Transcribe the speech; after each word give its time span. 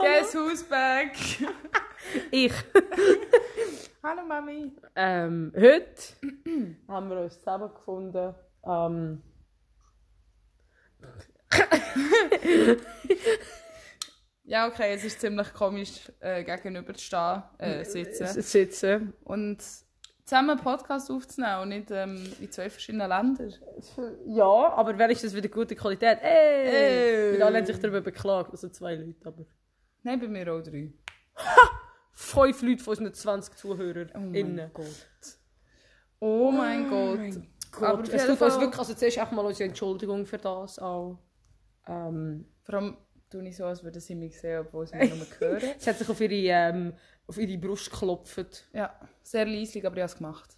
Guess 0.00 0.34
who's 0.34 0.62
back? 0.62 1.16
Ich. 2.30 2.52
Hallo 4.02 4.22
Mami. 4.26 4.72
Ähm, 4.96 5.52
heute 5.54 5.92
haben 6.88 7.10
wir 7.10 7.20
uns 7.20 7.38
zusammengefunden. 7.38 8.34
Ähm, 8.66 9.22
Ja, 14.44 14.66
okay, 14.66 14.94
es 14.94 15.04
ist 15.04 15.20
ziemlich 15.20 15.52
komisch, 15.52 16.10
äh, 16.20 16.42
gegenüber 16.42 16.94
zu 16.94 17.04
stehen, 17.04 17.42
äh, 17.58 17.84
sitzen. 17.84 18.42
sitzen. 18.42 19.12
Und 19.22 19.62
zusammen 20.24 20.50
einen 20.50 20.60
Podcast 20.60 21.10
aufzunehmen 21.10 21.60
und 21.60 21.68
nicht 21.68 21.90
ähm, 21.90 22.32
in 22.40 22.50
zwei 22.50 22.70
verschiedenen 22.70 23.08
Ländern. 23.08 23.54
Ja, 24.26 24.72
aber 24.72 24.98
wenigstens 24.98 25.34
wieder 25.34 25.48
gute 25.48 25.76
Qualität. 25.76 26.18
Ey! 26.22 26.66
Ey. 26.66 27.32
Weil 27.34 27.42
alle 27.42 27.58
haben 27.58 27.66
sich 27.66 27.78
darüber 27.78 28.00
beklagt. 28.00 28.50
Also 28.52 28.68
zwei 28.70 28.94
Leute, 28.94 29.26
aber... 29.26 29.44
Nein, 30.02 30.20
bei 30.20 30.28
mir 30.28 30.52
auch 30.52 30.62
drei. 30.62 30.92
Fünf 32.12 32.62
Leute 32.62 32.82
von 32.82 32.90
unseren 32.96 33.14
20 33.14 33.56
Zuhörern. 33.56 34.10
Oh 34.14 34.20
mein. 34.20 34.70
Gott. 34.72 35.06
Oh 36.18 36.50
mein 36.50 36.88
Gott. 36.88 37.42
Gott, 37.72 37.88
Aber 37.88 38.02
es 38.02 38.26
tut 38.26 38.40
uns 38.40 38.60
wirklich... 38.60 38.78
Also 38.78 38.94
zuerst 38.94 39.18
auch 39.20 39.30
mal 39.30 39.44
unsere 39.44 39.68
Entschuldigung 39.68 40.26
für 40.26 40.38
das 40.38 40.78
auch. 40.78 41.18
Ähm, 41.86 42.46
Vor 42.62 42.74
allem 42.74 42.96
tue 43.30 43.48
ich 43.48 43.56
so, 43.56 43.64
als 43.64 43.82
würden 43.84 44.00
sie 44.00 44.14
mich 44.14 44.38
sehen, 44.38 44.60
obwohl 44.60 44.86
sie 44.86 44.96
mich 44.96 45.14
nur 45.14 45.26
hören. 45.40 45.70
sie 45.78 45.90
hat 45.90 45.98
sich 45.98 46.08
auf 46.08 46.20
ihre, 46.20 46.34
ähm, 46.34 46.94
auf 47.26 47.38
ihre 47.38 47.58
Brust 47.58 47.90
geklopft. 47.90 48.68
Ja, 48.72 48.98
sehr 49.22 49.46
leislich, 49.46 49.86
aber 49.86 49.96
ich 49.96 50.02
habe 50.02 50.12
es 50.12 50.16
gemacht. 50.16 50.56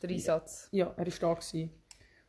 Der 0.00 0.10
Einsatz. 0.10 0.68
Ja, 0.72 0.92
er 0.96 1.04
war 1.04 1.12
stark. 1.12 1.40
Gewesen. 1.40 1.70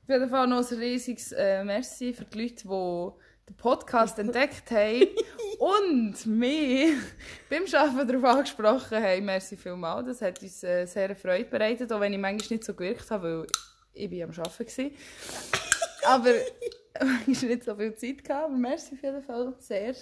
Auf 0.03 0.09
jeden 0.09 0.29
Fall 0.29 0.47
noch 0.47 0.69
ein 0.69 0.77
riesiges 0.77 1.31
äh, 1.31 1.63
Merci 1.63 2.13
für 2.13 2.25
die 2.25 2.41
Leute, 2.41 2.55
die 2.55 3.11
den 3.47 3.55
Podcast 3.55 4.19
entdeckt 4.19 4.71
haben 4.71 5.07
und 5.59 6.25
mich 6.25 6.93
beim 7.49 7.63
Arbeiten 7.73 8.07
darauf 8.07 8.37
angesprochen 8.37 9.03
haben. 9.03 9.25
Merci 9.25 9.57
vielmals. 9.57 10.07
Das 10.07 10.21
hat 10.21 10.41
uns 10.41 10.63
äh, 10.63 10.85
sehr 10.85 11.15
Freude 11.15 11.45
bereitet, 11.45 11.91
auch 11.91 11.99
wenn 11.99 12.13
ich 12.13 12.19
manchmal 12.19 12.57
nicht 12.57 12.63
so 12.63 12.73
gewirkt 12.73 13.09
habe, 13.11 13.39
weil 13.39 13.47
ich 13.93 14.09
bin 14.09 14.23
am 14.23 14.29
Arbeiten 14.31 14.91
war. 16.03 16.15
Aber 16.15 16.33
manchmal 16.99 17.51
nicht 17.51 17.63
so 17.63 17.75
viel 17.75 17.95
Zeit 17.95 18.23
gehabt. 18.23 18.45
Aber 18.45 18.55
merci 18.55 18.95
auf 18.95 19.03
jeden 19.03 19.21
Fall 19.23 19.53
sehr, 19.59 19.95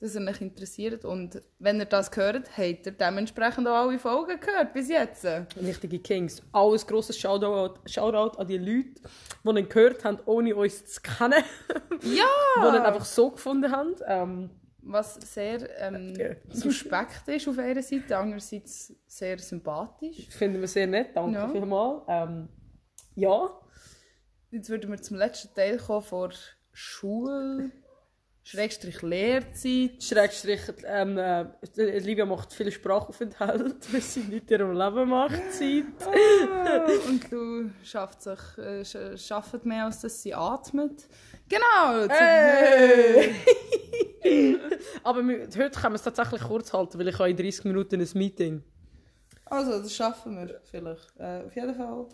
dass 0.00 0.14
ihr 0.14 0.26
euch 0.26 0.40
interessiert. 0.40 1.04
Und 1.04 1.40
wenn 1.58 1.78
ihr 1.78 1.84
das 1.84 2.10
gehört, 2.10 2.48
habt 2.56 2.86
ihr 2.86 2.92
dementsprechend 2.92 3.68
auch 3.68 3.86
alle 3.88 3.98
Folgen 3.98 4.40
gehört 4.40 4.72
bis 4.72 4.88
jetzt. 4.88 5.26
Richtige 5.60 5.98
Kings. 5.98 6.42
Alles 6.52 6.86
grosses 6.86 7.18
Shoutout, 7.18 7.78
Shoutout 7.86 8.38
an 8.38 8.46
die 8.46 8.58
Leute, 8.58 9.00
die 9.44 9.48
ihn 9.60 9.68
gehört 9.68 10.02
haben, 10.04 10.18
ohne 10.26 10.54
uns 10.56 10.84
zu 10.86 11.00
kennen. 11.02 11.44
Ja! 12.02 12.24
Die 12.56 12.76
ihn 12.78 12.82
einfach 12.82 13.04
so 13.04 13.30
gefunden 13.30 13.70
haben. 13.70 13.94
Ähm, 14.06 14.50
Was 14.82 15.16
sehr 15.16 15.68
ähm, 15.78 16.14
Ja. 16.16 16.30
suspekt 16.48 17.28
ist 17.28 17.46
auf 17.46 17.58
einer 17.58 17.82
Seite, 17.82 18.16
andererseits 18.16 18.94
sehr 19.06 19.38
sympathisch. 19.38 20.26
finden 20.30 20.60
wir 20.62 20.68
sehr 20.68 20.86
nett. 20.86 21.10
Danke 21.14 21.34
Ja. 21.38 21.48
vielmals. 21.50 22.02
Ähm, 22.08 22.48
ja. 23.16 23.50
Jetzt 24.50 24.70
würden 24.70 24.90
wir 24.90 25.00
zum 25.02 25.18
letzten 25.18 25.54
Teil 25.54 25.76
kommen 25.76 26.00
vor 26.02 26.30
Schule, 26.72 27.70
Schrägstrich 28.50 29.02
Lehrzeit. 29.02 30.02
Schrägstrich, 30.02 30.60
ähm, 30.84 31.16
äh, 31.18 31.44
Livia 32.00 32.26
macht 32.26 32.52
viele 32.52 32.72
Sprachaufenthalte, 32.72 33.76
weil 33.92 34.00
sie 34.00 34.20
nicht 34.20 34.50
in 34.50 34.58
ihrem 34.60 34.72
Leben 34.76 35.08
macht. 35.08 35.40
Zeit. 35.52 35.84
Ah, 36.04 36.84
Und 37.06 37.30
du 37.30 37.70
schafft 37.84 38.22
sich, 38.22 38.38
äh, 38.58 38.80
sch- 38.82 39.16
schafft 39.18 39.64
mehr, 39.64 39.84
als 39.84 40.00
dass 40.00 40.20
sie 40.22 40.34
atmet. 40.34 41.06
Genau! 41.48 42.08
Hey! 42.08 43.34
Aber 45.04 45.22
wir, 45.26 45.40
heute 45.46 45.54
können 45.80 45.92
wir 45.92 45.96
es 45.96 46.02
tatsächlich 46.02 46.42
kurz 46.42 46.72
halten, 46.72 46.98
weil 46.98 47.08
ich 47.08 47.18
habe 47.18 47.30
in 47.30 47.36
30 47.36 47.64
Minuten 47.66 48.00
ein 48.00 48.08
Meeting. 48.14 48.62
Also, 49.46 49.80
das 49.82 49.94
schaffen 49.94 50.36
wir 50.36 50.60
vielleicht. 50.64 51.06
Äh, 51.18 51.42
auf 51.46 51.54
jeden 51.56 51.74
Fall. 51.74 52.06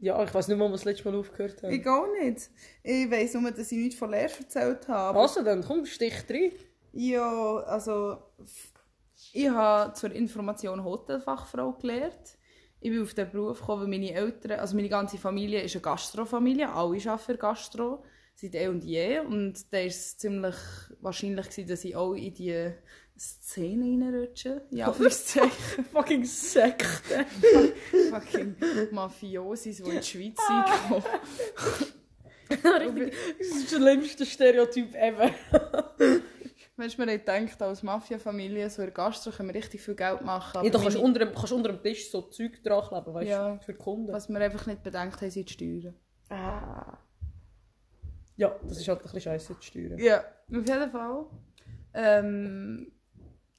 Ja, 0.00 0.22
ich 0.22 0.32
weiß 0.32 0.48
nicht 0.48 0.56
mal, 0.56 0.70
was 0.70 0.82
das 0.82 0.84
letzte 0.84 1.10
Mal 1.10 1.18
aufgehört 1.18 1.62
hat. 1.62 1.72
Ich 1.72 1.86
auch 1.86 2.06
nicht. 2.20 2.50
Ich 2.84 3.10
weiss 3.10 3.34
nur, 3.34 3.50
dass 3.50 3.72
ich 3.72 3.78
nichts 3.78 3.98
von 3.98 4.10
Lehre 4.10 4.30
erzählt 4.38 4.86
habe. 4.86 5.18
Also 5.18 5.42
dann, 5.42 5.64
komm, 5.64 5.84
stich 5.86 6.22
drin. 6.26 6.52
Ja, 6.92 7.56
also 7.66 8.18
ich 9.32 9.48
habe 9.48 9.92
zur 9.94 10.12
Information 10.12 10.84
Hotelfachfrau 10.84 11.72
gelernt. 11.72 12.38
Ich 12.80 12.90
bin 12.90 13.02
auf 13.02 13.12
den 13.14 13.28
Beruf 13.30 13.58
gekommen, 13.58 13.82
weil 13.82 13.88
meine 13.88 14.12
Eltern, 14.12 14.60
also 14.60 14.76
meine 14.76 14.88
ganze 14.88 15.18
Familie 15.18 15.62
ist 15.62 15.74
eine 15.74 15.82
Gastrofamilie, 15.82 16.68
alle 16.68 16.96
arbeiten 16.96 17.18
für 17.18 17.36
Gastro, 17.36 18.04
seit 18.36 18.54
eh 18.54 18.68
und 18.68 18.84
je. 18.84 19.18
Und 19.18 19.72
da 19.72 19.78
war 19.78 19.84
es 19.84 20.16
ziemlich 20.16 20.54
wahrscheinlich, 21.00 21.50
gewesen, 21.50 21.68
dass 21.68 21.84
ich 21.84 21.96
auch 21.96 22.14
in 22.14 22.34
die 22.34 22.70
Szene 23.18 23.84
reinrutsche. 23.84 24.62
Ja, 24.70 24.86
Anführungszeichen. 24.88 25.84
Fucking 25.92 26.24
Sekte. 26.24 27.26
Fucking 28.10 28.56
Mafiosis, 28.92 29.76
die 29.82 29.90
in 29.90 29.96
die 30.00 30.02
Schweiz 30.06 30.38
sind. 30.46 31.04
Richtig, 32.50 33.14
das 33.38 33.46
ist 33.48 33.72
das 33.72 33.78
schlimmste 33.78 34.24
Stereotyp 34.26 34.94
ever. 34.94 35.30
Du, 35.98 36.22
man 36.76 37.10
hat 37.10 37.26
gedacht, 37.26 37.60
als 37.62 37.82
Mafiafamilie, 37.82 38.70
so 38.70 38.80
in 38.82 38.86
der 38.86 38.94
Gastro 38.94 39.30
können 39.32 39.48
wir 39.48 39.54
richtig 39.56 39.82
viel 39.82 39.96
Geld 39.96 40.22
machen. 40.22 40.64
Ja, 40.64 40.70
du 40.70 40.78
kannst 40.78 40.96
meine- 40.96 41.00
unter, 41.06 41.26
kannst 41.26 41.52
unter 41.52 41.72
dem 41.72 41.82
Tisch 41.82 42.10
so 42.10 42.22
Zeug 42.22 42.62
dran 42.62 42.82
kleben, 42.88 43.14
weißt 43.14 43.26
du, 43.26 43.30
Ja. 43.32 43.58
für 43.58 43.72
die 43.72 43.78
Kunden. 43.78 44.12
Was 44.12 44.28
wir 44.28 44.38
einfach 44.40 44.66
nicht 44.66 44.82
bedenkt 44.82 45.20
haben, 45.20 45.30
sind 45.30 45.48
die 45.48 45.52
Steuern. 45.52 45.94
Ah. 46.30 46.96
Ja, 48.36 48.54
das 48.62 48.78
ist 48.78 48.86
halt 48.88 49.00
ein 49.00 49.02
bisschen 49.02 49.20
scheiße 49.22 49.56
zu 49.58 49.62
steuern. 49.62 49.98
Ja, 49.98 50.18
auf 50.20 50.66
jeden 50.68 50.90
Fall. 50.90 51.26
Ähm, 51.94 52.92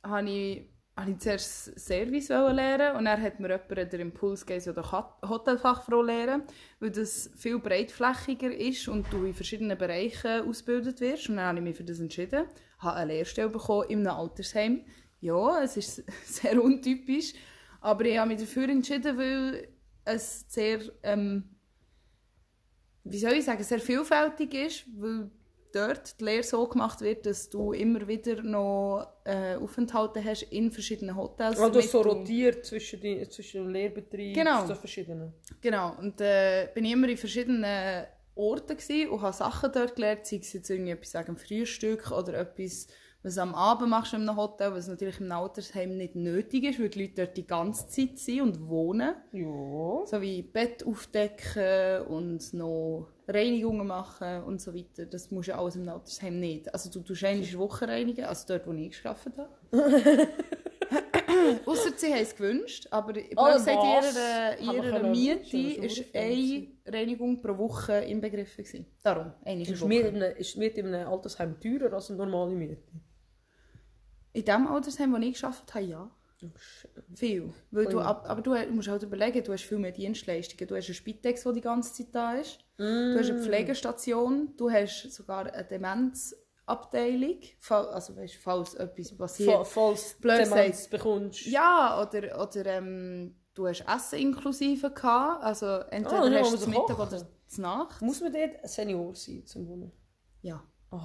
habe 0.03 0.29
ich, 0.29 0.69
habe 0.95 1.11
ich 1.11 1.19
zuerst 1.19 1.79
Service 1.79 2.29
lernen 2.29 2.95
und 2.97 3.05
dann 3.05 3.21
hat 3.21 3.39
mir 3.39 3.49
jemand 3.49 3.93
den 3.93 3.99
Impuls 4.01 4.45
gegeben, 4.45 4.83
Kat- 4.83 5.21
Hotelfachfrau 5.27 6.01
lernen, 6.01 6.43
weil 6.79 6.91
das 6.91 7.29
viel 7.37 7.59
breitflächiger 7.59 8.53
ist 8.55 8.87
und 8.87 9.11
du 9.11 9.25
in 9.25 9.33
verschiedenen 9.33 9.77
Bereichen 9.77 10.47
ausgebildet 10.47 10.99
wirst. 11.01 11.29
Und 11.29 11.37
dann 11.37 11.45
habe 11.45 11.57
ich 11.59 11.63
mich 11.63 11.77
für 11.77 11.83
das 11.83 11.99
entschieden, 11.99 12.45
habe 12.79 12.97
eine 12.97 13.13
Lehrstelle 13.13 13.49
bekommen 13.49 13.89
in 13.89 14.07
einem 14.07 14.17
Altersheim. 14.17 14.85
Ja, 15.21 15.61
es 15.63 15.77
ist 15.77 16.03
sehr 16.25 16.61
untypisch, 16.63 17.33
aber 17.81 18.05
ich 18.05 18.17
habe 18.17 18.29
mich 18.29 18.39
dafür 18.39 18.69
entschieden, 18.69 19.17
weil 19.17 19.69
es 20.05 20.45
sehr 20.47 20.79
ähm, 21.03 21.43
wie 23.03 23.19
soll 23.19 23.33
ich 23.33 23.45
sagen, 23.45 23.63
sehr 23.63 23.79
vielfältig 23.79 24.53
ist, 24.53 24.85
weil 24.99 25.31
dort 25.73 26.19
die 26.19 26.23
Lehre 26.25 26.43
so 26.43 26.67
gemacht 26.67 27.01
wird, 27.01 27.25
dass 27.25 27.49
du 27.49 27.73
immer 27.73 28.07
wieder 28.07 28.41
noch 28.41 29.07
äh, 29.23 29.55
Aufenthalte 29.55 30.23
hast 30.23 30.43
in 30.43 30.71
verschiedenen 30.71 31.15
Hotels. 31.15 31.59
Also 31.59 31.81
so 31.81 32.01
rotiert 32.01 32.65
zwischen, 32.65 32.99
die, 33.01 33.27
zwischen 33.29 33.63
dem 33.63 33.69
Lehrbetrieb 33.73 34.35
Genau. 34.35 34.65
so 34.65 34.75
verschiedenen. 34.75 35.33
Genau, 35.61 35.95
und 35.99 36.19
äh, 36.21 36.69
bin 36.73 36.85
ich 36.85 36.91
immer 36.93 37.07
in 37.09 37.17
verschiedenen 37.17 38.05
Orten 38.35 38.77
gewesen 38.77 39.09
und 39.09 39.21
habe 39.21 39.33
Sachen 39.35 39.71
dort 39.73 39.95
gelernt, 39.95 40.25
sei 40.25 40.37
es 40.37 40.53
jetzt 40.53 40.69
irgendwie 40.69 40.91
etwas 40.91 41.13
wegen 41.13 41.37
Frühstück 41.37 42.11
oder 42.11 42.35
etwas, 42.39 42.87
was 43.21 43.35
du 43.35 43.41
am 43.41 43.53
Abend 43.53 43.89
machst 43.89 44.13
in 44.13 44.21
einem 44.21 44.37
Hotel, 44.37 44.71
was 44.73 44.87
natürlich 44.87 45.19
im 45.19 45.31
Altersheim 45.31 45.97
nicht 45.97 46.15
nötig 46.15 46.63
ist, 46.63 46.79
weil 46.79 46.89
die 46.89 47.01
Leute 47.03 47.25
dort 47.25 47.37
die 47.37 47.45
ganze 47.45 47.87
Zeit 47.87 48.17
sind 48.17 48.41
und 48.41 48.67
wohnen. 48.69 49.13
Ja. 49.33 50.05
So 50.05 50.21
wie 50.21 50.41
Bett 50.41 50.85
aufdecken 50.85 52.03
und 52.07 52.53
noch 52.53 53.07
Reinigungen 53.27 53.85
machen 53.87 54.43
und 54.43 54.61
so 54.61 54.73
weiter. 54.73 55.05
Das 55.05 55.31
musst 55.31 55.49
du 55.49 55.55
alles 55.57 55.75
im 55.75 55.87
Altersheim 55.89 56.39
nicht. 56.39 56.73
Also 56.73 56.89
du 56.89 57.01
tust 57.01 57.21
der 57.21 57.59
Woche 57.59 57.87
reinigen, 57.87 58.23
also 58.25 58.45
dort, 58.47 58.65
wo 58.67 58.71
ich 58.73 59.01
gearbeitet 59.03 59.33
habe. 59.37 59.49
Ausser 61.65 61.91
sie 61.95 62.07
haben 62.13 62.21
es 62.21 62.35
gewünscht, 62.35 62.87
aber 62.89 63.15
ich 63.15 63.33
Oh, 63.37 63.45
gesagt, 63.53 64.57
in 64.59 64.69
ihrer, 64.69 64.75
ihrer 64.75 65.09
Miete 65.09 65.57
ist 65.57 66.03
eine 66.15 66.67
Reinigung 66.87 67.41
pro 67.41 67.57
Woche 67.57 67.93
inbegriffen. 67.99 68.63
Gewesen. 68.63 68.85
Darum, 69.03 69.31
eine 69.45 69.61
Ist, 69.61 69.79
Woche. 69.81 69.93
in 69.93 70.15
einem- 70.15 70.37
ist 70.37 70.57
Miete 70.57 70.79
in 70.79 70.93
einem 70.93 71.07
Altersheim 71.07 71.59
teurer 71.59 71.93
als 71.93 72.09
eine 72.09 72.17
normale 72.17 72.55
Miete? 72.55 72.77
In 74.33 74.45
dem 74.45 74.67
Altersheim, 74.67 75.11
wo 75.13 75.17
ich 75.17 75.39
gearbeitet 75.39 75.73
habe, 75.75 75.85
ja. 75.85 76.11
Viel. 77.13 77.53
Weil 77.71 77.87
du, 77.87 77.99
ab- 77.99 78.25
aber 78.29 78.41
du 78.41 78.55
musst 78.71 78.87
halt 78.87 79.03
überlegen, 79.03 79.43
du 79.43 79.51
hast 79.51 79.63
viel 79.63 79.77
mehr 79.77 79.91
Dienstleistungen. 79.91 80.67
Du 80.69 80.75
hast 80.77 80.85
eine 80.85 80.93
Spitex, 80.93 81.43
die 81.43 81.51
die 81.53 81.61
ganze 81.61 81.93
Zeit 81.93 82.15
da 82.15 82.33
ist. 82.35 82.59
Du 82.77 83.19
hast 83.19 83.29
eine 83.29 83.41
Pflegestation. 83.41 84.53
Du 84.55 84.71
hast 84.71 85.11
sogar 85.11 85.51
eine 85.51 85.65
Demenzabteilung. 85.67 87.39
Also 87.69 88.15
weißt, 88.15 88.35
falls 88.35 88.73
etwas 88.75 89.17
passiert. 89.17 89.67
Falls 89.67 90.15
du 90.15 90.21
Blöd 90.21 90.39
Demenz 90.45 90.87
bekommst. 90.87 91.45
Ja, 91.47 92.01
oder, 92.01 92.41
oder 92.41 92.65
ähm, 92.67 93.35
du 93.53 93.67
hast 93.67 93.81
Essen 93.81 94.19
inklusive 94.19 94.91
gehabt. 94.91 95.43
Also 95.43 95.65
entweder 95.89 96.27
ja, 96.31 96.39
hast 96.39 96.51
du 96.53 96.55
es 96.57 96.67
Mittag 96.67 96.99
oder 96.99 97.27
zu 97.47 97.61
Nacht. 97.61 98.01
Muss 98.01 98.21
man 98.21 98.31
dort 98.31 98.69
Senior 98.69 99.13
sein 99.15 99.45
zum 99.45 99.67
Wohnen? 99.67 99.91
Ja. 100.41 100.63
Oh. 100.91 100.99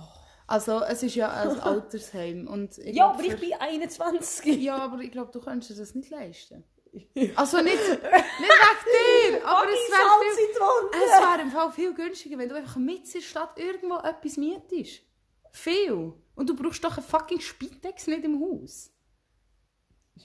Also 0.46 0.82
es 0.82 1.02
ist 1.02 1.14
ja 1.14 1.30
ein 1.30 1.60
Altersheim. 1.60 2.46
Und 2.46 2.78
ich 2.78 2.94
Ja, 2.94 3.06
glaub, 3.12 3.14
aber 3.14 3.24
ich 3.24 3.40
bin 3.40 3.52
21. 3.54 4.62
Ja, 4.62 4.76
aber 4.78 4.98
ich 5.00 5.10
glaube, 5.10 5.32
du 5.32 5.40
könntest 5.40 5.70
dir 5.70 5.76
das 5.76 5.94
nicht 5.94 6.10
leisten. 6.10 6.64
Also 7.34 7.56
nicht, 7.56 7.76
nicht 7.76 8.00
wegen 8.00 9.32
dir, 9.32 9.44
aber 9.48 9.64
es 9.64 9.90
wäre 9.90 10.34
viel, 10.36 11.02
es 11.04 11.20
wäre 11.20 11.42
im 11.42 11.50
Fall 11.50 11.72
viel 11.72 11.92
günstiger, 11.92 12.38
wenn 12.38 12.48
du 12.48 12.54
einfach 12.54 12.76
mitten 12.76 13.06
in 13.06 13.12
der 13.14 13.20
Stadt 13.20 13.58
irgendwo 13.58 13.96
etwas 13.96 14.36
mietest. 14.36 15.02
Viel. 15.50 16.12
Und 16.36 16.48
du 16.48 16.54
brauchst 16.54 16.84
doch 16.84 16.96
einen 16.96 17.04
fucking 17.04 17.40
Spitex 17.40 18.06
nicht 18.06 18.22
im 18.24 18.40
Haus. 18.40 18.92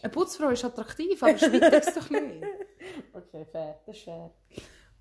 Eine 0.04 0.12
Putzfrau 0.12 0.50
ist 0.50 0.64
attraktiv, 0.64 1.22
aber 1.24 1.38
Spitex 1.40 1.94
doch 1.96 2.10
nicht. 2.12 2.44
Okay, 3.14 3.46
fair. 3.52 3.80
Das 3.88 3.96
ist 3.98 4.04
fair. 4.04 4.32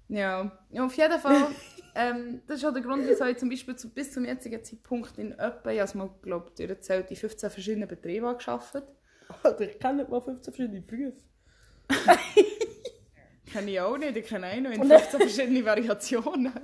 Ja, 0.09 0.51
ja 0.71 0.85
auf 0.85 0.97
jeden 0.97 1.19
Fall. 1.21 1.49
ähm, 1.95 2.43
das 2.47 2.59
ist 2.59 2.65
auch 2.65 2.73
der 2.73 2.83
Grund, 2.83 3.07
wieso 3.07 3.25
ich 3.25 3.37
zum 3.39 3.49
Beispiel 3.49 3.77
zu, 3.77 3.91
bis 3.91 4.13
zum 4.13 4.25
jetzigen 4.25 4.63
Zeitpunkt 4.65 5.19
in 5.19 5.33
etwa, 5.33 5.71
ich 5.71 5.79
habe 5.79 5.89
es 5.89 5.95
mal, 5.95 6.11
glaube 6.23 6.51
durchgezählt, 6.57 7.11
in 7.11 7.17
15 7.17 7.51
verschiedenen 7.51 7.89
Betrieben 7.89 8.37
gearbeitet. 8.39 8.85
Alter, 9.43 9.61
ich 9.61 9.79
kenne 9.79 9.99
nicht 9.99 10.11
mal 10.11 10.21
15 10.21 10.55
verschiedene 10.55 10.81
Berufe. 10.81 11.23
Kenne 13.53 13.71
ich 13.71 13.81
auch 13.81 13.97
nicht, 13.97 14.17
ich 14.17 14.27
kenne 14.27 14.47
auch 14.47 14.61
noch 14.61 14.71
in 14.71 14.85
15 14.85 15.21
verschiedene 15.21 15.65
Variationen. 15.65 16.53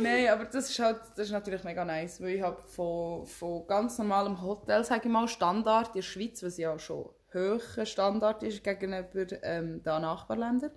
Nein, 0.00 0.28
aber 0.28 0.44
das 0.44 0.70
ist, 0.70 0.78
halt, 0.78 1.00
das 1.16 1.26
ist 1.26 1.32
natürlich 1.32 1.64
mega 1.64 1.84
nice, 1.84 2.20
weil 2.20 2.30
ich 2.30 2.42
habe 2.42 2.62
von, 2.62 3.26
von 3.26 3.66
ganz 3.66 3.98
normalem 3.98 4.40
Hotel, 4.40 4.84
sage 4.84 5.02
ich 5.04 5.10
mal, 5.10 5.28
Standard 5.28 5.88
in 5.88 5.94
der 5.94 6.02
Schweiz, 6.02 6.42
was 6.42 6.56
ja 6.56 6.78
schon 6.78 7.10
hoher 7.34 7.86
Standard 7.86 8.42
ist 8.42 8.64
gegenüber 8.64 9.26
ähm, 9.42 9.82
den 9.82 10.02
Nachbarländern, 10.02 10.70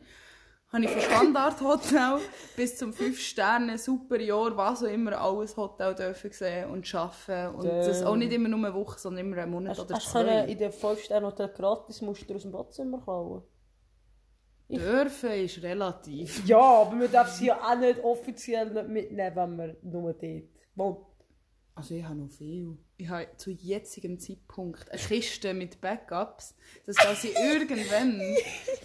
habe 0.74 0.86
ich 0.86 0.90
von 0.90 1.02
Standardhotel 1.02 2.20
bis 2.56 2.78
zum 2.78 2.92
5-Sterne 2.92 3.78
Superjahr, 3.78 4.58
was 4.58 4.84
auch 4.84 4.88
immer, 4.88 5.22
alles 5.22 5.56
Hotel 5.56 5.94
dürfen 5.94 6.32
sehen 6.32 6.70
und 6.72 6.94
arbeiten. 6.96 7.56
Und 7.56 7.68
das 7.68 8.04
auch 8.04 8.16
nicht 8.16 8.34
immer 8.34 8.50
nur 8.50 8.60
eine 8.60 8.74
Woche, 8.74 9.00
sondern 9.00 9.26
immer 9.26 9.38
einen 9.38 9.52
Monat 9.52 9.80
oder 9.80 9.96
Hast 9.96 10.08
du 10.08 10.14
können 10.14 10.46
zwei. 10.46 10.52
in 10.52 10.58
den 10.58 10.72
5-Sterne-Hotel 10.72 11.50
gratis 11.50 12.02
Muster 12.02 12.36
aus 12.36 12.42
dem 12.42 12.52
Badzimmer 12.52 13.00
klauen? 13.02 13.44
Dürfen 14.70 15.32
ist 15.32 15.62
relativ. 15.62 16.48
Ja, 16.48 16.58
aber 16.58 16.96
man 16.96 17.12
darf 17.12 17.30
sie 17.30 17.48
ja 17.48 17.62
auch 17.62 17.78
nicht 17.78 18.04
offiziell 18.04 18.72
nicht 18.72 18.88
mitnehmen, 18.88 19.36
wenn 19.36 19.56
man 19.56 19.78
nur 19.84 20.14
dort 20.14 20.44
wohnt. 20.74 21.06
Also 21.76 21.94
ich 21.94 22.04
habe 22.04 22.16
noch 22.16 22.30
viel. 22.30 22.78
Ich 23.04 23.10
habe 23.10 23.28
zu 23.36 23.52
jetzigem 23.52 24.18
Zeitpunkt 24.18 24.90
eine 24.90 24.98
Kiste 24.98 25.54
mit 25.54 25.82
Backups, 25.82 26.56
dass 26.86 26.96
da 26.96 27.14
sie 27.14 27.32
irgendwann, 27.32 28.18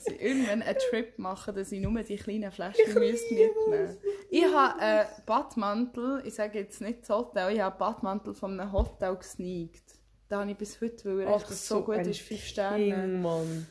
sie 0.00 0.16
irgendwann 0.16 0.60
einen 0.60 0.76
Trip 0.90 1.16
machen, 1.20 1.54
dass 1.54 1.70
ich 1.70 1.80
nur 1.80 2.02
die 2.02 2.16
kleinen 2.16 2.50
Flaschen 2.50 2.94
müsste 2.94 3.32
mitnehmen 3.32 3.96
Ich 4.28 4.44
habe 4.44 4.80
einen 4.80 5.08
Badmantel, 5.24 6.22
ich 6.24 6.34
sage 6.34 6.58
jetzt 6.58 6.80
nicht 6.80 7.02
das 7.02 7.10
Hotel, 7.10 7.54
ich 7.54 7.60
habe 7.60 7.76
einen 7.76 7.78
Badmantel 7.78 8.34
von 8.34 8.58
einem 8.58 8.72
Hotel 8.72 9.14
gesneakt. 9.14 9.84
Da 10.28 10.40
habe 10.40 10.50
ich 10.50 10.56
bis 10.56 10.80
heute, 10.80 11.16
weil 11.16 11.20
er 11.20 11.36
echt 11.36 11.46
so, 11.50 11.84
gut 11.84 11.94
ein 11.94 12.08
ist, 12.08 12.20
5 12.20 12.42
Sterne. 12.44 12.76
King, 12.86 13.22
Mann. 13.22 13.68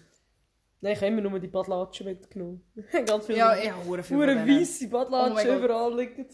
Nein, 0.79 0.93
ich 0.93 0.97
habe 0.99 1.07
immer 1.07 1.21
nur 1.29 1.39
die 1.41 1.47
Badlatschen 1.49 2.05
mitgenommen. 2.05 2.61
Ganz 3.05 3.25
viele 3.25 3.39
Ja, 3.39 3.53
ich 3.53 3.69
habe 3.69 3.83
verdammt 3.83 4.05
viel 4.05 4.15
Hure 4.17 4.37
von 4.37 4.45
denen. 4.47 4.61
weisse 4.61 4.85
Oh 4.85 4.89
Badlatschen 4.91 5.33
mein 5.33 5.47
Gott. 5.47 5.57
überall 5.57 5.99
liegen 5.99 6.25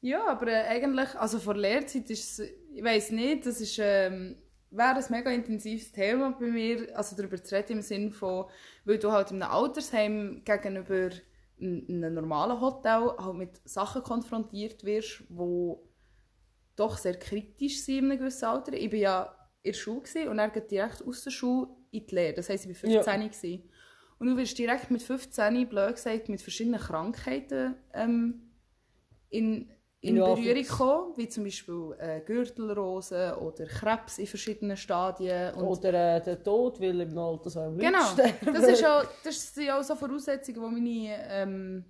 Ja, 0.00 0.26
aber 0.28 0.46
äh, 0.48 0.62
eigentlich, 0.62 1.14
also 1.16 1.38
vor 1.38 1.54
Lehrzeit 1.54 2.08
ist 2.08 2.38
es, 2.38 2.61
ich 2.74 2.82
weiß 2.82 3.10
nicht, 3.12 3.46
das 3.46 3.60
ist, 3.60 3.78
ähm, 3.80 4.36
wäre 4.70 4.96
ein 4.96 5.04
mega 5.10 5.30
intensives 5.30 5.92
Thema 5.92 6.32
bei 6.38 6.46
mir, 6.46 6.96
also 6.96 7.16
darüber 7.16 7.42
zu 7.42 7.54
reden 7.54 7.74
im 7.74 7.82
Sinn 7.82 8.10
von, 8.10 8.46
weil 8.84 8.98
du 8.98 9.12
halt 9.12 9.30
in 9.30 9.42
einem 9.42 9.52
Altersheim 9.52 10.42
gegenüber 10.44 11.10
einem 11.60 12.14
normalen 12.14 12.60
Hotel 12.60 13.12
halt 13.18 13.36
mit 13.36 13.60
Sachen 13.64 14.02
konfrontiert 14.02 14.82
wirst, 14.84 15.22
wo 15.28 15.88
doch 16.74 16.98
sehr 16.98 17.18
kritisch 17.18 17.82
sind 17.82 17.98
in 17.98 18.10
einem 18.10 18.18
gewissen 18.18 18.46
Alter. 18.46 18.72
Ich 18.72 18.90
war 18.90 18.98
ja 18.98 19.36
in 19.62 19.72
der 19.72 19.78
Schule 19.78 20.30
und 20.30 20.38
dann 20.38 20.52
geht 20.52 20.70
direkt 20.70 21.06
aus 21.06 21.22
der 21.22 21.30
Schule 21.30 21.68
in 21.90 22.06
die 22.06 22.14
Lehre. 22.14 22.34
Das 22.34 22.48
heisst, 22.48 22.66
ich 22.66 22.82
war 22.82 22.90
Ja. 22.90 23.02
15 23.02 23.30
gewesen. 23.30 23.70
Und 24.18 24.28
du 24.28 24.36
wirst 24.36 24.58
direkt 24.58 24.90
mit 24.90 25.02
15, 25.02 25.68
blöd 25.68 25.94
gesagt, 25.94 26.28
mit 26.28 26.40
verschiedenen 26.40 26.80
Krankheiten 26.80 27.74
ähm, 27.92 28.52
in, 29.30 29.70
in 30.02 30.16
Ja, 30.16 30.24
Berührung 30.34 30.66
kommen, 30.66 31.16
wie 31.16 31.28
zum 31.28 31.44
Beispiel 31.44 31.94
äh, 31.98 32.20
Gürtelrose 32.20 33.36
oder 33.40 33.66
Krebs 33.66 34.18
in 34.18 34.26
verschiedenen 34.26 34.76
Stadien. 34.76 35.54
Oder 35.54 36.16
äh, 36.16 36.20
der 36.22 36.42
Tod, 36.42 36.80
weil 36.80 37.00
im 37.00 37.16
Altersheim 37.16 37.74
Leute 37.76 37.86
Genau, 37.86 38.04
sterben. 38.06 38.52
das, 38.52 38.64
ist 38.68 38.84
auch, 38.84 39.04
das 39.24 39.54
sind 39.54 39.70
auch 39.70 39.82
so 39.82 39.94
Voraussetzungen, 39.94 40.74
die 40.74 40.80
meine 41.08 41.16
ähm, 41.30 41.84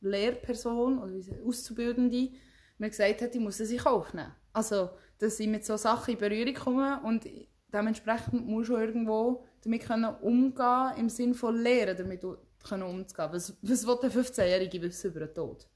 Lehrperson 0.00 0.98
oder 0.98 1.12
Auszubildende 1.46 2.30
mir 2.78 2.88
gesagt 2.90 3.20
hat, 3.22 3.34
ich 3.34 3.40
muss 3.40 3.60
es 3.60 3.70
in 3.70 3.78
Kauf 3.78 4.12
nehmen. 4.14 4.32
Also, 4.52 4.90
dass 5.18 5.38
ich 5.38 5.46
mit 5.46 5.64
so 5.64 5.76
Sachen 5.76 6.14
in 6.14 6.18
Berührung 6.18 6.54
komme 6.54 7.00
und 7.04 7.26
dementsprechend 7.72 8.46
muss 8.46 8.68
du 8.68 8.76
irgendwo 8.76 9.44
damit 9.62 9.82
können 9.82 10.14
umgehen 10.22 10.92
im 10.96 11.08
Sinne 11.08 11.34
von 11.34 11.54
lernen, 11.56 11.96
damit 11.96 12.22
können 12.66 12.82
umzugehen. 12.82 13.28
Was, 13.30 13.56
was 13.62 13.86
will 13.86 13.98
der 14.02 14.10
15-Jährige 14.10 14.82
wissen 14.82 15.10
über 15.10 15.20
den 15.20 15.34
Tod? 15.34 15.68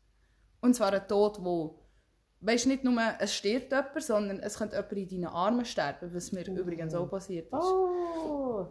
Und 0.61 0.75
zwar 0.75 0.93
ein 0.93 1.07
Tod, 1.07 1.39
wo 1.45 1.87
Weißt 2.41 2.67
nicht 2.67 2.85
nur, 2.85 3.01
es 3.19 3.35
stirbt 3.35 3.73
jemand, 3.73 4.01
sondern 4.01 4.41
es 4.41 4.59
könnte 4.59 4.77
jemand 4.77 4.93
in 4.93 5.09
deinen 5.09 5.33
Armen 5.33 5.65
sterben, 5.65 6.15
was 6.15 6.33
mir 6.33 6.47
übrigens 6.47 6.95
auch 6.95 7.09
passiert 7.09 7.47
ist. 7.47 7.53
Oh. 7.55 8.67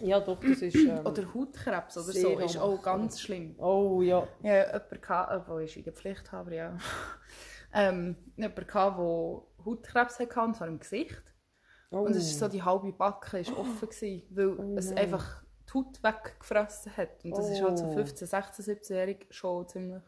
Ja, 0.00 0.20
doch, 0.20 0.40
das 0.40 0.62
ist. 0.62 0.76
Ähm, 0.76 1.04
Oder 1.04 1.34
Hautkrebs 1.34 1.98
oder 1.98 2.12
so, 2.12 2.38
ist 2.38 2.56
auch 2.56 2.80
ganz 2.80 3.20
schlimm. 3.20 3.54
oh 3.58 4.00
ja. 4.02 4.26
Ich 4.42 4.48
hatte 4.50 4.88
jemanden, 4.92 5.56
der 5.56 5.64
ist 5.64 5.76
in 5.76 5.84
der 5.84 5.92
Pflicht 5.92 6.32
aber 6.32 6.52
ja. 6.52 6.76
ähm, 7.74 8.16
jemanden, 8.36 8.54
der 8.54 9.64
Hautkrebs 9.64 10.18
hatte, 10.20 10.40
und 10.40 10.56
zwar 10.56 10.68
im 10.68 10.78
Gesicht. 10.78 11.22
Oh. 11.90 11.98
Und 11.98 12.12
es 12.12 12.30
ist 12.30 12.38
so, 12.38 12.48
die 12.48 12.62
halbe 12.62 12.92
Backe 12.92 13.44
war 13.44 13.58
offen, 13.58 13.88
gewesen, 13.88 14.22
weil 14.30 14.76
Oh 14.76 14.78
es 14.78 14.92
einfach 14.92 15.42
die 15.68 15.74
Haut 15.78 16.02
weggefressen 16.02 16.96
hat. 16.96 17.24
Und 17.24 17.36
das 17.36 17.48
ist 17.50 17.62
halt 17.62 17.78
so 17.78 17.84
Oh. 17.84 17.94
15-, 17.96 18.28
16-, 18.30 18.62
17-jährig 18.62 19.26
schon 19.30 19.68
ziemlich... 19.68 20.02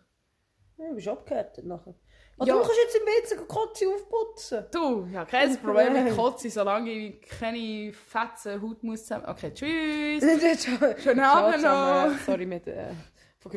Ja, 0.76 0.88
du 0.88 0.94
bist 0.94 1.08
abgehärtet 1.08 1.66
nachher. 1.66 1.94
Ah, 2.38 2.44
Ja. 2.46 2.54
Du 2.54 2.60
kannst 2.60 2.76
jetzt 2.82 2.96
im 2.96 3.02
WC 3.02 3.46
Kotze 3.46 3.84
aufputzen. 3.88 4.64
Du, 4.72 5.06
ja, 5.12 5.24
kein 5.26 5.56
Problem 5.58 5.92
mit 6.04 6.16
Kotze, 6.16 6.48
solange 6.48 6.90
ich 6.90 7.20
keine 7.20 7.92
fetzen 7.92 8.62
Haut 8.62 8.82
muss 8.82 9.02
zusammen... 9.02 9.26
Okay, 9.28 9.52
tschüss! 9.52 10.22
Schönen 11.02 11.20
Abend 11.20 11.62
noch! 11.62 12.18
Sorry, 12.24 12.46
mit 12.46 12.66
äh, 12.66 12.86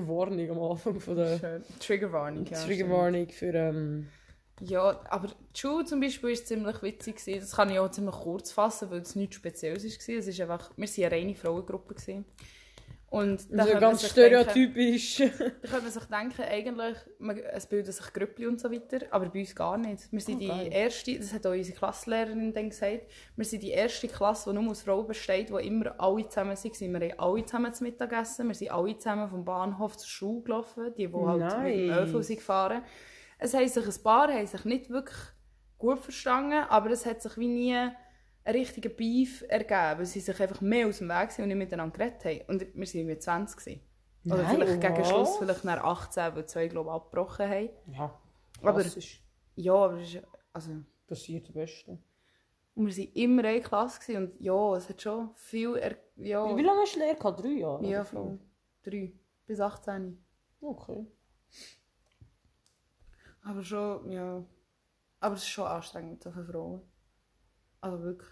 Warnung 0.07 0.49
am 0.49 0.61
Anfang 0.71 0.99
von 0.99 1.15
der 1.15 1.39
Schön. 1.39 1.63
Triggerwarnung, 1.79 2.45
ja. 2.45 2.57
Trigger 2.57 2.75
stimmt. 2.75 2.91
Warnung 2.91 3.29
für 3.29 3.53
ähm, 3.53 4.09
Ja, 4.59 4.99
aber 5.09 5.27
die 5.27 5.59
Schule 5.59 5.83
zum 5.85 5.99
Beispiel 5.99 6.29
war 6.29 6.45
ziemlich 6.45 6.81
witzig. 6.83 7.15
gewesen. 7.17 7.39
Das 7.41 7.55
kann 7.55 7.69
ich 7.69 7.79
auch 7.79 7.89
ziemlich 7.91 8.15
kurz 8.15 8.51
fassen, 8.51 8.91
weil 8.91 9.01
es 9.01 9.15
nichts 9.15 9.35
Spezielles 9.35 9.83
war. 9.83 10.15
Es 10.15 10.27
ist 10.27 10.39
einfach, 10.41 10.71
wir 10.77 10.87
waren 10.87 11.03
eine 11.05 11.11
reine 11.11 11.35
Frauengruppe. 11.35 11.95
Gewesen. 11.95 12.25
Und 13.09 13.45
da 13.51 13.63
also 13.65 13.77
ganz 13.79 14.09
stereotypisch. 14.09 15.17
Denken, 15.17 15.37
da 15.61 15.67
könnte 15.67 15.83
man 15.83 15.91
sich 15.91 16.03
denken, 16.05 16.41
eigentlich, 16.41 16.97
man, 17.19 17.37
es 17.37 17.67
bilden 17.67 17.91
sich 17.91 18.11
Grüppli 18.11 18.47
und 18.47 18.59
so 18.59 18.71
weiter, 18.71 19.05
aber 19.11 19.29
bei 19.29 19.41
uns 19.41 19.55
gar 19.55 19.77
nicht. 19.77 20.11
Wir 20.11 20.19
sind 20.19 20.37
Oh, 20.37 20.39
die 20.39 20.47
geil. 20.47 20.69
erste, 20.71 21.19
das 21.19 21.31
hat 21.31 21.45
auch 21.45 21.51
unsere 21.51 21.77
Klassenlehrerin 21.77 22.51
dann 22.53 22.69
gesagt, 22.71 23.03
wir 23.35 23.45
sind 23.45 23.61
die 23.61 23.69
erste 23.69 24.07
Klasse, 24.07 24.51
die 24.51 24.57
nur 24.59 24.71
aus 24.71 24.81
Frauen 24.81 25.05
besteht, 25.05 25.51
wo 25.51 25.59
immer 25.59 25.93
alle 25.99 26.27
zusammen 26.27 26.57
waren. 26.57 27.01
Wir 27.01 27.09
haben 27.11 27.19
alle 27.19 27.45
zusammen 27.45 27.73
zu 27.75 27.83
Mittag 27.83 28.09
gegessen, 28.09 28.47
wir 28.47 28.55
sind 28.55 28.71
alle 28.71 28.97
zusammen 28.97 29.29
vom 29.29 29.45
Bahnhof 29.45 29.95
zur 29.97 30.09
Schule 30.09 30.41
gelaufen, 30.41 30.91
die, 30.97 31.05
die 31.07 31.13
halt 31.13 31.39
mit 31.39 31.51
dem 31.75 31.87
Nice. 31.89 32.09
ÖV 32.09 32.21
sind 32.23 32.37
gefahren 32.37 32.81
Es 33.43 33.53
haben 33.53 33.67
sich 33.67 33.85
ein 33.85 34.03
paar 34.03 34.31
haben 34.33 34.47
sich 34.47 34.65
nicht 34.65 34.89
wirklich 34.89 35.17
gut 35.77 35.99
verstanden, 35.99 36.63
aber 36.69 36.91
es 36.91 37.05
hat 37.05 37.21
sich 37.21 37.37
wie 37.37 37.47
nie 37.47 37.75
ein 37.75 37.95
richtiger 38.47 38.89
Beef 38.89 39.43
ergeben, 39.49 39.99
weil 39.99 40.05
sie 40.05 40.19
sich 40.21 40.41
einfach 40.41 40.61
mehr 40.61 40.87
aus 40.87 40.99
dem 40.99 41.09
Weg 41.09 41.31
sind 41.31 41.43
und 41.43 41.49
nicht 41.49 41.57
miteinander 41.57 41.97
geredet 41.97 42.23
haben. 42.25 42.41
Und 42.47 42.61
wir 42.61 42.73
waren 42.73 42.99
irgendwie 42.99 43.17
20. 43.19 43.57
Gewesen. 43.57 43.81
Oder 44.25 44.43
Nein, 44.43 44.55
vielleicht 44.55 44.81
gegen 44.81 44.97
was? 44.97 45.09
Schluss 45.09 45.37
vielleicht 45.37 45.63
nach 45.65 45.83
18, 45.83 46.35
weil 46.35 46.45
zwei, 46.45 46.67
glaube 46.69 46.89
ich, 46.89 46.93
abgebrochen 46.95 47.49
haben. 47.49 47.69
Ja, 47.91 48.19
Aber- 48.61 48.83
das 48.83 48.95
ist 48.95 49.19
Ja, 49.55 49.73
aber 49.73 49.99
es 49.99 50.13
ist, 50.15 50.23
also, 50.53 50.71
passiert 51.07 51.47
am 51.47 51.53
besten. 51.53 52.03
und 52.75 52.87
wir 52.87 52.97
waren 52.97 53.13
immer 53.13 53.43
eine 53.43 53.59
Klasse 53.61 53.99
gewesen 53.99 54.23
und 54.23 54.41
ja, 54.41 54.75
es 54.77 54.87
hat 54.89 55.01
schon 55.01 55.31
viel, 55.35 55.75
er, 55.75 55.97
ja, 56.15 56.55
Wie 56.55 56.61
lange 56.63 56.81
hast 56.81 56.95
du 56.95 56.99
Lehre 56.99 57.15
gehabt? 57.17 57.43
Drei 57.43 57.49
Jahre? 57.49 57.85
ja, 57.85 58.03
voll. 58.05 58.39
Drei 58.83 59.11
bis 59.45 59.59
18. 59.59 60.17
Okay. 60.61 61.05
Aber 63.43 63.63
schon, 63.63 64.11
ja. 64.11 64.43
Aber 65.19 65.35
es 65.35 65.43
ist 65.43 65.49
schon 65.49 65.67
anstrengend 65.67 66.23
so 66.23 66.31
für 66.31 66.45
Frauen. 66.45 66.81
Also 67.81 68.01
wirklich. 68.03 68.29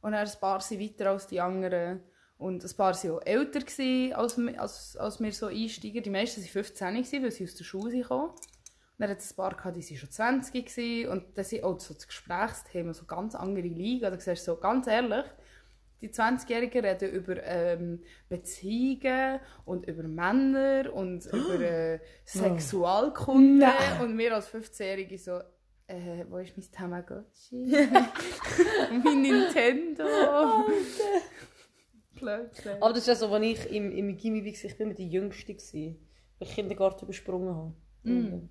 Und 0.00 0.12
dann 0.12 0.26
ein 0.26 0.40
paar 0.40 0.60
sind 0.60 0.80
weiter 0.80 1.10
als 1.10 1.26
die 1.26 1.40
anderen. 1.40 2.02
Und 2.36 2.64
ein 2.64 2.76
paar 2.76 2.94
waren 2.94 3.10
auch 3.12 3.22
älter 3.24 3.60
gewesen 3.60 4.12
als, 4.12 4.38
als, 4.58 4.96
als 4.96 5.20
wir 5.20 5.32
so 5.32 5.46
Einsteiger. 5.46 6.00
Die 6.00 6.10
meisten 6.10 6.42
waren 6.42 6.48
15, 6.48 6.94
gewesen, 6.94 7.22
weil 7.22 7.30
sie 7.30 7.44
aus 7.44 7.54
der 7.54 7.64
Schule 7.64 8.02
kamen. 8.02 8.30
Und 8.30 9.00
dann 9.00 9.10
hat 9.10 9.18
es 9.18 9.32
ein 9.32 9.36
paar 9.36 9.56
gehabt, 9.56 9.76
die 9.76 9.88
waren 9.88 9.96
schon 9.96 10.10
20 10.10 10.66
gewesen. 10.66 11.10
Und 11.10 11.38
dann 11.38 11.44
sind 11.44 11.64
auch 11.64 11.80
so 11.80 11.94
das 11.94 12.06
Gesprächsthema 12.06 12.92
so 12.92 13.06
ganz 13.06 13.34
andere 13.34 13.66
Ligen. 13.66 14.02
Da 14.02 14.20
siehst 14.20 14.46
du 14.46 14.52
so, 14.52 14.60
ganz 14.60 14.86
ehrlich, 14.86 15.24
die 16.04 16.10
20-Jährigen 16.10 16.84
reden 16.84 17.10
über 17.10 17.42
ähm, 17.42 18.02
Beziehungen 18.28 19.40
und 19.64 19.86
über 19.86 20.02
Männer 20.02 20.92
und 20.92 21.24
über 21.32 21.60
äh, 21.60 22.00
Sexualkunde. 22.24 23.66
Nein. 23.66 24.00
Und 24.02 24.18
wir 24.18 24.34
als 24.34 24.48
15-Jährige 24.52 25.18
so, 25.18 25.40
äh, 25.86 26.24
wo 26.28 26.38
ist 26.38 26.56
mein 26.56 26.70
Tamagotchi? 26.70 27.66
mein 29.04 29.22
Nintendo? 29.22 30.04
Blöd. 32.14 32.50
Aber 32.80 32.90
das 32.90 32.98
ist 32.98 33.06
ja 33.08 33.14
so, 33.14 33.30
als 33.32 33.44
ich 33.44 33.72
im, 33.72 33.90
im 33.90 34.16
Gimmi 34.16 34.44
war, 34.44 34.52
ich 34.52 34.78
bin 34.78 34.88
mit 34.88 34.98
der 34.98 35.06
Jüngste, 35.06 35.54
weil 35.54 35.96
ich 36.38 36.54
Kindergarten 36.54 37.06
übersprungen 37.06 37.54
habe. 37.54 37.74
Mm. 38.02 38.48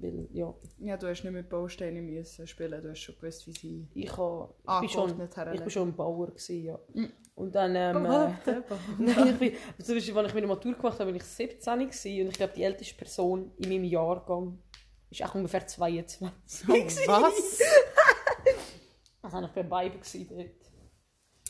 Weil, 0.00 0.28
ja, 0.32 0.54
Ja, 0.78 0.96
du 0.96 1.08
hast 1.08 1.24
nicht 1.24 1.32
mit 1.32 1.48
Bausteinen 1.48 2.06
müssen 2.06 2.46
spielen, 2.46 2.80
du 2.80 2.90
hast 2.90 3.00
schon 3.00 3.16
gewusst, 3.16 3.46
wie 3.46 3.52
sie 3.52 3.88
ich, 3.94 4.16
ha, 4.16 4.48
ich, 4.62 4.80
bin, 4.80 4.88
schon, 4.88 5.20
ich 5.20 5.36
herlegen. 5.36 5.70
schon 5.70 5.88
ein 5.88 5.96
Bauer 5.96 6.28
gewesen, 6.28 6.64
ja. 6.64 6.78
Mhm. 6.94 7.12
Und 7.34 7.54
dann, 7.54 7.74
ähm, 7.74 8.04
äh, 8.04 8.32
Nein, 8.98 9.28
ich 9.28 9.38
bin, 9.38 9.52
zum 9.84 9.94
Beispiel, 9.94 10.16
als 10.18 10.28
ich 10.28 10.34
meine 10.34 10.46
Matur 10.46 10.74
gemacht 10.74 10.98
habe, 11.00 11.10
war 11.10 11.16
ich 11.16 11.24
17 11.24 11.78
gewesen, 11.80 12.22
und 12.22 12.28
ich 12.28 12.34
glaube, 12.34 12.52
die 12.54 12.62
älteste 12.62 12.94
Person 12.94 13.50
in 13.58 13.68
meinem 13.68 13.84
Jahrgang 13.84 14.58
ist 15.10 15.22
auch 15.24 15.34
ungefähr 15.34 15.66
22. 15.66 16.28
Oh, 16.68 16.72
was? 16.72 17.60
Also 19.20 19.36
war 19.36 19.50
ich 19.56 19.70
Weiber 19.70 19.98
gewesen 19.98 20.28
dort. 20.30 20.48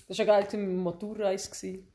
Das 0.08 0.18
war 0.18 0.26
ja 0.26 0.40
geil, 0.40 0.48
meine 0.52 0.72
Maturreise. 0.72 1.50
gewesen. 1.50 1.86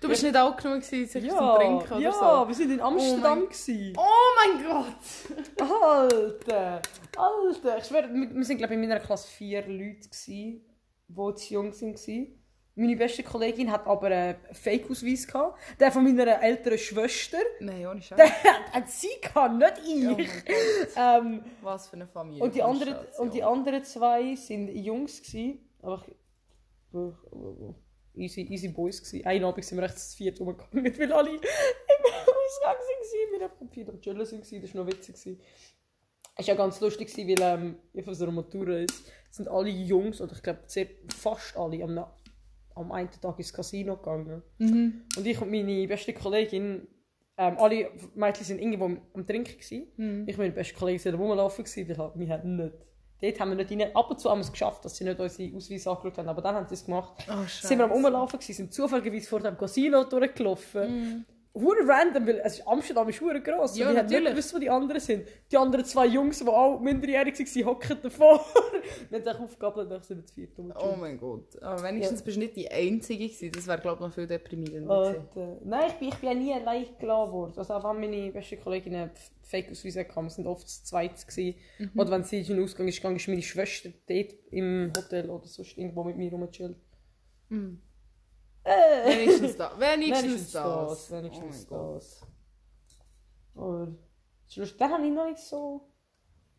Du 0.00 0.08
bist 0.08 0.22
nicht 0.22 0.36
alt 0.36 0.56
genug 0.58 0.80
gewesen, 0.82 1.06
sich 1.08 1.24
Ja, 1.24 1.36
zum 1.36 1.54
Trinken 1.56 1.92
oder 1.92 2.00
ja, 2.00 2.12
so? 2.12 2.48
wir 2.48 2.54
sind 2.54 2.70
in 2.72 2.80
Oh 2.80 2.84
Amsterdam. 2.84 3.38
mein- 3.38 3.48
gewesen. 3.48 3.92
Oh 3.96 4.02
mein 4.36 4.64
Gott! 4.64 5.70
Alter! 5.70 6.82
Alter! 7.16 7.78
Ich 7.78 7.84
schwöre, 7.84 8.08
wir 8.12 8.34
wir 8.34 8.44
sind 8.44 8.58
glaube 8.58 8.74
ich 8.74 8.80
in 8.80 8.88
meiner 8.88 9.00
Klasse 9.00 9.28
vier 9.28 9.62
Leute, 9.62 10.08
gewesen, 10.08 10.64
die 11.08 11.34
zu 11.36 11.54
jung 11.54 11.72
waren. 11.72 12.34
Meine 12.80 12.94
beste 12.96 13.24
Kollegin 13.24 13.72
hat 13.72 13.86
aber 13.88 14.06
einen 14.06 14.36
Fake-Ausweis 14.52 15.26
gehabt. 15.26 15.58
Der 15.80 15.90
von 15.90 16.04
meiner 16.04 16.40
älteren 16.40 16.78
Schwester. 16.78 17.38
Nein, 17.58 17.84
ohne 17.88 18.00
Scheiß. 18.00 18.16
Der 18.16 18.28
hat, 18.30 18.72
hat 18.72 18.88
sie 18.88 19.08
gehabt, 19.20 19.54
nicht 19.54 19.72
ich. 19.84 20.28
Oh 20.96 21.00
mein 21.00 21.24
ähm, 21.24 21.44
Was 21.60 21.88
für 21.88 21.96
eine 21.96 22.06
Familie. 22.06 22.40
und, 22.44 22.54
die 22.54 22.62
anderen, 22.62 22.94
und 23.18 23.34
die 23.34 23.42
anderen 23.42 23.82
zwei 23.82 24.20
waren 24.36 24.76
Jungs. 24.76 25.20
Gewesen, 25.22 25.68
aber 25.82 26.04
ich, 26.06 26.14
easy, 28.18 28.42
easy 28.42 28.68
Boys. 28.68 29.02
Gewesen. 29.02 29.26
Einen 29.26 29.44
Abend 29.44 29.64
sind 29.64 29.78
wir 29.78 29.84
recht 29.84 29.98
zu 29.98 30.16
viert 30.16 30.40
rumgegangen, 30.40 30.98
weil 30.98 31.12
alle 31.12 31.30
im 31.30 31.38
Ausgang 31.38 32.76
waren. 32.76 33.40
Wir 33.40 33.48
haben 33.48 33.68
vier 33.70 33.88
am 33.88 34.00
Chillen 34.00 34.18
waren. 34.18 34.62
Das 34.62 34.74
war 34.74 34.84
noch 34.84 34.92
witzig. 34.92 35.14
Gewesen. 35.14 35.40
Es 36.36 36.46
war 36.46 36.54
ja 36.54 36.62
ganz 36.62 36.80
lustig, 36.80 37.08
gewesen, 37.08 37.28
weil 37.28 37.58
ähm, 37.58 37.76
auf 37.96 38.06
unserer 38.06 38.30
Maturreise 38.30 38.94
sind 39.30 39.48
alle 39.48 39.70
Jungs, 39.70 40.20
oder 40.20 40.32
ich 40.32 40.42
glaube 40.42 40.60
fast 41.16 41.56
alle, 41.56 41.82
am, 41.82 42.04
am 42.76 42.92
einen 42.92 43.10
Tag 43.10 43.38
ins 43.38 43.52
Casino 43.52 43.96
gegangen. 43.96 44.42
Mhm. 44.58 45.02
Und 45.16 45.26
ich 45.26 45.40
und 45.40 45.50
meine 45.50 45.88
beste 45.88 46.12
Kollegin, 46.12 46.86
ähm, 47.36 47.56
alle 47.58 47.90
Mädchen 48.14 48.44
sind 48.44 48.60
irgendwo 48.60 48.84
am, 48.84 49.00
am 49.14 49.26
Trinken 49.26 49.58
gewesen. 49.58 49.88
Mhm. 49.96 50.24
Ich 50.28 50.34
und 50.34 50.42
meine 50.42 50.52
beste 50.52 50.74
Kollegin 50.74 51.14
Rumlaufen 51.14 51.64
gewesen, 51.64 51.88
weil 51.88 51.98
halt, 51.98 52.18
wir 52.18 52.38
nicht. 52.44 52.74
Dort 53.20 53.40
haben 53.40 53.50
wir 53.50 53.56
nicht 53.56 53.70
rein. 53.70 53.96
Ab 53.96 54.10
und 54.10 54.20
zu 54.20 54.30
haben 54.30 54.38
wir 54.38 54.44
es 54.44 54.52
geschafft, 54.52 54.84
dass 54.84 54.96
sie 54.96 55.04
nicht 55.04 55.18
unsere 55.18 55.56
Ausweise 55.56 55.90
angeschaut 55.90 56.18
haben, 56.18 56.28
aber 56.28 56.42
dann 56.42 56.54
haben 56.54 56.68
sie 56.68 56.74
es 56.74 56.84
gemacht. 56.84 57.12
Oh. 57.28 57.46
Sind 57.48 57.78
wir 57.78 57.84
am 57.84 57.90
Rumlaufen 57.90 58.38
gewesen, 58.38 58.56
sind 58.56 58.72
zufälligerweise 58.72 59.28
vor 59.28 59.40
dem 59.40 59.56
Casino 59.56 60.04
durchgelaufen. 60.04 60.90
Mhm. 60.90 61.24
Hure 61.60 61.86
random, 61.86 62.26
weil 62.26 62.40
es 62.44 62.58
ist, 62.58 62.66
Amsterdam 62.68 63.08
ist 63.08 63.20
hure 63.20 63.40
gross. 63.40 63.76
Ja, 63.78 63.86
und 63.88 63.92
ich 63.94 63.98
habe 63.98 64.08
nicht 64.08 64.12
natürlich. 64.14 64.30
gewusst, 64.30 64.54
wo 64.54 64.58
die 64.58 64.70
anderen 64.70 65.00
sind. 65.00 65.26
Die 65.50 65.56
anderen 65.56 65.84
zwei 65.84 66.06
Jungs, 66.06 66.38
die 66.38 66.46
auch 66.48 66.80
minderjährig 66.80 67.38
waren, 67.38 67.66
hocken 67.66 67.98
davor. 68.02 68.44
wir 69.10 69.18
haben 69.18 69.24
sich 69.24 69.34
aufgegabelt 69.40 69.84
und 69.86 69.90
dann 69.90 70.02
sind 70.02 70.18
wir 70.18 70.26
zu 70.26 70.34
viert 70.34 70.52
Oh 70.80 70.96
mein 70.98 71.18
Gott. 71.18 71.60
Aber 71.62 71.82
wenigstens 71.82 72.22
bist 72.22 72.36
du 72.36 72.40
nicht 72.40 72.56
die 72.56 72.70
Einzige 72.70 73.26
gewesen. 73.28 73.52
Das 73.52 73.66
wäre, 73.66 73.80
glaube 73.80 73.96
ich, 73.96 74.00
noch 74.08 74.14
viel 74.14 74.26
deprimierender 74.26 74.90
Oh. 74.90 75.04
gewesen. 75.12 75.28
Alter. 75.34 75.56
Nein, 75.64 75.84
ich 75.88 75.94
bin, 75.94 76.08
ich 76.08 76.14
bin 76.16 76.28
ja 76.30 76.34
nie 76.34 76.52
allein 76.54 76.86
gelassen 76.98 77.32
worden. 77.32 77.52
Also 77.56 77.74
auch 77.74 77.84
wenn 77.94 78.00
meine 78.00 78.30
beste 78.32 78.56
Kollegin 78.56 78.94
einen 78.94 79.10
Fake-Ausweis 79.42 79.96
hatte, 79.96 80.14
wir 80.14 80.30
sind 80.30 80.46
oft 80.46 80.68
zu 80.68 80.84
zweit. 80.84 81.26
Gewesen. 81.26 81.54
Mhm. 81.78 81.90
Oder 82.00 82.10
wenn 82.10 82.24
sie 82.24 82.40
in 82.40 82.46
den 82.46 82.62
Ausgang 82.62 82.86
ist 82.88 82.96
gegangen, 82.96 83.16
ist 83.16 83.28
meine 83.28 83.42
Schwester 83.42 83.88
dort 84.08 84.34
im 84.50 84.92
Hotel 84.96 85.28
oder 85.30 85.46
sonst 85.46 85.76
irgendwo 85.78 86.04
mit 86.04 86.16
mir 86.16 86.30
rumgechillt. 86.30 86.76
Mhm. 87.48 87.80
Äh. 88.68 89.06
Wenigstens 89.06 89.56
da. 89.56 89.72
Wenigstens, 89.78 90.22
Wenigstens 90.22 90.52
das. 90.52 90.88
das. 90.88 91.10
Wenigstens 91.10 91.66
oh 91.70 91.94
das. 91.94 92.26
Und 93.54 93.98
Schluss, 94.48 94.76
dann 94.76 94.92
habe 94.92 95.06
ich 95.06 95.12
noch 95.12 95.26
nicht 95.26 95.38
so 95.38 95.88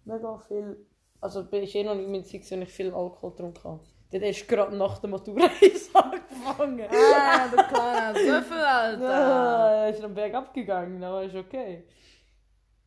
mega 0.06 0.38
viel. 0.40 0.86
Also 1.22 1.44
bin 1.46 1.64
ich 1.64 1.76
eh 1.76 1.84
noch 1.84 1.96
nicht 1.96 2.10
mit 2.10 2.28
Zeit, 2.28 2.50
wenn 2.52 2.62
ich 2.62 2.70
viel 2.70 2.94
Alkohol 2.94 3.32
getrunken 3.32 3.64
habe. 3.64 3.84
Dort 4.12 4.24
erst 4.24 4.48
gerade 4.48 4.76
nach 4.76 4.98
der 5.00 5.10
Maturreise 5.10 5.90
angefangen. 5.94 6.88
Ah, 6.90 7.48
du 7.48 7.58
kleiner 7.58 8.16
Süffel, 8.16 8.58
Alter. 8.60 9.10
Ah, 9.10 9.72
er 9.86 9.90
ist 9.90 10.04
am 10.04 10.14
Berg 10.14 10.34
abgegangen, 10.34 11.04
aber 11.04 11.24
ist 11.24 11.36
okay. 11.36 11.86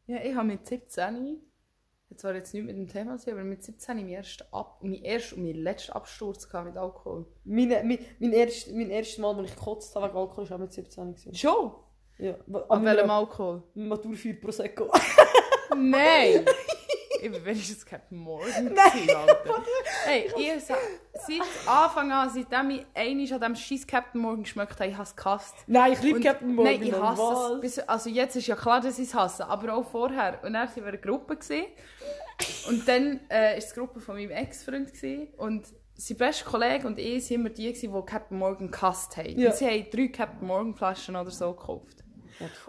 Ja, 0.06 0.18
ich 0.22 0.34
habe 0.34 0.48
mit 0.48 0.66
17, 0.66 1.40
jetzt 2.12 2.24
war 2.24 2.34
jetzt 2.34 2.52
nicht 2.52 2.64
mit 2.64 2.76
dem 2.76 2.86
Thema, 2.86 3.16
aber 3.26 3.44
mit 3.44 3.62
17 3.62 3.96
meinen 3.96 4.08
ersten, 4.10 4.44
Ab 4.52 4.78
meinen 4.82 5.02
ersten 5.02 5.36
und 5.36 5.46
meinen 5.46 5.62
letzten 5.62 5.92
Absturz 5.92 6.46
mit 6.64 6.76
Alkohol. 6.76 7.26
Meine, 7.44 7.82
mein, 7.84 7.98
mein, 8.18 8.32
erst, 8.32 8.70
mein 8.72 8.90
erstes 8.90 9.18
Mal, 9.18 9.34
als 9.34 9.50
ich 9.50 9.56
gekotzt 9.56 9.94
habe 9.96 10.08
wegen 10.08 10.18
Alkohol, 10.18 10.50
war 10.50 10.56
auch 10.56 10.60
mit 10.60 10.72
17. 10.72 11.14
Gewesen. 11.14 11.34
Schon? 11.34 11.72
Ja, 12.18 12.36
An 12.68 12.84
welchem 12.84 13.10
Alkohol? 13.10 13.62
Maturfeier 13.74 14.34
Prosecco. 14.34 14.90
Nein! 15.74 16.44
ich 17.22 17.30
bin 17.32 17.44
wenigstens 17.44 17.84
Captain 17.86 18.18
Morgan. 18.18 18.68
gewesen, 18.74 19.16
Alter. 19.16 19.62
Hey, 20.04 20.30
ich 20.36 20.64
sa- 20.64 20.74
seit 21.14 21.40
Anfang 21.68 22.10
an, 22.12 22.30
seitdem 22.30 22.70
ich 22.70 22.86
einmal 22.94 23.42
an 23.42 23.54
diesem 23.54 23.56
scheiß 23.56 23.86
Captain 23.86 24.20
Morgan 24.20 24.42
geschmeckt 24.42 24.74
habe, 24.80 24.86
ich 24.90 24.94
habe 24.94 25.04
es 25.04 25.14
gehasst. 25.16 25.54
Nein, 25.66 25.92
ich 25.92 26.02
liebe 26.02 26.20
Captain 26.20 26.54
Morgan. 26.54 26.72
Nein, 26.74 26.82
ich 26.82 26.92
hasse 26.92 27.54
es. 27.54 27.60
Bis, 27.60 27.78
also 27.80 28.10
jetzt 28.10 28.36
ist 28.36 28.46
ja 28.46 28.56
klar, 28.56 28.80
dass 28.80 28.98
ich 28.98 29.08
es 29.08 29.14
hasse, 29.14 29.46
aber 29.46 29.74
auch 29.74 29.88
vorher. 29.88 30.40
Und 30.42 30.52
dann 30.54 30.68
waren 30.68 30.76
wir 30.76 30.86
eine 30.86 30.98
Gruppe. 30.98 31.36
Gewesen. 31.36 31.64
Und 32.68 32.88
dann 32.88 33.20
war 33.28 33.56
es 33.56 33.68
die 33.68 33.74
Gruppe 33.78 34.00
von 34.00 34.16
meinem 34.16 34.30
Ex-Freund. 34.30 34.90
Und 35.36 35.66
sein 35.94 36.16
bester 36.16 36.50
Kollege 36.50 36.86
und 36.86 36.98
ich 36.98 37.30
waren 37.30 37.34
immer 37.40 37.50
die, 37.50 37.72
gewesen, 37.72 37.92
die 37.94 38.06
Captain 38.10 38.38
Morgan 38.38 38.70
gehasst 38.70 39.16
haben. 39.16 39.38
Ja. 39.38 39.50
Und 39.50 39.56
sie 39.56 39.66
haben 39.66 39.86
drei 39.90 40.08
Captain 40.08 40.46
Morgan 40.46 40.74
Flaschen 40.74 41.14
oder 41.14 41.30
so 41.30 41.52
gekauft. 41.52 41.98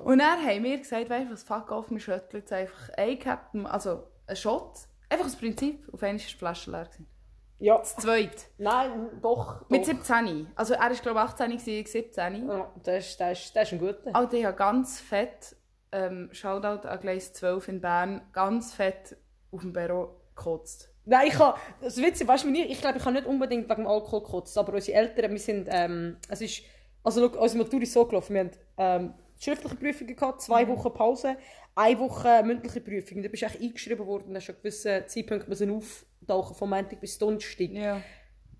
Und 0.03 0.19
dann 0.19 0.45
haben 0.45 0.63
wir 0.63 0.77
gesagt, 0.77 1.09
weißt 1.09 1.29
du 1.29 1.33
was, 1.33 1.43
fuck 1.43 1.71
off, 1.71 1.89
wir 1.89 1.99
schütteln 1.99 2.41
jetzt 2.41 2.53
einfach 2.53 2.89
ein 2.95 3.17
Captain, 3.17 3.65
also 3.65 4.03
ein 4.27 4.35
Shot. 4.35 4.73
Einfach 5.09 5.25
das 5.25 5.35
Prinzip, 5.35 5.87
auf 5.93 6.01
einmal 6.03 6.19
war 6.19 6.27
die 6.27 6.33
Flasche 6.35 6.71
leer. 6.71 6.85
gewesen. 6.85 7.07
Ja, 7.59 7.77
Das 7.77 7.95
zweite. 7.95 8.43
nein, 8.57 9.09
doch. 9.21 9.61
doch. 9.61 9.69
Mit 9.69 9.85
17. 9.85 10.47
Also 10.55 10.73
er 10.73 10.81
war 10.81 10.89
glaube 10.89 11.19
ich 11.19 11.25
18, 11.25 11.51
gewesen, 11.51 11.69
ich 11.69 11.91
17. 11.91 12.47
Ja, 12.49 12.71
das, 12.83 13.07
ist, 13.07 13.19
das, 13.19 13.39
ist, 13.39 13.55
das 13.55 13.63
ist 13.67 13.73
ein 13.73 13.79
guter. 13.79 14.13
Alter, 14.15 14.33
ich 14.37 14.45
habe 14.45 14.57
ganz 14.57 14.99
fett, 14.99 15.55
ähm, 15.91 16.29
Shoutout 16.33 16.87
an 16.87 16.99
Gleis 16.99 17.31
12 17.33 17.67
in 17.69 17.81
Bern, 17.81 18.21
ganz 18.33 18.73
fett 18.73 19.15
auf 19.51 19.61
dem 19.61 19.71
Büro 19.71 20.19
gekotzt. 20.35 20.89
Nein, 21.05 21.27
ich 21.27 21.37
habe, 21.39 21.57
das 21.81 21.97
Witzige, 21.97 22.27
weißt 22.29 22.45
du, 22.45 22.49
ich, 22.49 22.81
glaube, 22.81 22.97
ich 22.97 23.05
habe 23.05 23.13
nicht 23.13 23.27
unbedingt 23.27 23.69
wegen 23.69 23.81
dem 23.83 23.87
Alkohol 23.87 24.23
gekotzt, 24.23 24.57
aber 24.57 24.73
unsere 24.73 24.97
Eltern, 24.97 25.31
wir 25.31 25.39
sind, 25.39 25.67
ähm, 25.69 26.17
es 26.29 26.41
ist, 26.41 26.63
also 27.03 27.29
schau, 27.29 27.39
unsere 27.41 27.63
Matur 27.63 27.81
ist 27.81 27.93
so 27.93 28.05
gelaufen, 28.05 28.33
wir 28.33 28.39
haben 28.41 28.51
ähm, 28.77 29.13
schriftliche 29.43 29.75
Prüfungen 29.75 30.15
gehabt, 30.15 30.41
zwei 30.41 30.67
Wochen 30.67 30.93
Pause, 30.93 31.37
eine 31.75 31.99
Woche 31.99 32.43
mündliche 32.43 32.81
Prüfung, 32.81 33.17
und 33.17 33.23
du 33.23 33.29
bist 33.29 33.43
echt 33.43 33.61
eingeschrieben 33.61 34.05
worden, 34.05 34.29
und 34.29 34.35
hast 34.35 34.45
schon 34.45 34.55
gewisse 34.55 35.05
Zeitpunkte 35.07 35.49
müssen 35.49 35.71
auftauchen, 35.71 36.55
von 36.55 36.69
Montag 36.69 36.99
bis 36.99 37.17
Donnerstag. 37.17 37.71
Ja. 37.71 38.01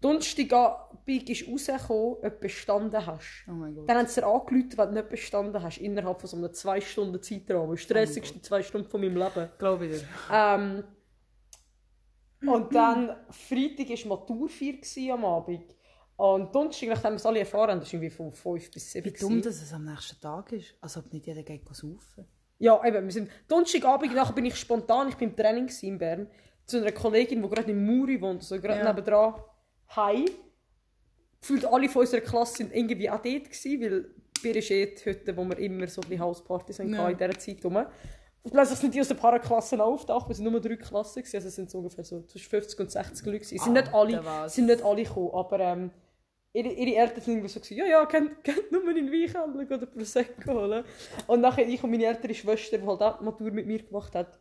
Donnerstagabend 0.01 1.29
ist 1.29 1.47
rausgekommen, 1.47 2.15
ob 2.15 2.21
du 2.21 2.39
bestanden 2.41 3.05
hast. 3.05 3.45
Oh 3.47 3.51
mein 3.51 3.73
Gott. 3.73 3.87
Dann 3.87 3.99
haben 3.99 4.07
sie 4.07 4.19
dir 4.19 4.27
angerufen, 4.27 4.77
wenn 4.77 4.87
du 4.89 4.93
nicht 4.95 5.09
bestanden 5.09 5.63
hast, 5.63 5.77
innerhalb 5.77 6.19
von 6.19 6.29
so 6.29 6.35
einem 6.35 6.53
zwei 6.53 6.81
Stunden 6.81 7.21
Zeitraum. 7.21 7.71
Das 7.71 7.81
stressigste 7.81 8.41
zwei 8.41 8.61
Stunden 8.61 8.89
von 8.89 8.99
meinem 8.99 9.15
Leben. 9.15 9.49
Glaube 9.57 9.85
ich 9.85 10.01
dir. 10.01 10.07
Ähm, 10.29 10.83
und 12.45 12.75
dann 12.75 13.15
Freitag 13.29 13.89
war 13.89 14.17
Maturfeier 14.17 15.13
am 15.13 15.23
Abend. 15.23 15.73
Und 16.15 16.53
Donnerstag, 16.53 16.89
nachdem 16.89 17.11
wir 17.11 17.15
es 17.15 17.25
alle 17.25 17.39
erfahren 17.39 17.71
haben, 17.71 17.79
das 17.79 17.89
war 17.91 17.93
irgendwie 17.99 18.09
von 18.15 18.31
5 18.31 18.71
bis 18.71 18.91
7 18.91 19.05
Wie 19.05 19.11
dumm, 19.11 19.41
dass 19.41 19.61
es 19.61 19.73
am 19.73 19.85
nächsten 19.85 20.19
Tag 20.21 20.51
ist. 20.51 20.75
Als 20.79 20.95
ob 20.97 21.11
nicht 21.11 21.25
jeder 21.25 21.43
geht 21.43 21.67
saufen. 21.75 22.25
Ja, 22.59 22.83
eben, 22.85 23.03
wir 23.05 23.11
sind 23.11 23.29
Donnerstagabend, 23.47 24.13
nachher 24.15 24.33
bin 24.33 24.45
ich 24.45 24.55
spontan, 24.55 25.09
ich 25.09 25.15
bin 25.15 25.29
im 25.31 25.35
Training 25.35 25.69
in 25.81 25.97
Bern, 25.97 26.27
zu 26.65 26.77
einer 26.77 26.91
Kollegin, 26.91 27.41
die 27.41 27.49
gerade 27.49 27.71
in 27.71 27.83
Muri 27.85 28.21
wohnt, 28.21 28.41
also 28.41 28.59
gerade 28.61 28.79
Ja. 28.79 28.87
nebendran, 28.93 29.33
heim. 29.95 30.25
Gefühlt 31.41 31.65
alle 31.65 31.89
von 31.89 32.01
unserer 32.01 32.21
Klasse 32.21 32.57
sind 32.57 32.73
irgendwie 32.73 33.09
auch 33.09 33.21
dort 33.21 33.43
gewesen, 33.51 33.81
weil 33.81 34.05
wir 34.41 34.55
ist 34.55 34.71
eh 34.71 34.85
die 34.93 35.03
Hütte, 35.05 35.35
wo 35.35 35.43
wir 35.45 35.57
immer 35.57 35.87
so 35.87 36.01
ein 36.09 36.19
Hauspartys 36.19 36.79
hatten 36.79 36.93
Ja. 36.93 37.09
in 37.09 37.17
dieser 37.17 37.37
Zeit 37.37 37.65
rum. 37.65 37.75
Und 38.43 38.51
plötzlich 38.51 38.79
sind 38.79 38.93
die 38.93 39.01
aus 39.01 39.09
ein 39.11 39.17
paar 39.17 39.37
Klassen 39.39 39.81
auftaucht, 39.81 40.27
wir 40.29 40.35
sind 40.35 40.49
nur 40.49 40.59
drei 40.61 40.75
Klassen 40.75 41.21
gewesen, 41.21 41.35
also 41.37 41.47
es 41.47 41.55
sind 41.55 41.69
so 41.69 41.79
ungefähr 41.79 42.03
so 42.03 42.21
zwischen 42.23 42.49
50 42.49 42.79
und 42.79 42.91
60 42.91 43.25
Leute. 43.25 43.37
Es 43.43 43.49
sind 43.49 43.73
nicht 43.73 43.93
alle, 43.93 44.49
sind 44.49 44.65
nicht 44.67 44.83
alle 44.83 45.03
gekommen, 45.03 45.31
aber 45.33 45.59
ähm, 45.59 45.91
ihre, 46.53 46.69
ihre 46.69 46.95
Eltern 46.95 47.21
sind 47.21 47.33
irgendwie 47.33 47.49
so 47.49 47.59
gewesen, 47.59 47.77
ja, 47.77 47.85
ja, 47.85 48.05
kennt, 48.05 48.43
kennt 48.43 48.71
nur 48.71 48.87
in 48.89 48.95
den 48.95 49.11
Weinhandel 49.11 49.65
oder 49.65 49.85
Prosecco 49.85 50.53
holen. 50.53 50.85
Und 51.27 51.41
nachher 51.41 51.67
ich 51.67 51.83
und 51.83 51.91
meine 51.91 52.05
ältere 52.05 52.33
Schwester, 52.33 52.77
die 52.77 52.85
halt 52.85 53.01
auch 53.01 53.17
die 53.17 53.23
Matur 53.23 53.51
mit 53.51 53.65
mir 53.65 53.83
gemacht 53.83 54.13
hat, 54.15 54.39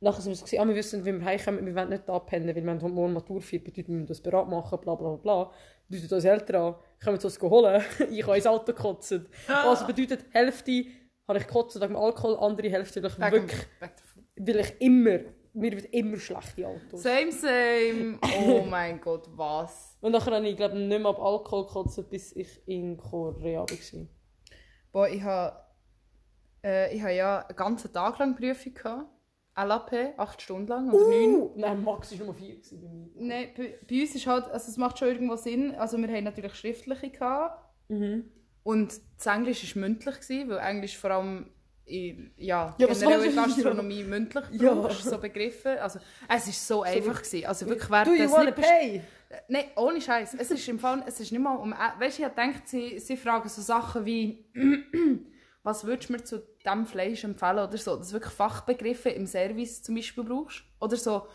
nachher 0.00 0.20
sind 0.20 0.32
wir 0.32 0.36
so 0.36 0.44
gewesen, 0.44 0.60
ah, 0.60 0.68
wir 0.68 0.74
wissen, 0.74 1.04
wie 1.04 1.12
wir 1.12 1.24
heimkommen, 1.24 1.64
wir 1.64 1.74
wollen 1.74 1.88
nicht 1.90 2.10
abpennen, 2.10 2.48
weil 2.48 2.62
wir 2.62 2.70
haben 2.70 2.94
morgen 2.94 3.12
Maturfeier, 3.12 3.60
bedeutet, 3.60 3.88
wir 3.88 3.94
müssen 3.94 4.08
das 4.08 4.20
Berat 4.20 4.48
machen, 4.48 4.78
bla 4.80 4.94
bla 4.94 5.16
bla. 5.16 5.50
Bedeutet 5.88 6.12
unsere 6.12 6.34
Eltern 6.34 6.56
an, 6.56 6.74
können 6.98 7.18
wir 7.18 7.24
uns 7.24 7.40
holen, 7.40 7.82
ich 8.10 8.26
habe 8.26 8.36
ins 8.36 8.46
Auto 8.46 8.72
gekotzt. 8.72 9.20
Also 9.48 9.86
bedeutet, 9.86 10.26
Hälfte 10.32 10.84
habe 11.28 11.38
ich 11.38 11.46
gekotzt 11.46 11.80
wegen 11.80 11.96
Alkohol, 11.96 12.36
andere 12.38 12.70
Hälfte, 12.70 13.02
weil 13.02 13.10
ich 13.10 13.18
wirklich, 13.18 13.66
weil 14.36 14.60
ich 14.60 14.80
immer, 14.80 15.20
mir 15.54 15.72
wird 15.72 15.86
immer 15.92 16.18
schlechte 16.18 16.66
Autos. 16.66 17.02
Same, 17.02 17.32
same. 17.32 18.18
Oh 18.38 18.64
mein 18.68 19.00
Gott, 19.00 19.28
was? 19.34 19.96
Und 20.00 20.12
nachher 20.12 20.34
habe 20.34 20.48
ich, 20.48 20.56
glaube 20.56 20.78
nicht 20.78 20.88
mehr 20.88 21.06
ab 21.06 21.20
Alkohol 21.20 21.66
gekotzt, 21.66 22.10
bis 22.10 22.34
ich 22.36 22.60
in 22.66 22.96
Korea 22.96 23.60
war. 23.60 24.06
Boah, 24.92 25.08
ich 25.08 25.22
habe 25.22 25.64
Äh, 26.64 26.96
ich 26.96 27.02
hatte 27.02 27.14
ja 27.14 27.40
einen 27.40 27.56
ganzen 27.56 27.92
Tag 27.92 28.18
lang 28.18 28.34
Prüfung. 28.34 28.74
Gehabt. 28.74 29.10
LAP, 29.56 30.18
acht 30.18 30.42
Stunden 30.42 30.66
lang 30.66 30.90
oder 30.90 31.06
neun. 31.06 31.34
Uh, 31.36 31.52
nein, 31.54 31.84
Max 31.84 32.10
war 32.10 32.18
Nummer 32.18 32.34
4 32.34 32.56
bei 32.72 32.88
mir. 32.88 33.10
Nein, 33.14 33.48
bei, 33.56 33.78
bei 33.88 34.00
uns 34.00 34.14
ist 34.16 34.26
halt, 34.26 34.48
also 34.48 34.68
es 34.68 34.76
macht 34.76 34.98
schon 34.98 35.06
irgendwo 35.06 35.36
Sinn. 35.36 35.76
Also 35.76 35.96
wir 35.96 36.08
haben 36.08 36.24
natürlich 36.24 36.54
schriftliche 36.54 37.10
gehabt. 37.10 37.62
Mhm. 37.88 38.24
Und 38.64 39.00
das 39.16 39.26
Englisch 39.26 39.76
war 39.76 39.80
mündlich, 39.82 40.16
gewesen, 40.16 40.48
weil 40.48 40.58
Englisch 40.58 40.98
vor 40.98 41.12
allem 41.12 41.50
in, 41.86 42.32
ja, 42.36 42.74
Ja, 42.78 42.86
generell 42.86 43.24
in? 43.24 43.36
Gastronomie 43.36 44.04
mündlich 44.04 44.44
Ja. 44.52 44.74
brauchst, 44.74 45.04
so 45.04 45.18
Begriffe. 45.18 45.80
Also, 45.82 45.98
es 46.28 46.46
war 46.46 46.52
so 46.52 46.82
einfach. 46.82 47.22
Gewesen. 47.22 47.46
Also 47.46 47.66
wirklich, 47.66 47.90
wer 47.90 48.04
Do 48.04 48.16
das 48.16 48.36
nicht 48.38 48.54
pay? 48.56 49.02
Nein, 49.48 49.64
ohne 49.76 50.00
Scheiß. 50.00 50.34
Es 50.38 50.50
ist 50.50 50.68
im 50.68 50.78
Fall, 50.78 51.02
es 51.06 51.20
ist 51.20 51.32
nicht 51.32 51.40
mal 51.40 51.56
um. 51.56 51.74
Weißt 51.98 52.18
du, 52.18 52.22
ich 52.22 52.28
denke, 52.28 52.60
sie, 52.64 52.98
sie 52.98 53.16
fragen 53.16 53.48
so 53.48 53.60
Sachen 53.62 54.04
wie, 54.06 54.44
was 55.62 55.84
würdest 55.84 56.08
du 56.08 56.12
mir 56.14 56.24
zu 56.24 56.38
diesem 56.64 56.86
Fleisch 56.86 57.24
empfehlen 57.24 57.58
oder 57.58 57.76
so. 57.76 57.96
Dass 57.96 58.08
du 58.08 58.14
wirklich 58.14 58.32
Fachbegriffe 58.34 59.10
im 59.10 59.26
Service 59.26 59.82
zum 59.82 59.94
Beispiel 59.96 60.24
brauchst. 60.24 60.62
Oder 60.80 60.96
so 60.96 61.26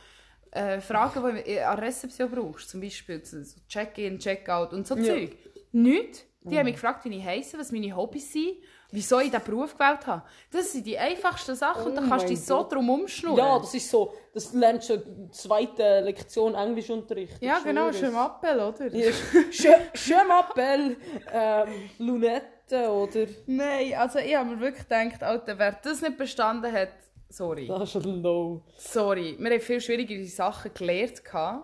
äh, 0.52 0.80
Fragen, 0.82 1.42
die 1.46 1.56
du 1.56 1.68
an 1.68 1.80
Rezeption 1.80 2.32
brauchst. 2.32 2.70
Zum 2.70 2.82
Beispiel 2.82 3.24
so 3.24 3.38
Check-in, 3.68 4.18
Check-out 4.18 4.74
und 4.74 4.88
so 4.88 4.96
Ja. 4.96 5.04
Zeug. 5.14 5.36
Nicht. 5.72 6.26
Die 6.42 6.58
haben 6.58 6.66
mich 6.66 6.76
gefragt, 6.76 7.04
wie 7.06 7.16
ich 7.18 7.24
heiße, 7.24 7.60
was 7.60 7.72
meine 7.72 7.94
Hobbys 7.96 8.32
sind, 8.32 8.56
wieso 8.92 9.20
ich 9.20 9.30
diesen 9.32 9.44
Beruf 9.44 9.74
gewählt 9.78 10.06
habe. 10.08 10.24
Das 10.52 10.72
sind 10.72 10.86
die 10.86 10.98
einfachsten 10.98 11.56
Sachen. 11.56 11.92
Oh 11.92 11.96
da 11.96 12.02
kannst 12.08 12.26
du 12.26 12.30
dich 12.30 12.42
so 12.44 12.58
Gott. 12.58 12.74
drum 12.74 12.90
umschnurren. 12.90 13.38
Ja, 13.38 13.60
das 13.60 13.74
ist 13.74 13.90
so, 13.90 14.14
das 14.34 14.54
lernst 14.54 14.90
du 14.90 14.94
in 14.96 15.24
der 15.26 15.32
zweiten 15.32 16.04
Lektion 16.06 16.56
Englischunterricht. 16.56 17.42
ja 17.42 17.60
genau, 17.64 17.92
schön. 17.92 18.16
Appell, 18.16 18.60
oder? 18.60 18.88
Ja, 18.96 19.10
je 19.94 20.16
m'appelle 20.28 20.96
ähm, 21.34 21.68
Lunette 22.00 22.90
oder... 22.92 23.26
Nein, 23.46 23.94
also 23.96 24.20
ich 24.20 24.36
habe 24.36 24.50
mir 24.50 24.60
wirklich 24.60 24.88
gedacht, 24.88 25.24
Alter, 25.24 25.58
wer 25.58 25.74
das 25.84 26.02
nicht 26.02 26.18
bestanden 26.18 26.72
hat, 26.72 26.90
sorry. 27.30 27.68
Das 27.68 27.96
ist 27.96 28.06
ein 28.06 28.22
Low. 28.22 28.62
Sorry. 28.78 29.36
Wir 29.40 29.52
haben 29.52 29.62
viel 29.62 29.82
schwierigere 29.82 30.26
Sachen 30.26 30.72
gelernt 30.74 31.22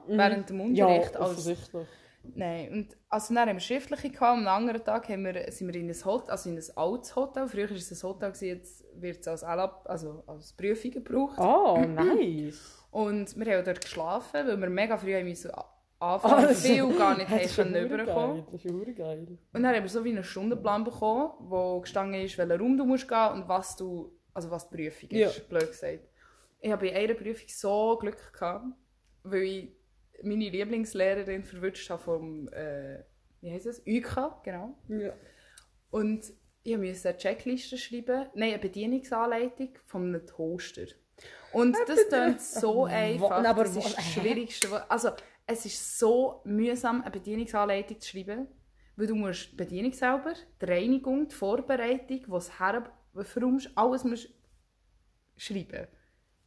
Mhm. 0.08 0.18
während 0.18 0.50
dem 0.50 0.76
Ja, 0.76 0.86
Unterricht. 0.86 1.16
als, 1.18 1.30
offensichtlich. 1.32 1.88
Nein. 2.36 2.72
Und 2.72 2.98
also 3.10 3.34
dann 3.34 3.50
haben 3.50 3.56
wir 3.58 3.62
schriftliche 3.62 4.10
gehabt, 4.10 4.38
und 4.40 4.48
am 4.48 4.56
anderen 4.64 4.84
Tag 4.84 5.08
haben 5.10 5.26
wir, 5.26 5.52
sind 5.52 5.72
wir 5.72 5.80
in 5.80 5.90
ein 5.90 6.06
Hotel, 6.06 6.32
also 6.32 6.50
in 6.50 6.58
ein 6.58 6.64
altes 6.76 7.16
Hotel. 7.16 7.48
Früher 7.48 7.70
war 7.70 7.76
es 7.78 7.92
ein 7.92 8.08
Hotel, 8.10 8.34
jetzt 8.42 8.84
wird 8.96 9.20
es 9.20 9.28
als, 9.28 9.44
also 9.44 10.24
als 10.28 10.54
Prüfung 10.54 10.92
gebraucht. 10.92 11.38
Ah, 11.40 11.78
nice. 11.88 12.84
Und 12.92 13.38
wir 13.38 13.58
haben 13.58 13.66
dort 13.66 13.82
geschlafen, 13.82 14.48
weil 14.48 14.60
wir 14.60 14.70
mega 14.70 14.98
früh 14.98 15.14
haben 15.14 15.26
müssen 15.26 15.52
Ah, 15.98 16.16
anfangen, 16.16 16.48
das- 16.50 16.62
viel 16.66 16.94
gar 16.98 17.18
nicht 17.18 17.32
Das 17.32 17.58
haben 17.58 17.74
überkommen. 17.74 18.46
Das 18.52 18.66
ist 18.66 18.96
geil. 18.98 19.26
Und 19.54 19.64
dann 19.64 19.68
haben 19.76 19.84
wir 19.84 19.90
so 19.90 20.04
wie 20.04 20.10
einen 20.12 20.24
Stundenplan 20.26 20.84
bekommen, 20.84 21.32
wo 21.40 21.80
gestanden 21.80 22.20
ist, 22.22 22.38
welchen 22.38 22.60
Raum 22.60 22.78
du 22.78 22.86
musst 22.86 23.08
gehen 23.08 23.32
und 23.34 23.48
was 23.48 23.76
du, 23.78 24.12
also 24.34 24.52
was 24.52 24.70
die 24.70 24.76
Prüfung 24.76 25.10
ist, 25.10 25.38
Ja. 25.38 25.44
blöd 25.50 25.68
gesagt. 25.72 26.00
Ich 26.60 26.72
habe 26.72 26.86
bei 26.86 26.96
einer 26.96 27.14
Prüfung 27.14 27.48
so 27.48 27.98
Glück 28.00 28.34
gehabt, 28.34 28.66
weil 29.24 29.44
ich 29.44 29.72
meine 30.24 30.50
Lieblingslehrerin 30.50 31.44
verwünscht 31.44 31.90
habe 31.90 32.02
vom, 32.02 32.48
äh, 32.50 33.04
wie 33.42 33.52
heisst 33.52 33.66
es, 33.66 33.82
UK, 33.86 34.44
genau. 34.44 34.78
Ja. 34.88 35.14
Und 35.92 36.34
ich 36.64 36.78
musste 36.78 37.10
eine 37.10 37.18
Checkliste 37.18 37.78
schreiben, 37.78 38.28
nein, 38.34 38.54
eine 38.54 38.60
Bedienungsanleitung 38.60 39.70
von 39.86 40.04
einem 40.04 40.26
Toaster. 40.26 40.88
Und 41.54 41.78
das 41.88 42.08
klingt 42.10 42.42
so 42.42 42.86
einfach, 42.86 43.44
aber 43.44 43.64
das 43.64 43.78
ist 43.78 43.98
das? 43.98 44.06
Schwierigste. 44.14 44.90
Also, 44.90 45.12
es 45.48 45.66
ist 45.66 46.00
so 46.00 46.42
mühsam, 46.44 47.02
eine 47.02 47.12
Bedienungsanleitung 47.12 48.00
zu 48.00 48.10
schreiben, 48.10 48.48
weil 48.96 49.08
du 49.08 49.16
musst 49.16 49.52
die 49.52 49.56
Bedienung 49.56 49.94
selber, 49.94 50.34
die 50.60 50.66
Reinigung, 50.66 51.28
die 51.28 51.36
Vorbereitung, 51.36 52.22
was 52.28 52.60
herverräumst, 52.60 53.72
alles 53.76 54.04
musst 54.04 54.30
schreiben. 55.38 55.88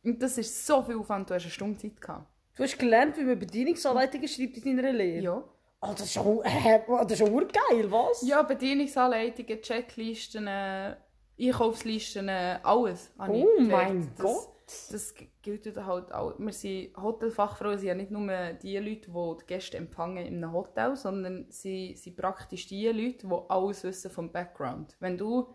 Und 0.02 0.22
das 0.22 0.36
ist 0.38 0.66
so 0.66 0.82
viel 0.82 0.96
Aufwand, 0.96 1.30
du 1.30 1.34
hast 1.34 1.44
eine 1.44 1.52
Stunde 1.52 1.78
Zeit 1.78 2.00
gehabt. 2.00 2.26
Du 2.58 2.64
hast 2.64 2.76
gelernt, 2.76 3.16
wie 3.16 3.22
man 3.22 3.38
Bedienungsanleitungen 3.38 4.26
schreibt 4.26 4.56
in 4.56 4.76
deiner 4.76 4.92
Lehre? 4.92 5.22
Ja. 5.22 5.44
Oh, 5.80 5.92
das 5.92 6.06
ist 6.06 6.16
ja 6.16 6.22
äh, 6.42 6.80
das 7.06 7.20
ist 7.20 7.20
geil, 7.20 7.88
was? 7.88 8.26
Ja, 8.26 8.42
Bedienungsanleitungen, 8.42 9.62
Checklisten, 9.62 10.48
äh, 10.48 10.96
Einkaufslisten, 11.40 12.28
äh, 12.28 12.58
alles. 12.64 13.12
Oh 13.16 13.46
mein 13.60 14.10
das, 14.16 14.24
Gott. 14.24 14.48
Das 14.90 15.14
gilt 15.40 15.76
halt 15.86 16.12
auch. 16.12 16.34
Wir 16.36 16.52
sind 16.52 16.96
Hotelfachfrauen, 16.96 17.78
sind 17.78 17.86
ja 17.86 17.94
nicht 17.94 18.10
nur 18.10 18.26
die 18.54 18.76
Leute, 18.78 19.08
die 19.08 19.36
die 19.40 19.46
Gäste 19.46 19.76
empfangen 19.76 20.26
in 20.26 20.42
einem 20.42 20.52
Hotel, 20.52 20.96
sondern 20.96 21.46
sie 21.50 21.94
sind 21.94 22.16
praktisch 22.16 22.66
die 22.66 22.88
Leute, 22.88 23.28
die 23.28 23.36
alles 23.50 23.84
wissen 23.84 24.10
vom 24.10 24.32
Background. 24.32 24.96
Wenn 24.98 25.16
du 25.16 25.46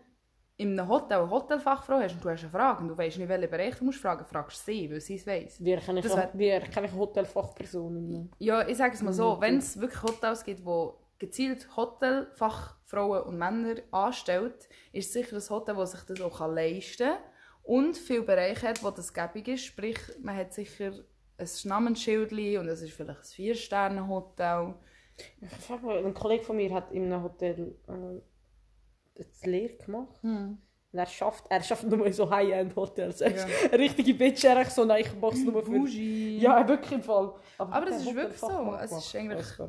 in 0.56 0.78
einem 0.78 0.88
Hotel 0.88 1.18
eine 1.18 1.30
Hotelfachfrau 1.30 1.96
hast 2.00 2.14
und 2.14 2.24
du 2.24 2.30
hast 2.30 2.42
eine 2.42 2.50
Frage 2.50 2.82
und 2.82 2.88
du 2.88 2.96
weißt 2.96 3.18
nicht, 3.18 3.28
welchen 3.28 3.50
Bereich 3.50 3.74
du 3.76 3.84
musst 3.84 3.98
fragen, 3.98 4.24
fragst 4.24 4.66
du 4.66 4.72
sie, 4.72 4.90
weil 4.90 5.00
sie 5.00 5.16
es 5.16 5.26
weiss. 5.26 5.62
Wie 5.64 5.72
erkenne 5.72 6.00
wie 6.34 6.48
erkenne 6.48 6.86
ich 6.86 6.92
Hotelfachpersonen? 6.92 8.30
Ja, 8.38 8.66
ich 8.66 8.76
sage 8.76 8.94
es 8.94 9.02
mal 9.02 9.12
so, 9.12 9.36
Mhm. 9.36 9.40
wenn 9.40 9.58
es 9.58 9.80
wirklich 9.80 10.02
Hotels 10.02 10.44
gibt, 10.44 10.64
wo 10.64 10.98
gezielt 11.18 11.76
Hotelfachfrauen 11.76 13.22
und 13.24 13.38
Männer 13.38 13.76
anstellt, 13.90 14.68
ist 14.92 15.06
es 15.08 15.12
sicher 15.12 15.36
ein 15.36 15.50
Hotel, 15.50 15.74
das 15.74 15.92
sich 15.92 16.02
das 16.02 16.20
auch 16.20 16.46
leisten 16.48 17.08
kann 17.08 17.18
und 17.64 17.96
viele 17.96 18.22
Bereiche 18.22 18.68
hat, 18.68 18.84
wo 18.84 18.90
das 18.90 19.12
gäbig 19.12 19.48
ist. 19.48 19.64
Sprich, 19.64 19.98
man 20.22 20.36
hat 20.36 20.52
sicher 20.52 20.92
ein 21.36 21.48
Namensschild 21.64 22.30
und 22.32 22.68
es 22.68 22.80
ist 22.82 22.92
vielleicht 22.92 23.20
ein 23.20 23.24
Vier-Sterne-Hotel. 23.24 24.74
Ein 25.40 26.14
Kollege 26.14 26.44
von 26.44 26.56
mir 26.56 26.72
hat 26.74 26.92
in 26.92 27.04
einem 27.12 27.22
Hotel 27.22 27.74
äh, 27.88 28.20
das 29.14 29.44
Lehre 29.44 29.76
gemacht. 29.76 30.22
Hm. 30.22 30.58
Und 30.92 30.98
er 30.98 31.06
schafft, 31.06 31.46
er 31.50 31.62
schafft 31.62 31.84
nur 31.84 32.12
so 32.12 32.30
High-End-Hotels. 32.30 33.20
Er 33.20 33.34
ist 33.34 33.48
Ja. 33.48 33.68
Eine 33.70 33.78
richtige 33.78 34.14
Bitch, 34.14 34.44
er 34.44 34.64
so, 34.66 34.84
nein, 34.84 35.02
ich 35.02 35.14
mach's 35.20 35.42
nur 35.42 35.62
für... 35.62 35.70
Bougie. 35.70 36.38
Ja, 36.38 36.66
wirklich 36.68 36.92
im 36.92 37.02
Fall. 37.02 37.34
Aber 37.58 37.80
der 37.80 37.90
das 37.90 38.02
ist 38.02 38.14
wirklich 38.14 38.38
so. 38.38 38.74
Es 38.80 38.92
ist 38.92 39.16
eigentlich-. 39.16 39.60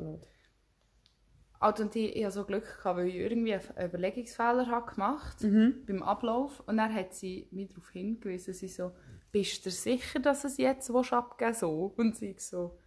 Also, 1.58 1.82
und 1.82 1.96
ich, 1.96 2.14
ich 2.14 2.24
hatte 2.24 2.34
so 2.34 2.44
Glück, 2.44 2.64
gehabt, 2.64 2.98
weil 2.98 3.08
ich 3.08 3.14
irgendwie 3.16 3.54
einen 3.54 3.88
Überlegungsfehler 3.88 4.66
habe 4.66 4.92
gemacht 4.92 5.42
Mhm. 5.42 5.84
beim 5.86 6.02
Ablauf. 6.02 6.62
Und 6.66 6.76
dann 6.76 6.94
hat 6.94 7.14
sie 7.14 7.48
mich 7.50 7.68
darauf 7.70 7.90
hingewiesen, 7.90 8.54
sie 8.54 8.68
so, 8.68 8.92
bist 9.32 9.64
du 9.66 9.70
sicher, 9.70 10.20
dass 10.20 10.44
es 10.44 10.58
jetzt 10.58 10.90
abgeben 10.90 11.54
so? 11.54 11.94
Und 11.96 12.16
sie 12.16 12.36
so, 12.38 12.78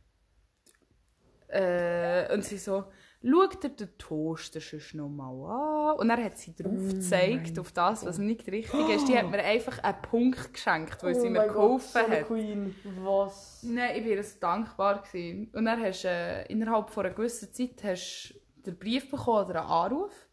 äh, 1.48 2.32
und 2.34 2.44
sie 2.44 2.58
so, 2.58 2.86
schau 3.22 3.48
dir 3.48 3.70
den 3.70 3.98
Toaster 3.98 4.62
sonst 4.62 4.94
noch 4.96 5.10
mal 5.10 5.92
an. 5.92 6.00
Und 6.00 6.10
dann 6.10 6.24
hat 6.24 6.38
sie 6.38 6.56
drauf 6.56 6.72
Oh 6.74 6.94
gezeigt, 6.94 7.60
auf 7.60 7.72
das, 7.72 8.06
was 8.06 8.18
nicht 8.18 8.48
richtig 8.48 8.90
ist. 8.90 9.08
Die 9.08 9.18
hat 9.18 9.30
mir 9.30 9.44
einfach 9.44 9.84
einen 9.84 10.02
Punkt 10.02 10.54
geschenkt, 10.54 11.04
weil 11.04 11.16
sie 11.16 11.28
Oh 11.28 11.32
mir 11.32 11.40
mein 11.40 11.48
Gott, 11.48 11.56
geholfen 11.56 12.06
eine 12.06 12.20
hat. 12.20 12.28
Queen. 12.28 12.76
Was? 13.04 13.64
Nein, 13.64 13.98
ich 13.98 14.04
war 14.04 14.12
ihr 14.12 14.24
so 14.24 14.40
dankbar. 14.40 15.02
Gewesen. 15.02 15.52
Und 15.54 15.66
dann 15.66 15.82
hast 15.82 16.04
du 16.04 16.08
äh, 16.08 16.46
innerhalb 16.48 16.90
von 16.90 17.06
einer 17.06 17.16
gewissen 17.16 17.52
Zeit 17.54 17.84
hast 17.84 18.36
den 18.66 18.78
Brief 18.78 19.10
bekommen 19.10 19.50
oder 19.50 19.62
einen 19.62 19.70
Anruf. 19.70 20.30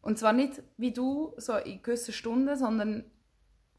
Und 0.00 0.18
zwar 0.18 0.32
nicht 0.32 0.62
wie 0.76 0.92
du, 0.92 1.34
so 1.36 1.56
in 1.56 1.82
gewissen 1.82 2.12
Stunden, 2.12 2.56
sondern 2.56 3.10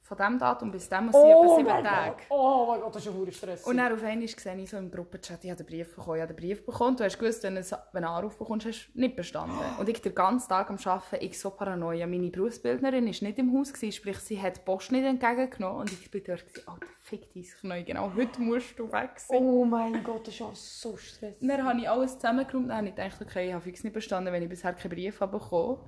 von 0.07 0.17
diesem 0.17 0.39
Datum 0.39 0.71
bis 0.71 0.87
dem, 0.87 1.07
was 1.07 1.15
sie 1.15 1.27
etwa 1.27 1.37
Oh 1.37 1.57
sieben 1.57 1.67
mein 1.67 1.83
Tage. 1.83 2.15
Gott, 2.15 2.25
oh 2.29 2.65
mein 2.67 2.79
Gott, 2.79 2.95
das 2.95 3.01
ist 3.01 3.05
ja 3.07 3.11
verdammt 3.11 3.35
Stress. 3.35 3.63
Und 3.65 3.77
dann 3.77 3.93
auf 3.93 4.03
einmal 4.03 4.27
sehe 4.27 4.55
ich 4.55 4.69
so 4.69 4.77
im 4.77 4.89
Gruppenchat, 4.89 5.43
ich 5.43 5.49
habe 5.49 5.63
den 5.63 5.67
Brief 5.67 5.95
bekommen, 5.95 6.15
ich 6.15 6.21
habe 6.21 6.33
den 6.33 6.39
Brief 6.41 6.65
bekommen. 6.65 6.95
Du 6.95 7.03
hast 7.03 7.19
gewusst, 7.19 7.43
wenn 7.43 7.55
du 7.55 7.61
einen 7.93 8.05
Anruf 8.05 8.37
bekommst, 8.37 8.67
hast 8.67 8.89
du 8.93 8.99
nicht 9.01 9.17
bestanden. 9.17 9.57
Und 9.79 9.89
ich 9.89 10.01
den 10.01 10.15
ganzen 10.15 10.47
Tag 10.47 10.69
am 10.69 10.77
Arbeiten, 10.77 11.25
ich 11.25 11.37
so 11.37 11.49
paranoia. 11.49 12.07
Meine 12.07 12.29
Berufsbildnerin 12.29 13.05
war 13.05 13.11
nicht 13.11 13.37
im 13.37 13.57
Haus, 13.57 13.73
gewesen, 13.73 13.91
sprich, 13.91 14.17
sie 14.19 14.41
hat 14.41 14.57
die 14.57 14.61
Post 14.61 14.93
nicht 14.93 15.03
entgegengenommen. 15.03 15.81
Und 15.81 15.91
ich 15.91 16.09
bin 16.09 16.23
dort, 16.25 16.45
Alter, 16.65 16.87
fick 17.03 17.33
dein 17.33 17.43
Knie, 17.43 17.83
genau, 17.83 18.11
heute 18.15 18.41
musst 18.41 18.79
du 18.79 18.89
weg 18.89 19.11
sein. 19.17 19.37
Oh 19.37 19.65
mein 19.65 20.01
Gott, 20.05 20.21
das 20.21 20.33
ist 20.33 20.39
ja 20.39 20.49
so 20.53 20.95
Stress. 20.95 21.41
Und 21.41 21.49
dann 21.49 21.65
habe 21.65 21.79
ich 21.81 21.89
alles 21.89 22.13
zusammengeräumt 22.13 22.67
und 22.67 22.73
habe 22.73 22.87
ich 22.87 22.95
gedacht, 22.95 23.21
okay, 23.21 23.47
ich 23.47 23.53
habe 23.53 23.63
fix 23.63 23.83
nicht 23.83 23.93
bestanden, 23.93 24.31
wenn 24.31 24.41
ich 24.41 24.49
bisher 24.49 24.71
keinen 24.71 24.91
Brief 24.91 25.19
habe 25.19 25.37
bekommen. 25.37 25.79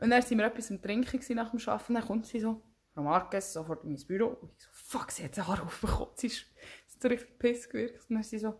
Und 0.00 0.10
dann 0.10 0.22
waren 0.22 0.38
wir 0.38 0.46
etwas 0.46 0.70
am 0.70 0.80
Trinken 0.80 1.20
nach 1.34 1.50
dem 1.50 1.60
Arbeiten 1.66 1.94
dann 1.94 2.04
kommt 2.04 2.26
sie 2.26 2.38
so, 2.38 2.62
Frau 2.96 3.02
Marquez, 3.02 3.52
sofort 3.52 3.84
in 3.84 3.92
mein 3.92 4.06
Büro. 4.06 4.28
Und 4.40 4.52
ich 4.56 4.62
so, 4.62 4.70
fuck, 4.72 5.10
sie 5.10 5.22
hat 5.24 5.38
einen 5.38 5.48
Anruf 5.48 5.80
bekommen. 5.82 6.10
Sie 6.14 6.28
ist, 6.28 6.46
sie 6.86 6.96
ist 6.96 7.04
richtig 7.04 7.38
piss 7.38 7.68
gewirkt. 7.68 8.00
Und 8.08 8.14
dann 8.14 8.20
ist 8.20 8.30
sie 8.30 8.38
so, 8.38 8.54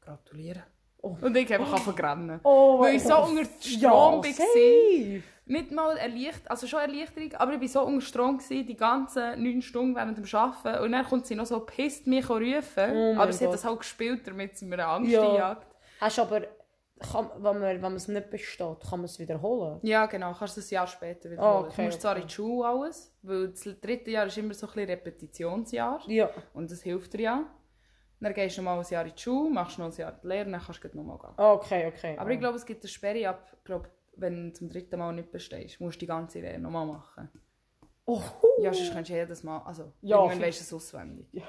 gratulieren. 0.00 0.62
Oh. 1.02 1.14
Und 1.20 1.36
ich 1.36 1.52
einfach 1.52 1.72
angefangen 1.74 1.96
zu 1.96 2.02
rennen. 2.02 2.40
Oh 2.42 2.78
Weil 2.80 2.92
mein 2.92 2.96
ich 2.96 3.02
so 3.02 3.08
Gott. 3.10 3.28
unter 3.28 3.44
Strom 3.44 3.80
ja, 3.80 3.92
war. 3.92 5.22
Nicht 5.48 5.70
mal 5.72 5.96
erleichtert, 5.98 6.50
also 6.50 6.66
schon 6.66 6.80
Erleichterung, 6.80 7.34
aber 7.34 7.52
ich 7.52 7.60
war 7.60 7.68
so 7.68 7.82
unter 7.82 8.00
Strom 8.00 8.38
gewesen, 8.38 8.66
die 8.66 8.76
ganzen 8.76 9.42
neun 9.42 9.60
Stunden 9.60 9.94
während 9.94 10.16
dem 10.16 10.24
Arbeiten. 10.40 10.82
Und 10.82 10.92
dann 10.92 11.04
kommt 11.04 11.26
sie 11.26 11.34
noch 11.36 11.46
so 11.46 11.60
pisst 11.60 12.06
mich 12.06 12.28
rufen. 12.30 12.90
Oh 12.92 13.14
aber 13.18 13.30
sie 13.30 13.44
hat 13.44 13.50
Gott. 13.50 13.54
das 13.54 13.64
halt 13.66 13.78
gespielt, 13.80 14.26
damit 14.26 14.56
sie 14.56 14.64
mir 14.64 14.84
Angst 14.88 15.12
Ja. 15.12 15.20
einjagt. 15.28 15.66
Hast 16.00 16.18
aber, 16.18 16.42
kann, 17.00 17.30
wenn 17.36 17.42
man 17.42 17.62
wenn 17.62 17.80
man 17.80 17.96
es 17.96 18.08
nicht 18.08 18.30
besteht, 18.30 18.80
kann 18.80 19.00
man 19.00 19.04
es 19.04 19.18
wiederholen? 19.18 19.80
Ja, 19.82 20.06
genau. 20.06 20.32
Kannst 20.32 20.56
du 20.56 20.60
es 20.60 20.70
ein 20.70 20.74
Jahr 20.74 20.86
später 20.86 21.30
wiederholen. 21.30 21.64
Ah, 21.64 21.66
okay, 21.66 21.74
du 21.76 21.82
musst 21.82 22.00
zwar 22.00 22.12
okay. 22.12 22.22
in 22.22 22.26
die 22.28 22.32
Schule 22.34 22.68
alles, 22.68 23.16
weil 23.22 23.48
das 23.48 23.68
dritte 23.80 24.10
Jahr 24.10 24.26
ist 24.26 24.38
immer 24.38 24.54
so 24.54 24.66
ein 24.66 24.72
bisschen 24.72 24.88
Repetitionsjahr. 24.90 26.02
Ja. 26.06 26.30
Und 26.54 26.70
das 26.70 26.82
hilft 26.82 27.12
dir 27.12 27.20
ja. 27.20 27.44
Dann 28.18 28.32
gehst 28.32 28.56
du 28.56 28.62
mal 28.62 28.78
ein 28.78 28.86
Jahr 28.88 29.04
in 29.04 29.12
die 29.14 29.20
Schule, 29.20 29.50
machst 29.50 29.78
noch 29.78 29.86
ein 29.86 29.92
Jahr 29.92 30.12
die 30.12 30.26
Lehre, 30.26 30.50
dann 30.50 30.60
kannst 30.60 30.82
du 30.82 30.88
noch 30.96 31.04
mal 31.04 31.18
gehen. 31.18 31.34
Okay, 31.36 31.86
okay. 31.94 32.16
Aber 32.18 32.30
ich 32.30 32.38
glaube, 32.38 32.56
es 32.56 32.64
gibt 32.64 32.82
eine 32.82 32.88
Sperre 32.88 33.28
ab, 33.28 33.56
glaub, 33.62 33.88
wenn 34.16 34.46
du 34.46 34.52
zum 34.54 34.70
dritten 34.70 34.98
Mal 34.98 35.12
nicht 35.12 35.30
bestehst. 35.30 35.80
musst 35.80 35.96
du 35.96 36.00
die 36.00 36.06
ganze 36.06 36.40
Lehre 36.40 36.58
noch 36.58 36.70
mal 36.70 36.86
machen. 36.86 37.28
Oh, 38.08 38.22
Ja, 38.62 38.72
sonst 38.72 38.92
kannst 38.92 39.10
du 39.10 39.14
jedes 39.14 39.42
Mal, 39.42 39.58
also, 39.66 39.92
Ja, 40.00 40.18
irgendwann 40.18 40.40
weisst 40.42 40.60
du 40.60 40.64
es 40.64 40.72
auswendig. 40.72 41.26
Ja. 41.32 41.42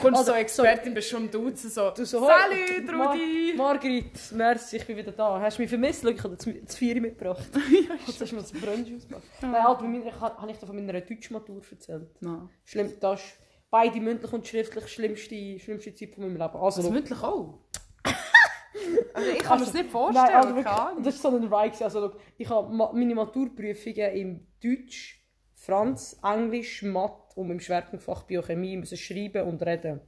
Kommst 0.00 0.18
Also, 0.20 0.32
so 0.32 0.38
Expertin, 0.38 0.92
bist 0.94 1.08
schon 1.08 1.22
am 1.24 1.30
Duzen, 1.30 1.70
so, 1.70 1.90
Du 1.90 2.04
so, 2.04 2.20
Salut, 2.26 2.92
Mar- 2.94 3.12
Rudi! 3.14 3.54
Margrit, 3.56 4.12
merci, 4.32 4.76
ich 4.76 4.86
bin 4.86 4.96
wieder 4.98 5.12
da. 5.12 5.40
Hast 5.40 5.56
du 5.58 5.62
mich 5.62 5.68
vermisst? 5.70 6.02
Schau, 6.02 6.10
ich 6.10 6.22
habe 6.22 6.36
das, 6.36 6.76
Vieri 6.76 7.00
mitgebracht. 7.00 7.48
Jetzt 8.06 8.20
hast 8.20 8.30
du 8.32 8.36
mir 8.36 8.42
das 8.42 8.52
Brunch 8.52 8.94
ausgemacht. 8.94 9.22
Nein, 9.40 9.64
halt, 9.64 9.78
bei 9.78 9.84
mir, 9.86 10.06
ich, 10.06 10.20
habe 10.20 10.50
ich 10.52 10.58
dir 10.58 10.66
von 10.66 10.76
meiner 10.76 11.00
Deutschmatur 11.00 11.60
erzählt. 11.70 12.22
No. 12.22 12.48
Schlimm, 12.64 12.92
das 13.00 13.20
ist 13.20 13.32
beide 13.70 13.98
mündlich 14.00 14.32
und 14.32 14.46
schriftlich 14.46 14.86
schlimmste, 14.88 15.58
schlimmste 15.58 15.94
Zeit 15.94 16.14
von 16.14 16.24
meinem 16.24 16.36
Leben. 16.36 16.56
Also, 16.56 16.82
Das 16.82 16.90
mündlich 16.90 17.20
auch? 17.22 17.58
also, 19.14 19.30
ich 19.30 19.38
kann 19.38 19.58
mir 19.58 19.64
das 19.64 19.74
nicht 19.74 19.84
Nein, 19.84 19.90
vorstellen, 19.90 20.26
also 20.34 20.48
keine 20.54 20.56
wirklich, 20.90 21.04
das 21.04 21.14
ist 21.16 21.22
so 21.22 21.28
ein 21.28 21.52
Ride. 21.52 21.84
Also, 21.84 22.12
ich 22.36 22.48
habe 22.48 22.72
meine 22.92 23.14
Maturprüfungen 23.14 24.12
im 24.12 24.46
Deutsch, 24.62 25.23
Franz, 25.64 26.18
Englisch, 26.22 26.82
Mathe 26.82 27.34
und 27.36 27.50
im 27.50 27.58
Schwerpunktfach 27.58 28.24
Biochemie 28.24 28.76
müssen 28.76 28.98
schreiben 28.98 29.46
und 29.48 29.62
reden. 29.62 30.00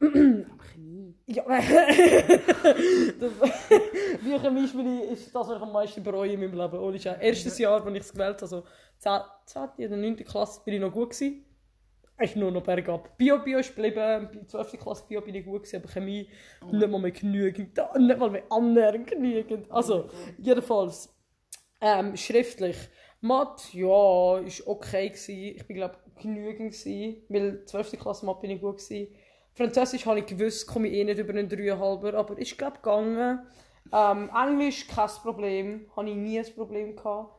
Aber 0.00 0.64
Chemie. 0.72 1.14
Ja, 1.26 1.44
das, 3.20 3.32
Biochemie 4.24 4.64
ist, 4.64 4.74
meine, 4.74 5.02
ist 5.04 5.34
das, 5.34 5.48
was 5.48 5.56
ich 5.56 5.62
am 5.62 5.72
meisten 5.72 6.02
bereue 6.02 6.32
in 6.32 6.40
meinem 6.40 6.54
Leben. 6.54 6.78
Ohne 6.78 6.98
Scheiß. 6.98 7.20
Erstes 7.20 7.58
Jahr, 7.58 7.84
als 7.84 7.94
ich 7.94 8.00
es 8.00 8.12
gewählt 8.12 8.40
habe, 8.40 8.42
also 8.42 8.64
10. 8.98 9.20
10. 9.76 9.86
oder 9.86 9.96
9. 9.96 10.16
Klasse, 10.24 10.60
bin 10.64 10.74
ich 10.74 10.80
noch 10.80 10.92
gut 10.92 11.10
gewesen. 11.10 11.44
Es 12.16 12.30
ist 12.30 12.36
nur 12.36 12.50
noch 12.50 12.62
bergab. 12.62 13.16
Bio, 13.18 13.38
Bio 13.40 13.58
ist 13.58 13.74
geblieben. 13.74 14.28
Bei 14.32 14.44
12. 14.46 14.78
Klasse 14.78 15.04
Bio 15.06 15.20
bin 15.20 15.34
ich 15.34 15.44
gut 15.44 15.64
gewesen, 15.64 15.82
aber 15.82 15.88
Chemie 15.92 16.28
nicht 16.70 16.90
mal 16.90 17.00
mehr 17.00 17.10
genügend. 17.10 17.76
Nicht 17.98 18.18
mal 18.18 18.30
mehr 18.30 18.44
annähernd 18.50 19.06
genügend. 19.06 19.70
Also, 19.70 20.08
jedenfalls. 20.38 21.14
Ähm, 21.80 22.16
schriftlich. 22.16 22.76
Mathe, 23.20 23.76
ja, 23.76 24.38
ist 24.38 24.66
okay 24.66 25.08
gewesen. 25.08 25.56
Ich 25.56 25.66
bin, 25.66 25.76
glaube 25.76 25.96
genügend 26.20 26.72
gewesen. 26.72 27.22
Weil 27.28 27.64
12. 27.64 27.98
Klasse 27.98 28.26
Mathe 28.26 28.42
bin 28.42 28.50
ich 28.50 28.60
gut 28.60 28.78
gewesen. 28.78 29.14
Französisch 29.54 30.06
habe 30.06 30.20
ich 30.20 30.26
gewusst, 30.26 30.66
komme 30.66 30.88
ich 30.88 30.94
eh 30.94 31.04
nicht 31.04 31.18
über 31.18 31.30
einen 31.30 31.48
3,5, 31.48 32.14
aber 32.14 32.38
ist, 32.38 32.56
glaube 32.56 32.76
gegangen. 32.76 33.40
Ähm, 33.92 34.30
Englisch, 34.34 34.86
kein 34.86 35.08
Problem. 35.22 35.90
Habe 35.96 36.10
ich 36.10 36.16
nie 36.16 36.38
ein 36.38 36.54
Problem 36.54 36.94
gehabt. 36.94 37.34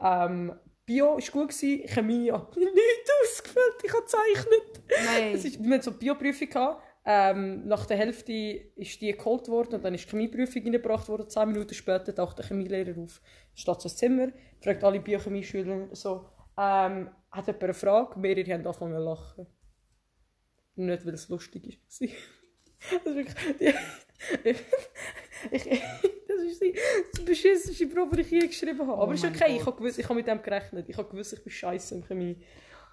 Ähm, 0.00 0.54
Bio 0.86 1.14
war 1.14 1.16
gut, 1.16 1.48
gewesen. 1.48 1.88
Chemie 1.88 2.30
habe 2.30 2.48
ich 2.60 2.66
nicht 2.66 3.10
ausgefüllt, 3.22 3.82
ich 3.84 3.92
habe 3.92 4.02
gezeichnet. 4.02 4.82
Nein. 5.04 5.34
Es 5.34 5.44
ist, 5.44 5.62
wir 5.62 5.70
hatten 5.72 5.82
so 5.82 5.90
eine 5.90 5.98
Bioprüfung. 5.98 6.48
Gehabt. 6.48 6.82
Ähm, 7.04 7.66
nach 7.66 7.86
der 7.86 7.96
Hälfte 7.96 8.32
ist 8.32 9.00
die 9.00 9.12
geholt 9.12 9.48
worden 9.48 9.76
und 9.76 9.84
dann 9.84 9.94
ist 9.94 10.04
die 10.04 10.10
Chemieprüfung 10.10 10.62
reingebracht 10.62 11.08
worden. 11.08 11.28
Zehn 11.30 11.48
Minuten 11.48 11.74
später 11.74 12.14
taucht 12.14 12.38
der 12.38 12.46
Chemielehrer 12.46 13.00
auf, 13.00 13.22
steht 13.54 13.80
so 13.80 13.88
ins 13.88 13.96
Zimmer, 13.96 14.28
fragt 14.60 14.84
alle 14.84 15.00
Biochemieschüler 15.00 15.88
so, 15.92 16.26
ähm, 16.58 17.10
hat 17.30 17.46
jemand 17.46 17.64
eine 17.64 17.74
Frage? 17.74 18.18
Mehrere 18.18 18.52
haben 18.52 18.66
angefangen 18.66 18.96
zu 18.96 19.02
lachen. 19.02 19.46
Nicht, 20.76 21.06
weil 21.06 21.14
es 21.14 21.28
lustig 21.28 21.66
ist. 21.66 22.12
Das 23.04 23.14
ist 23.14 23.14
wirklich... 23.14 23.74
ich, 25.52 25.82
das 26.28 26.42
ist 26.46 26.62
die 26.62 26.74
das 27.12 27.24
beschissenste 27.24 27.86
Probe, 27.88 28.16
die 28.16 28.22
ich 28.22 28.30
je 28.30 28.46
geschrieben 28.46 28.80
habe. 28.80 28.94
Aber 28.94 29.08
Oh 29.08 29.12
ist 29.12 29.22
mein 29.22 29.34
okay, 29.34 29.56
ich 29.56 29.66
habe 29.66 29.76
gewusst, 29.76 29.98
ich 29.98 30.04
habe 30.04 30.14
mit 30.14 30.26
dem 30.26 30.42
gerechnet. 30.42 30.88
Ich 30.88 30.96
habe 30.96 31.08
gewusst, 31.08 31.34
ich 31.34 31.44
bin 31.44 31.52
scheiße 31.52 31.94
in 31.96 32.04
Chemie. 32.04 32.36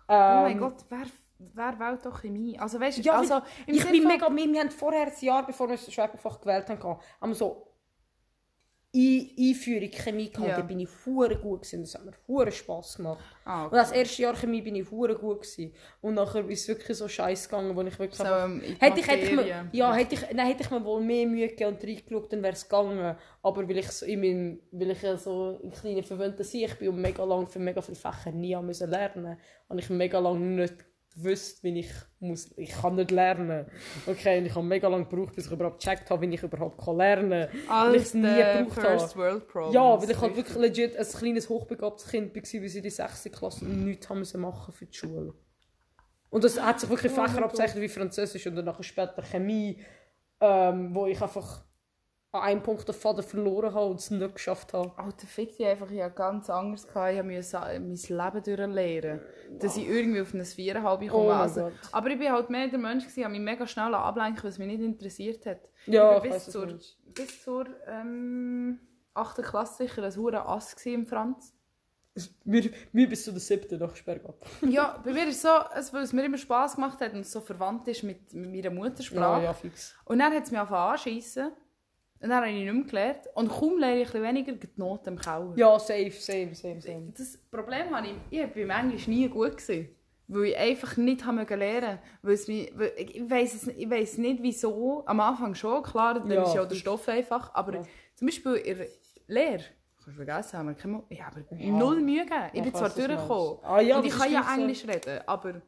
Oh 0.10 0.13
mein 0.13 0.54
Ähm, 0.54 0.60
Gott, 0.60 0.84
wer, 0.89 1.06
wer 1.39 1.80
wählt 1.80 2.06
doch 2.06 2.21
Chemie? 2.21 2.58
Also 2.60 2.80
weißt 2.80 3.00
Ja, 3.06 3.17
also, 3.19 3.36
im 3.65 3.76
ich 3.76 3.86
bin 3.86 4.02
von- 4.04 4.12
mega, 4.12 4.30
wir, 4.36 4.52
wir 4.54 4.60
haben 4.62 4.71
vorher, 4.71 5.08
ein 5.08 5.13
Jahr 5.26 5.45
bevor 5.45 5.67
wir 5.69 5.76
das 5.78 5.91
Schwerpunktfach 5.91 6.39
gewählt 6.41 6.69
haben, 6.69 6.97
haben 7.21 7.34
so 7.34 7.63
Ein- 8.95 9.30
Einführung 9.38 9.89
Chemie 9.91 10.30
gehabt, 10.32 10.47
Ja. 10.50 10.56
da 10.56 10.62
bin 10.63 10.80
ich 10.80 10.89
hure 11.06 11.36
gut 11.38 11.62
gewesen, 11.63 11.82
das 11.82 11.93
hat 11.93 12.06
mir 12.06 12.13
hure 12.28 12.52
Spass 12.52 12.95
gemacht. 12.95 13.19
Ah, 13.43 13.65
Und 13.65 13.73
das 13.73 13.91
erste 13.91 14.21
Jahr 14.23 14.34
Chemie 14.34 14.62
bin 14.62 14.76
ich 14.76 14.89
hure 14.89 15.13
gut 15.15 15.41
gewesen. 15.41 15.73
Und 16.02 16.13
nachher 16.15 16.47
ist 16.50 16.62
es 16.62 16.67
wirklich 16.69 16.97
so 16.97 17.08
scheiß 17.08 17.47
gegangen, 17.50 17.76
wo 17.76 17.82
ich 17.82 18.00
wirklich 18.00 18.17
So, 18.17 18.23
ähm, 18.23 18.62
Hätte 18.80 19.00
ich, 19.02 19.08
hätte 19.08 19.26
ich 19.26 19.36
mir, 19.36 19.67
ja, 19.73 19.93
hätte 19.93 20.15
ich, 20.15 20.21
nein, 20.34 20.47
hätte 20.47 20.63
ich 20.63 20.71
mir 20.71 20.84
wohl 20.84 21.02
mehr 21.02 21.28
Mühe 21.28 21.47
gegeben 21.50 21.76
und 21.76 21.84
reingeschaut, 21.84 22.32
dann 22.34 22.41
wäre 22.41 22.54
es 22.54 22.63
gegangen. 22.63 23.15
Aber 23.43 23.67
weil 23.69 23.78
ich, 23.78 23.91
so 23.91 24.06
in 24.06 24.21
meinem, 24.21 24.60
weil 24.71 24.91
ich 24.91 25.02
ja 25.02 25.17
so 25.17 25.60
ein 25.62 25.71
kleiner 25.71 26.02
verwöhnter 26.04 26.45
Sieg 26.45 26.80
bin 26.80 26.89
und 26.89 27.02
mega 27.02 27.23
lang 27.26 27.45
für 27.45 27.60
mega 27.60 27.82
viele 27.82 27.97
Fächer 27.97 28.32
nie 28.32 28.56
haben 28.56 28.65
müssen 28.67 28.89
lernen, 28.89 29.38
habe 29.69 29.80
ich 29.80 29.89
mega 29.89 30.17
lange 30.17 30.39
nicht 30.39 30.76
gewusst, 31.17 31.63
wie 31.63 31.80
ich 31.80 31.91
muss. 32.19 32.51
Ich 32.58 32.71
kann 32.71 32.95
nicht 32.95 33.12
lernen. 33.12 33.65
Okay, 34.06 34.39
und 34.39 34.45
ich 34.45 34.56
habe 34.56 34.65
mega 34.65 34.88
lange 34.88 35.06
gebraucht, 35.06 35.36
bis 35.36 35.47
ich 35.47 35.51
überhaupt 35.51 35.84
gecheckt 35.84 36.10
habe, 36.10 36.21
wie 36.21 36.34
ich 36.34 36.43
überhaupt 36.43 36.84
kann 36.84 36.97
lernen 36.97 37.49
kann. 37.67 37.88
weil 37.88 37.95
ich 37.95 38.03
es 38.03 38.13
nie 38.13 38.21
gebraucht 38.21 38.80
First 38.80 39.15
habe. 39.15 39.19
World 39.19 39.47
Problems. 39.47 39.73
Ja, 39.73 40.01
weil 40.01 40.12
ich 40.12 40.21
halt 40.21 40.36
wirklich 40.36 40.58
legit 40.58 40.95
ein 40.95 41.06
kleines 41.06 41.49
hochbegabtes 41.49 42.08
Kind 42.08 42.36
war, 42.36 42.43
wie 42.43 42.69
sie 42.69 42.77
in 42.77 42.84
die 42.84 42.89
6. 42.89 43.23
Klasse 43.32 43.65
nichts 43.65 44.10
haben 44.10 44.19
müssen 44.19 44.41
machen 44.41 44.73
für 44.73 44.86
die 44.86 44.97
Schule. 44.97 45.34
Und 46.30 46.43
das 46.43 46.62
hat 46.62 46.80
sich 46.80 46.89
wirklich 46.89 47.12
Oh 47.13 47.23
Fächer 47.25 47.43
abzeichnet 47.43 47.82
wie 47.82 47.89
Französisch 47.89 48.45
und 48.47 48.56
dann 48.56 48.65
nachher 48.65 48.84
später 48.84 49.21
Chemie, 49.21 49.82
ähm, 50.39 50.93
wo 50.93 51.08
ich 51.08 51.21
einfach 51.21 51.63
an 52.33 52.41
einem 52.41 52.61
Punkt 52.61 52.87
den 52.87 52.93
Faden 52.93 53.23
verloren 53.23 53.73
habe 53.73 53.85
und 53.87 53.99
es 53.99 54.11
nicht 54.11 54.33
geschafft 54.35 54.73
habe. 54.73 54.91
Alter, 54.97 55.25
fick 55.27 55.55
dich 55.55 55.65
einfach, 55.65 55.89
ich 55.89 56.01
hatte 56.01 56.15
ganz 56.15 56.49
anders. 56.49 56.85
Gehabt. 56.87 57.13
Ich 57.13 57.23
musste 57.23 57.57
mein 57.59 57.95
Leben 57.95 58.43
durchlehren. 58.43 59.21
Dass 59.59 59.77
ich 59.77 59.87
irgendwie 59.87 60.21
auf 60.21 60.33
ein 60.33 60.43
Viereinhalb 60.43 60.99
komme. 61.07 61.13
Oh 61.13 61.31
also, 61.31 61.71
aber 61.91 62.09
ich 62.09 62.19
war 62.19 62.33
halt 62.33 62.49
mehr 62.49 62.67
der 62.67 62.79
Mensch, 62.79 63.05
gewesen, 63.05 63.21
ich 63.21 63.27
mich 63.29 63.39
mega 63.39 63.65
schnell 63.65 63.93
ablenken, 63.95 64.43
was 64.43 64.57
mich 64.57 64.67
nicht 64.67 64.81
interessiert 64.81 65.45
hat. 65.45 65.61
Ja, 65.85 66.17
ich 66.17 66.25
ich 66.25 66.31
weiss, 66.31 66.45
bis 66.45 66.53
du 66.53 66.59
zur, 66.67 66.79
bis 67.15 67.43
zur 67.43 67.65
ähm, 67.87 68.79
8. 69.13 69.37
Klasse 69.43 69.83
sicher 69.87 70.03
ein 70.03 70.15
hure 70.15 70.45
Ass 70.45 70.73
im 70.85 71.05
Franz. 71.07 71.53
Mir, 72.43 72.71
mir 72.91 73.07
bis 73.07 73.23
zu 73.23 73.31
der 73.31 73.39
7. 73.39 73.77
nach 73.79 73.95
Sperrgab. 73.95 74.35
Ja, 74.67 74.99
bei 75.05 75.13
mir 75.13 75.27
ist 75.27 75.35
es 75.35 75.41
so, 75.43 75.49
es- 75.75 75.93
weil 75.93 76.01
es 76.01 76.11
mir 76.13 76.25
immer 76.25 76.37
Spass 76.37 76.75
gemacht 76.75 76.99
hat 76.99 77.13
und 77.13 77.19
es 77.21 77.31
so 77.31 77.39
verwandt 77.41 77.87
ist 77.87 78.03
mit, 78.03 78.33
mit 78.33 78.51
meiner 78.51 78.71
Muttersprache. 78.71 79.39
Ja, 79.39 79.43
ja, 79.43 79.53
fix. 79.53 79.95
Und 80.03 80.17
dann 80.19 80.33
hat 80.33 80.43
es 80.43 80.49
mich 80.51 80.59
angefangen 80.59 80.91
anschiessen. 80.93 81.51
Und 82.19 82.30
dann 82.30 82.38
habe 82.38 82.49
ich 82.49 82.56
nicht 82.63 82.73
mehr 82.73 82.84
gelernt. 82.84 83.19
Und 83.36 83.47
kaum 83.49 83.77
lerne 83.77 84.01
ich 84.01 84.13
ein 84.15 84.23
weniger, 84.23 84.53
geht 84.53 84.75
die 84.75 84.80
Noten 84.80 85.10
im 85.10 85.19
Keller. 85.19 85.53
Ja, 85.56 85.77
safe, 85.77 86.12
same, 86.12 86.56
same, 86.56 86.82
same. 86.82 87.13
Das 87.15 87.38
Problem 87.51 87.95
habe 87.95 88.08
ich, 88.08 88.39
ich 88.39 88.47
beim 88.53 88.69
Englisch 88.71 89.08
nie 89.08 89.27
gut. 89.30 89.58
Gewesen, 89.58 89.89
weil 90.27 90.45
ich 90.45 90.58
einfach 90.58 90.97
nicht 90.97 91.23
habe 91.25 91.38
mögen 91.38 91.60
lernen 91.60 91.99
weil 92.21 92.34
es 92.34 92.47
mich, 92.47 92.71
weil 92.75 92.91
ich, 92.97 93.15
es 93.19 93.67
ich 93.67 93.89
weiss 93.89 94.17
nicht 94.17 94.41
wieso. 94.41 95.03
Am 95.06 95.19
Anfang 95.19 95.53
schon, 95.56 95.84
klar, 95.84 96.15
dann 96.15 96.30
Ja, 96.32 96.43
ist 96.43 96.56
ja 96.56 96.65
der. 96.65 96.75
Stoff 96.75 97.08
einfach. 97.08 97.53
Aber 97.53 97.75
Ja. 97.75 97.84
zum 98.15 98.27
Beispiel 98.27 98.53
in 98.56 98.77
der 98.77 98.88
Lehre, 99.27 99.63
kannst 99.95 100.08
du 100.08 100.12
vergessen, 100.25 100.58
haben 100.58 100.67
wir 100.69 100.75
keine 100.75 101.03
ich 101.10 101.23
habe 101.23 101.45
Ja. 101.51 101.71
null 101.71 102.01
Mühe 102.01 102.23
gegeben. 102.25 102.49
Ich 102.53 102.63
bin 102.63 102.73
zwar 102.73 102.89
durchgekommen. 102.89 103.58
Ah, 103.63 103.77
und 103.77 104.06
ich 104.06 104.17
kann 104.17 104.32
ja 104.32 104.41
gleich 104.41 104.56
so. 104.56 104.62
Englisch 104.62 104.88
reden, 104.88 105.21
aber 105.27 105.62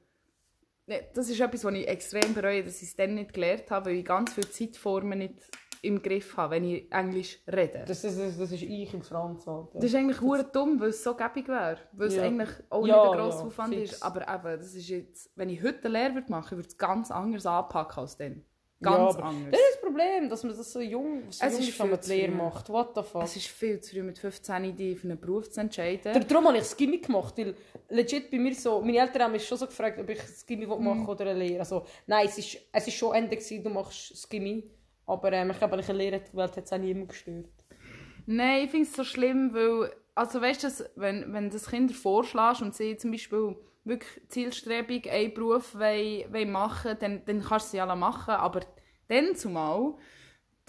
ne, 0.88 1.03
das 1.13 1.29
ist 1.29 1.39
etwas, 1.39 1.63
was 1.63 1.73
ich 1.75 1.88
extrem 1.88 2.33
bereue, 2.33 2.63
dass 2.63 2.81
ich 2.81 2.88
es 2.89 2.95
dann 2.95 3.13
nicht 3.15 3.33
gelernt 3.33 3.69
habe, 3.69 3.91
weil 3.91 3.97
ich 3.97 4.05
ganz 4.05 4.33
viele 4.33 4.49
Zeitformen 4.49 5.19
nicht 5.19 5.35
im 5.81 6.01
Griff 6.01 6.35
habe, 6.37 6.55
wenn 6.55 6.63
ich 6.65 6.91
Englisch 6.91 7.39
rede. 7.47 7.83
Das, 7.87 8.01
das, 8.01 8.17
das, 8.17 8.37
das 8.37 8.51
ist 8.51 8.61
ich 8.63 8.93
im 8.93 9.01
Franz. 9.01 9.47
Alter. 9.47 9.69
Das 9.79 9.85
ist 9.85 9.95
eigentlich 9.95 10.21
hure 10.21 10.43
dumm, 10.43 10.79
weil 10.79 10.89
es 10.89 11.03
so 11.03 11.15
gäbig 11.15 11.47
wäre. 11.47 11.77
Weil 11.93 12.07
es 12.07 12.15
Ja. 12.15 12.23
eigentlich 12.23 12.49
auch 12.69 12.85
Ja, 12.85 13.01
nicht 13.03 13.11
ein 13.13 13.19
grosser 13.19 13.39
ja, 13.39 13.45
Aufwand 13.45 13.73
fix. 13.75 13.91
ist. 13.93 14.03
Aber 14.03 14.21
eben, 14.21 14.59
das 14.59 14.73
ist 14.75 14.89
jetzt, 14.89 15.31
wenn 15.35 15.49
ich 15.49 15.61
heute 15.63 15.85
eine 15.87 15.89
Lehre 16.09 16.23
machen 16.27 16.51
würde, 16.57 16.67
ich 16.67 16.73
es 16.73 16.77
ganz 16.77 17.11
anders 17.11 17.45
anpacken 17.45 17.99
als 18.01 18.17
dann. 18.17 18.43
Ja, 18.81 18.91
Ganz 18.95 19.15
aber 19.17 19.25
anders. 19.25 19.51
Das 19.51 19.59
ist 19.59 19.73
das 19.73 19.81
Problem, 19.81 20.29
dass 20.29 20.43
man 20.43 20.55
das 20.55 20.71
so 20.71 20.79
jung, 20.79 21.23
so 21.31 21.45
Es 21.45 21.51
jung 21.51 21.59
ist 21.61 21.69
ist, 21.69 21.79
wenn 21.81 21.89
man 21.89 21.99
die 21.99 22.05
viel 22.07 22.15
zu 22.15 22.17
Lehre 22.21 22.31
macht. 22.31 22.69
What 22.69 22.91
the 22.95 23.03
fuck? 23.03 23.23
Es 23.23 23.35
ist 23.35 23.47
viel 23.47 23.81
zu 23.81 23.91
früh 23.93 24.03
mit 24.03 24.17
15 24.17 24.73
die 24.73 24.95
für 24.95 25.07
einen 25.09 25.19
Beruf 25.19 25.49
zu 25.49 25.59
entscheiden. 25.59 26.25
Darum 26.25 26.47
habe 26.47 26.57
ich 26.59 26.77
Gimmick 26.77 27.05
gemacht, 27.07 27.37
weil 27.37 27.55
legit 27.89 28.31
bei 28.31 28.39
mir 28.39 28.55
so, 28.55 28.79
meine 28.79 28.99
Eltern 28.99 29.23
haben 29.23 29.31
mich 29.33 29.45
schon 29.45 29.57
so 29.57 29.65
gefragt, 29.65 29.99
ob 29.99 30.09
ich 30.09 30.19
Gimmick 30.47 30.69
Mhm. 30.69 30.83
machen 30.85 31.07
oder 31.07 31.25
eine 31.25 31.39
Lehre. 31.39 31.59
Also, 31.59 31.85
nein, 32.07 32.27
es 32.27 32.37
ist, 32.37 32.57
es 32.71 32.87
ist 32.87 32.93
schon 32.93 33.13
Ende 33.15 33.35
gewesen, 33.35 33.61
du 33.65 33.69
machst 33.69 34.29
Gimmick. 34.29 34.71
Aber 35.09 35.33
ähm, 35.33 35.49
ich 35.49 35.57
glaube, 35.57 35.79
ich 35.79 35.89
eine 35.89 35.97
Lehre 35.97 36.19
gewählt, 36.19 36.55
hätte 36.55 36.65
es 36.65 36.73
auch 36.73 36.77
niemand 36.77 37.09
gestört. 37.09 37.47
Nein, 38.27 38.65
ich 38.65 38.71
finde 38.71 38.87
es 38.87 38.95
so 38.95 39.03
schlimm, 39.03 39.53
weil, 39.53 39.91
also 40.13 40.39
weißt 40.39 40.63
du, 40.63 40.89
wenn, 40.97 41.33
wenn 41.33 41.49
das 41.49 41.69
Kinder 41.69 41.95
vorschlägst 41.95 42.61
und 42.61 42.75
sie 42.75 42.95
zum 42.95 43.11
Beispiel 43.11 43.55
wirklich 43.85 44.21
zielstrebig 44.27 45.09
einen 45.09 45.33
Beruf 45.33 45.73
wollen, 45.73 46.31
wollen 46.31 46.51
machen 46.51 46.95
dann, 46.99 47.25
dann 47.25 47.41
kannst 47.41 47.67
du 47.67 47.71
sie 47.71 47.81
alle 47.81 47.95
machen, 47.95 48.35
aber 48.35 48.61
dann 49.07 49.35
zumal, 49.35 49.95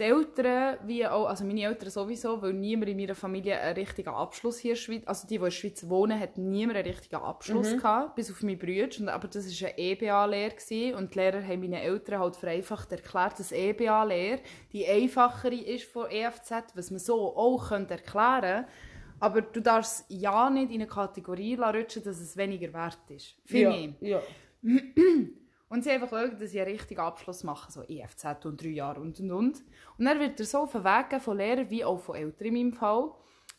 die 0.01 0.05
Eltern, 0.05 0.79
wie 0.87 1.07
auch, 1.07 1.27
also 1.27 1.45
meine 1.45 1.63
Eltern 1.63 1.91
sowieso, 1.91 2.41
weil 2.41 2.55
niemand 2.55 2.91
in 2.91 2.97
meiner 2.97 3.15
Familie 3.15 3.61
einen 3.61 3.75
richtigen 3.75 4.09
Abschluss 4.09 4.59
hier 4.59 4.73
in 4.73 4.77
der 4.77 4.81
Schweiz, 4.83 5.03
also 5.07 5.27
die, 5.27 5.29
die 5.29 5.37
in 5.37 5.45
der 5.45 5.51
Schweiz 5.51 5.89
wohnen, 5.89 6.19
hat 6.19 6.39
niemand 6.39 6.79
einen 6.79 6.89
richtigen 6.89 7.23
Abschluss 7.23 7.77
gehabt, 7.77 8.17
bis 8.17 8.31
auf 8.31 8.43
meine 8.43 8.57
Brüder, 8.57 9.13
aber 9.13 9.29
das 9.29 9.47
war 9.63 9.69
eine 9.69 9.79
EBA-Lehre 9.79 10.97
und 10.97 11.15
die 11.15 11.19
Lehrer 11.19 11.43
haben 11.47 11.61
meine 11.61 11.83
Eltern 11.83 12.21
halt 12.21 12.37
vereinfacht 12.37 12.91
erklärt, 12.91 13.39
dass 13.39 13.53
EBA-Lehre 13.53 14.41
die 14.73 14.87
einfachere 14.87 15.55
ist 15.55 15.85
von 15.85 16.11
EFZ, 16.11 16.51
was 16.75 16.91
man 16.91 16.99
so 16.99 17.37
auch 17.37 17.69
könnte 17.69 17.95
erklären 17.95 18.67
aber 19.23 19.43
du 19.43 19.61
darfst 19.61 20.07
ja 20.09 20.49
nicht 20.49 20.71
in 20.71 20.81
eine 20.81 20.87
Kategorie 20.87 21.55
rutschen, 21.55 22.03
dass 22.03 22.19
es 22.19 22.39
weniger 22.39 22.73
wert 22.73 22.99
ist. 23.11 23.37
Für 23.45 23.59
ja, 23.59 23.71
mich. 23.71 23.95
ja. 24.01 24.23
Und 25.71 25.85
sie 25.85 25.91
einfach 25.91 26.11
schauen, 26.11 26.37
dass 26.39 26.51
sie 26.51 26.61
einen 26.61 26.73
richtigen 26.73 27.01
Abschluss 27.01 27.45
machen, 27.45 27.71
so 27.73 27.83
EFZ 27.89 28.45
und 28.45 28.63
drei 28.63 28.69
Jahre 28.71 29.01
und 29.01 29.19
und 29.21 29.31
und. 29.31 29.63
Und 29.99 30.05
dann 30.05 30.19
wird 30.19 30.39
er 30.41 30.45
so 30.47 30.59
auf 30.59 30.73
den 30.73 30.85
Weg 30.85 31.23
von 31.23 31.37
Lehrern 31.39 31.71
wie 31.71 31.85
auch 31.85 32.01
von 32.01 32.17
Eltern 32.17 32.49
in 32.49 32.55
meinem 32.55 32.73
Fall. 32.73 33.13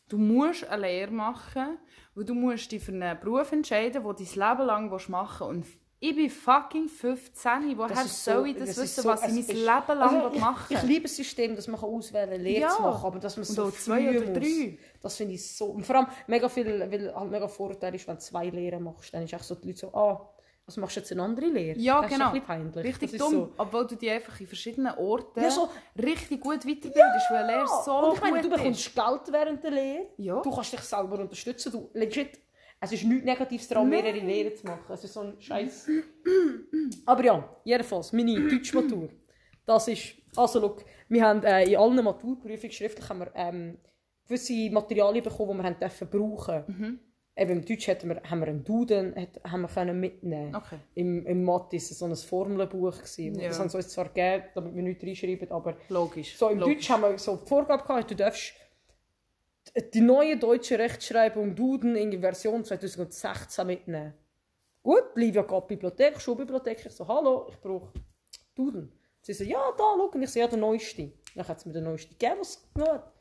du 0.08 0.18
musst 0.18 0.64
eine 0.68 0.82
Lehre 0.82 1.10
machen, 1.10 1.78
weil 2.14 2.24
du 2.24 2.34
musst 2.34 2.70
dich 2.70 2.84
für 2.84 2.92
einen 2.92 3.18
Beruf 3.18 3.50
entscheiden, 3.52 3.94
den 3.94 4.02
du 4.02 4.12
dein 4.12 4.26
Leben 4.26 4.66
lang 4.66 4.90
machen 5.08 5.08
willst. 5.08 5.40
Und 5.40 5.66
ich 6.00 6.14
bin 6.16 6.28
fucking 6.28 6.88
15. 6.88 7.78
Woher 7.78 8.04
ist 8.04 8.22
soll 8.24 8.34
so- 8.40 8.44
ich 8.44 8.56
das, 8.56 8.68
das 8.70 8.78
wissen, 8.82 9.02
so- 9.04 9.08
was 9.08 9.22
ich 9.22 9.46
mein 9.48 9.56
Leben 9.56 9.98
lang 9.98 10.22
Also, 10.22 10.38
machen 10.38 10.66
ich, 10.68 10.76
ich 10.76 10.82
liebe 10.82 11.02
das 11.04 11.16
System, 11.16 11.56
dass 11.56 11.66
man 11.66 11.80
auswählen 11.80 12.28
kann, 12.30 12.40
Lehre 12.42 12.60
Ja. 12.62 12.68
zu 12.70 12.82
machen, 12.82 13.06
aber 13.06 13.18
dass 13.20 13.36
man 13.38 13.46
Und 13.46 13.54
so 13.54 13.70
zwei 13.70 14.10
oder 14.10 14.26
muss. 14.28 14.38
drei. 14.38 14.78
Das 15.00 15.16
finde 15.16 15.34
ich 15.34 15.50
so... 15.56 15.66
Und 15.66 15.86
vor 15.86 15.96
allem 15.96 16.06
mega 16.26 16.48
viel, 16.50 16.66
weil 16.90 17.14
halt 17.14 17.30
mega 17.30 17.48
Vorteil 17.48 17.94
ist, 17.94 18.06
wenn 18.06 18.16
du 18.16 18.20
zwei 18.20 18.50
Lehren 18.50 18.82
machst, 18.82 19.14
dann 19.14 19.22
ist 19.22 19.32
echt 19.32 19.44
so 19.44 19.54
die 19.54 19.68
Leute 19.68 19.78
so, 19.80 19.94
ah, 19.94 20.28
was 20.66 20.76
machst 20.76 20.96
du 20.96 21.00
jetzt 21.00 21.10
eine 21.12 21.22
andere 21.22 21.46
Lehre? 21.46 21.78
Ja, 21.78 22.00
das 22.02 22.10
genau. 22.12 22.26
Ist 22.26 22.34
ein 22.34 22.40
bisschen 22.40 22.72
peinlich. 22.72 22.84
Richtig 23.00 23.18
dumm, 23.18 23.30
So. 23.32 23.52
obwohl 23.58 23.86
du 23.86 23.96
dich 23.96 24.10
einfach 24.10 24.40
in 24.40 24.46
verschiedenen 24.46 24.94
Orten 24.96 25.42
Ja, 25.42 25.50
so- 25.50 25.68
richtig 26.00 26.40
gut 26.40 26.60
weiterbildest, 26.64 27.30
weil 27.30 27.36
eine 27.44 27.52
Lehre 27.52 27.66
so 27.84 27.92
und 27.96 28.14
ich 28.14 28.20
meine, 28.22 28.42
du 28.42 28.48
bekommst 28.50 28.86
ist. 28.86 28.94
Geld 28.94 29.20
während 29.32 29.62
der 29.64 29.70
Lehre. 29.72 30.06
Ja. 30.18 30.40
Du 30.40 30.50
kannst 30.50 30.72
dich 30.72 30.80
selber 30.80 31.18
unterstützen. 31.18 31.72
Du, 31.72 31.90
legit, 31.94 32.38
es 32.80 32.92
ist 32.92 33.04
nichts 33.04 33.24
Negatives 33.24 33.68
daran, 33.68 33.88
mehrere 33.88 34.18
Lehren 34.18 34.56
zu 34.56 34.66
machen. 34.66 34.84
Es 34.92 35.04
ist 35.04 35.12
so 35.12 35.20
ein 35.20 35.40
Scheiß. 35.40 35.88
Aber 37.06 37.24
ja, 37.24 37.56
jedenfalls, 37.64 38.12
meine 38.12 38.48
Deutschmatur. 38.48 39.08
Das 39.64 39.86
ist, 39.88 40.14
also 40.36 40.60
schau, 40.60 40.76
wir 41.08 41.24
haben 41.24 41.42
äh, 41.44 41.64
in 41.70 41.76
allen 41.76 42.04
Maturprüfungen 42.04 42.72
schriftlich 42.72 43.08
haben 43.08 43.20
wir, 43.20 43.30
ähm, 43.34 43.78
gewisse 44.26 44.70
Materialien 44.70 45.22
bekommen, 45.24 45.52
die 45.52 45.58
wir 45.58 45.64
haben 45.64 45.78
dürfen 45.78 46.08
brauchen. 46.10 46.64
Mhm. 46.66 47.00
Eben 47.34 47.52
im 47.52 47.64
Deutsch 47.64 47.88
hatten 47.88 48.10
wir, 48.10 48.22
haben 48.28 48.40
wir 48.40 48.48
einen 48.48 48.62
Duden 48.62 49.14
hat, 49.16 49.40
haben 49.50 49.62
wir 49.62 49.68
können 49.68 49.98
mitnehmen. 49.98 50.54
Okay. 50.54 50.78
Im, 50.94 51.26
im 51.26 51.44
Mathe 51.44 51.72
war 51.72 51.78
es 51.78 51.88
so 51.88 52.04
ein 52.04 52.14
Formelbuch. 52.14 52.98
Gewesen. 52.98 53.40
Ja. 53.40 53.48
Das 53.48 53.58
haben 53.58 53.70
sie 53.70 53.78
uns 53.78 53.88
zwar 53.88 54.08
gegeben, 54.08 54.44
damit 54.54 54.74
wir 54.74 54.82
nichts 54.82 55.02
reinschreiben, 55.02 55.50
aber 55.50 55.76
Logisch. 55.88 56.36
so, 56.36 56.50
im 56.50 56.58
Logisch. 56.58 56.76
Deutsch 56.76 56.90
haben 56.90 57.02
wir 57.02 57.18
so 57.18 57.36
die 57.36 57.48
Vorgabe 57.48 57.82
gehabt, 57.84 58.10
du 58.10 58.16
darfst 58.16 58.52
die 59.94 60.00
neue 60.02 60.36
deutsche 60.36 60.78
Rechtschreibung 60.78 61.54
Duden 61.54 61.96
in 61.96 62.10
die 62.10 62.18
Version 62.18 62.64
2016 62.64 63.66
mitnehmen. 63.66 64.12
Gut, 64.82 65.14
geht 65.14 65.36
in 65.36 65.46
die 65.46 65.60
Bibliothek, 65.68 66.20
Schulbibliothek. 66.20 66.84
Ich 66.84 66.92
so, 66.92 67.08
hallo, 67.08 67.46
ich 67.48 67.58
brauche 67.60 67.92
Duden. 68.54 68.92
Sie 69.22 69.32
so, 69.32 69.44
ja, 69.44 69.70
da, 69.78 69.94
schau. 69.96 70.10
Und 70.12 70.22
ich 70.22 70.30
so, 70.30 70.40
ja, 70.40 70.48
der 70.48 70.58
neueste. 70.58 71.12
Dann 71.34 71.48
hat 71.48 71.60
sie 71.60 71.68
mir 71.68 71.74
den 71.74 71.84
neuesten 71.84 72.18
gegeben, 72.18 72.40
was 72.40 72.48
es 72.48 72.72
genommen 72.74 72.94
hat. 72.94 73.12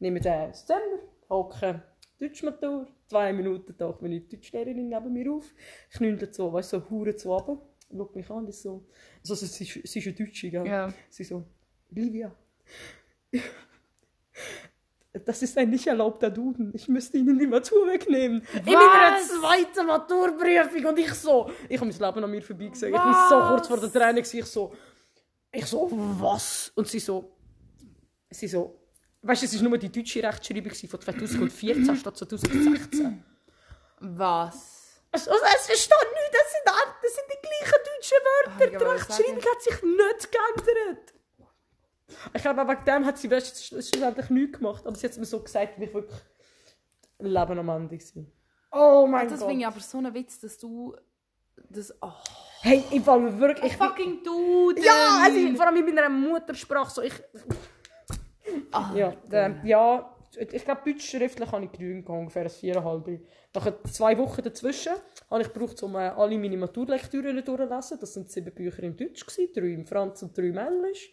Nehme 0.00 0.20
den 0.20 0.48
Dezember, 0.48 0.98
hocke 1.30 1.82
Deutschmatur, 2.22 2.86
zwei 3.06 3.32
Minuten 3.32 3.76
taucht 3.76 4.00
meine 4.02 4.20
Deutschlehrerin 4.20 4.88
neben 4.88 5.12
mir 5.12 5.32
auf, 5.32 5.44
knündelt 5.90 6.34
so, 6.34 6.52
weißt 6.52 6.72
du, 6.74 6.78
so, 6.80 6.90
hure 6.90 7.14
zu 7.16 7.30
runter, 7.32 7.60
schaut 7.94 8.14
mich 8.16 8.30
an, 8.30 8.46
ist 8.46 8.62
so, 8.62 8.84
also 9.20 9.34
sie, 9.34 9.64
ist- 9.64 9.88
sie 9.92 9.98
ist 9.98 10.06
eine 10.06 10.14
Deutsche, 10.16 10.50
gell? 10.50 10.66
Ja. 10.66 10.92
Sie 11.10 11.24
so, 11.24 11.44
Livia, 11.90 12.32
das 15.24 15.42
ist 15.42 15.58
ein 15.58 15.68
nicht 15.68 15.86
erlaubter 15.86 16.30
Duden. 16.30 16.72
Ich 16.74 16.88
müsste 16.88 17.18
Ihnen 17.18 17.38
die 17.38 17.46
Matur 17.46 17.86
wegnehmen. 17.86 18.42
In 18.54 18.64
meiner 18.64 19.16
Was? 19.16 19.28
zweiten 19.28 19.86
Maturprüfung. 19.86 20.86
Und 20.86 20.98
ich 20.98 21.12
so, 21.12 21.50
ich 21.68 21.78
habe 21.78 21.90
mein 21.90 21.98
Leben 21.98 22.24
an 22.24 22.30
mir 22.30 22.42
vorbeigesagt. 22.42 22.92
Ich 22.94 22.98
war 22.98 23.28
so 23.28 23.36
Was? 23.36 23.48
kurz 23.50 23.68
vor 23.68 23.78
der 23.90 24.12
gewesen. 24.14 24.38
Ich 24.38 24.46
so, 24.46 24.72
ich 25.52 25.66
so, 25.66 25.88
was? 26.18 26.72
Und 26.74 26.88
sie 26.88 26.98
so, 26.98 27.30
sie 28.30 28.48
so, 28.48 28.78
weißt 29.22 29.42
du, 29.42 29.46
es 29.46 29.56
war 29.62 29.68
nur 29.68 29.78
die 29.78 29.90
deutsche 29.90 30.22
Rechtschreibung 30.22 30.72
von 30.74 31.00
2014 31.00 31.96
statt 32.00 32.16
2016. 32.16 33.24
Was? 34.00 34.78
Also, 35.12 35.30
es 35.30 35.66
versteht 35.66 35.90
nicht, 35.90 36.32
das 36.32 36.52
sind, 36.52 36.66
das 37.02 37.14
sind 37.14 37.24
die 37.28 37.40
gleichen 37.42 37.80
deutschen 37.90 38.18
Ah, 38.22 38.58
Wörter. 38.58 38.64
ich 38.64 38.78
Die 38.78 38.84
Rechtschreibung 38.84 39.44
hat 39.52 39.62
sich 39.62 39.82
nicht 39.82 40.32
geändert. 40.32 41.14
Ich 42.34 42.42
glaube, 42.42 42.68
wegen 42.68 42.84
dem 42.84 43.06
hat 43.06 43.18
sie 43.18 43.30
weißt, 43.30 43.66
schlussendlich 43.66 44.30
nichts 44.30 44.58
gemacht. 44.58 44.86
Aber 44.86 44.96
sie 44.96 45.06
hat 45.06 45.12
es 45.12 45.18
mir 45.18 45.24
so 45.26 45.40
gesagt, 45.42 45.78
wie 45.78 45.84
ich 45.84 45.94
wirklich 45.94 46.20
Leben 47.18 47.58
am 47.58 47.68
Ende 47.68 47.98
war. 47.98 48.24
Oh 49.02 49.06
mein 49.06 49.28
Das 49.28 49.40
Gott. 49.40 49.48
finde 49.48 49.62
ich 49.62 49.66
aber 49.66 49.80
so 49.80 49.98
ein 49.98 50.12
Witz, 50.14 50.40
dass 50.40 50.58
du... 50.58 50.96
Das... 51.68 51.94
Oh, 52.00 52.10
Hey, 52.62 52.84
ich 52.90 53.04
war 53.06 53.18
mir 53.18 53.36
wirklich... 53.38 53.72
Ich, 53.72 53.76
fucking 53.76 54.22
du! 54.24 54.70
ja, 54.76 55.20
also, 55.24 55.54
vor 55.56 55.66
allem 55.66 55.86
in 55.88 55.94
meiner 55.94 56.08
Muttersprache. 56.08 56.90
So, 56.90 57.02
ich, 57.02 57.12
Ah, 58.70 58.92
ja, 58.94 59.14
ähm, 59.30 59.60
ja, 59.64 60.16
ich 60.38 60.64
glaube, 60.64 60.80
Deutsch 60.84 61.10
schriftlich 61.10 61.52
habe 61.52 61.64
ich 61.64 61.72
genügend 61.72 62.08
ungefähr 62.08 62.44
ein 62.44 62.50
viereinhalb. 62.50 63.20
Nach 63.54 63.72
zwei 63.90 64.16
Wochen 64.16 64.42
dazwischen 64.42 64.92
habe 65.30 65.42
ich 65.42 65.52
gebraucht, 65.52 65.82
um 65.82 65.94
äh, 65.96 66.08
alle 66.08 66.38
meine 66.38 66.56
Maturlektüren 66.56 67.36
durchzulesen. 67.44 67.98
Das 68.00 68.14
sind 68.14 68.30
sieben 68.30 68.54
Bücher 68.54 68.82
im 68.82 68.96
Deutsch, 68.96 69.26
gewesen, 69.26 69.52
drei 69.54 69.72
im 69.72 69.84
Franz 69.84 70.22
und 70.22 70.36
drei 70.36 70.44
im 70.44 70.56
Englisch. 70.56 71.12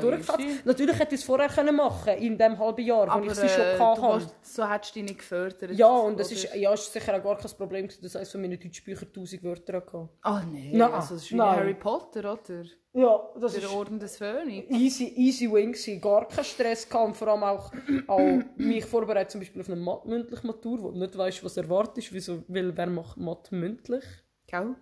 Durchgefasst. 0.00 0.40
easy. 0.40 0.60
Natürlich 0.64 0.98
hätte 0.98 1.14
ich 1.14 1.20
es 1.20 1.26
vorher 1.26 1.48
können 1.48 1.76
machen 1.76 2.14
in 2.18 2.38
dem 2.38 2.58
halben 2.58 2.84
Jahr, 2.84 3.06
wo 3.06 3.10
aber 3.10 3.26
ich 3.26 3.34
sie 3.34 3.48
schon 3.48 3.62
äh, 3.64 3.78
habe. 3.78 4.20
willst, 4.20 4.54
so 4.54 4.68
hättest 4.68 4.94
du 4.94 5.00
dich 5.00 5.08
nicht 5.08 5.18
gefördert. 5.18 5.72
Ja, 5.72 5.88
und 5.88 6.18
das 6.18 6.28
oder? 6.28 6.36
ist, 6.36 6.54
ja, 6.54 6.72
ist 6.72 6.92
sicher 6.92 7.16
auch 7.16 7.22
gar 7.22 7.36
kein 7.38 7.50
Problem, 7.52 7.88
dass 8.02 8.16
eines 8.16 8.30
von 8.32 8.40
meinen 8.40 8.58
Deutschbüchern 8.60 9.08
1000 9.08 9.42
Wörter 9.42 9.72
hatte. 9.78 10.08
Ah 10.22 10.42
nein, 10.50 10.70
Nein, 10.72 10.92
also 10.92 11.14
das 11.14 11.24
ist 11.24 11.32
wie 11.32 11.36
nein. 11.36 11.56
Harry 11.56 11.74
Potter, 11.74 12.20
oder? 12.32 12.64
Ja, 12.94 13.20
das 13.40 13.54
Der 13.54 13.72
Orden 13.72 13.98
des 13.98 14.18
Phönix. 14.18 14.70
easy, 14.70 15.04
easy 15.16 15.50
win 15.50 15.72
gewesen. 15.72 15.98
Gar 16.00 16.28
keinen 16.28 16.44
Stress 16.44 16.86
und 16.92 17.16
vor 17.16 17.28
allem 17.28 17.42
auch, 17.42 17.72
auch 18.06 18.38
mich 18.56 18.84
vorbereitet 18.84 19.30
zum 19.30 19.40
Beispiel 19.40 19.62
auf 19.62 19.70
eine 19.70 20.00
mündliche 20.04 20.46
Matur, 20.46 20.82
wo 20.82 20.90
du 20.90 20.98
nicht 20.98 21.16
weißt, 21.16 21.42
was 21.42 21.56
erwartet 21.56 22.12
wieso, 22.12 22.42
weil 22.48 22.76
wer 22.76 22.86
macht 22.88 23.16
Mathe 23.16 23.54
mündlich? 23.54 24.04
Gell? 24.46 24.74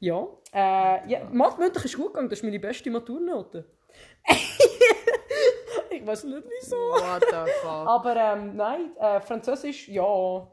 Ja. 0.00 0.26
Äh, 0.52 1.08
ja 1.10 1.24
Mathe 1.30 1.60
mündlich 1.60 1.84
ist 1.84 1.96
gut 1.96 2.08
gegangen, 2.08 2.28
das 2.28 2.38
ist 2.38 2.44
meine 2.44 2.60
beste 2.60 2.90
Maturnote. 2.90 3.64
ich 5.90 6.06
weiß 6.06 6.24
nicht 6.24 6.44
wieso. 6.48 6.76
What 6.76 7.24
the 7.30 7.50
fuck? 7.60 7.86
Aber 7.86 8.16
ähm, 8.16 8.56
nein, 8.56 8.96
äh, 8.98 9.20
Französisch, 9.20 9.88
ja. 9.88 10.48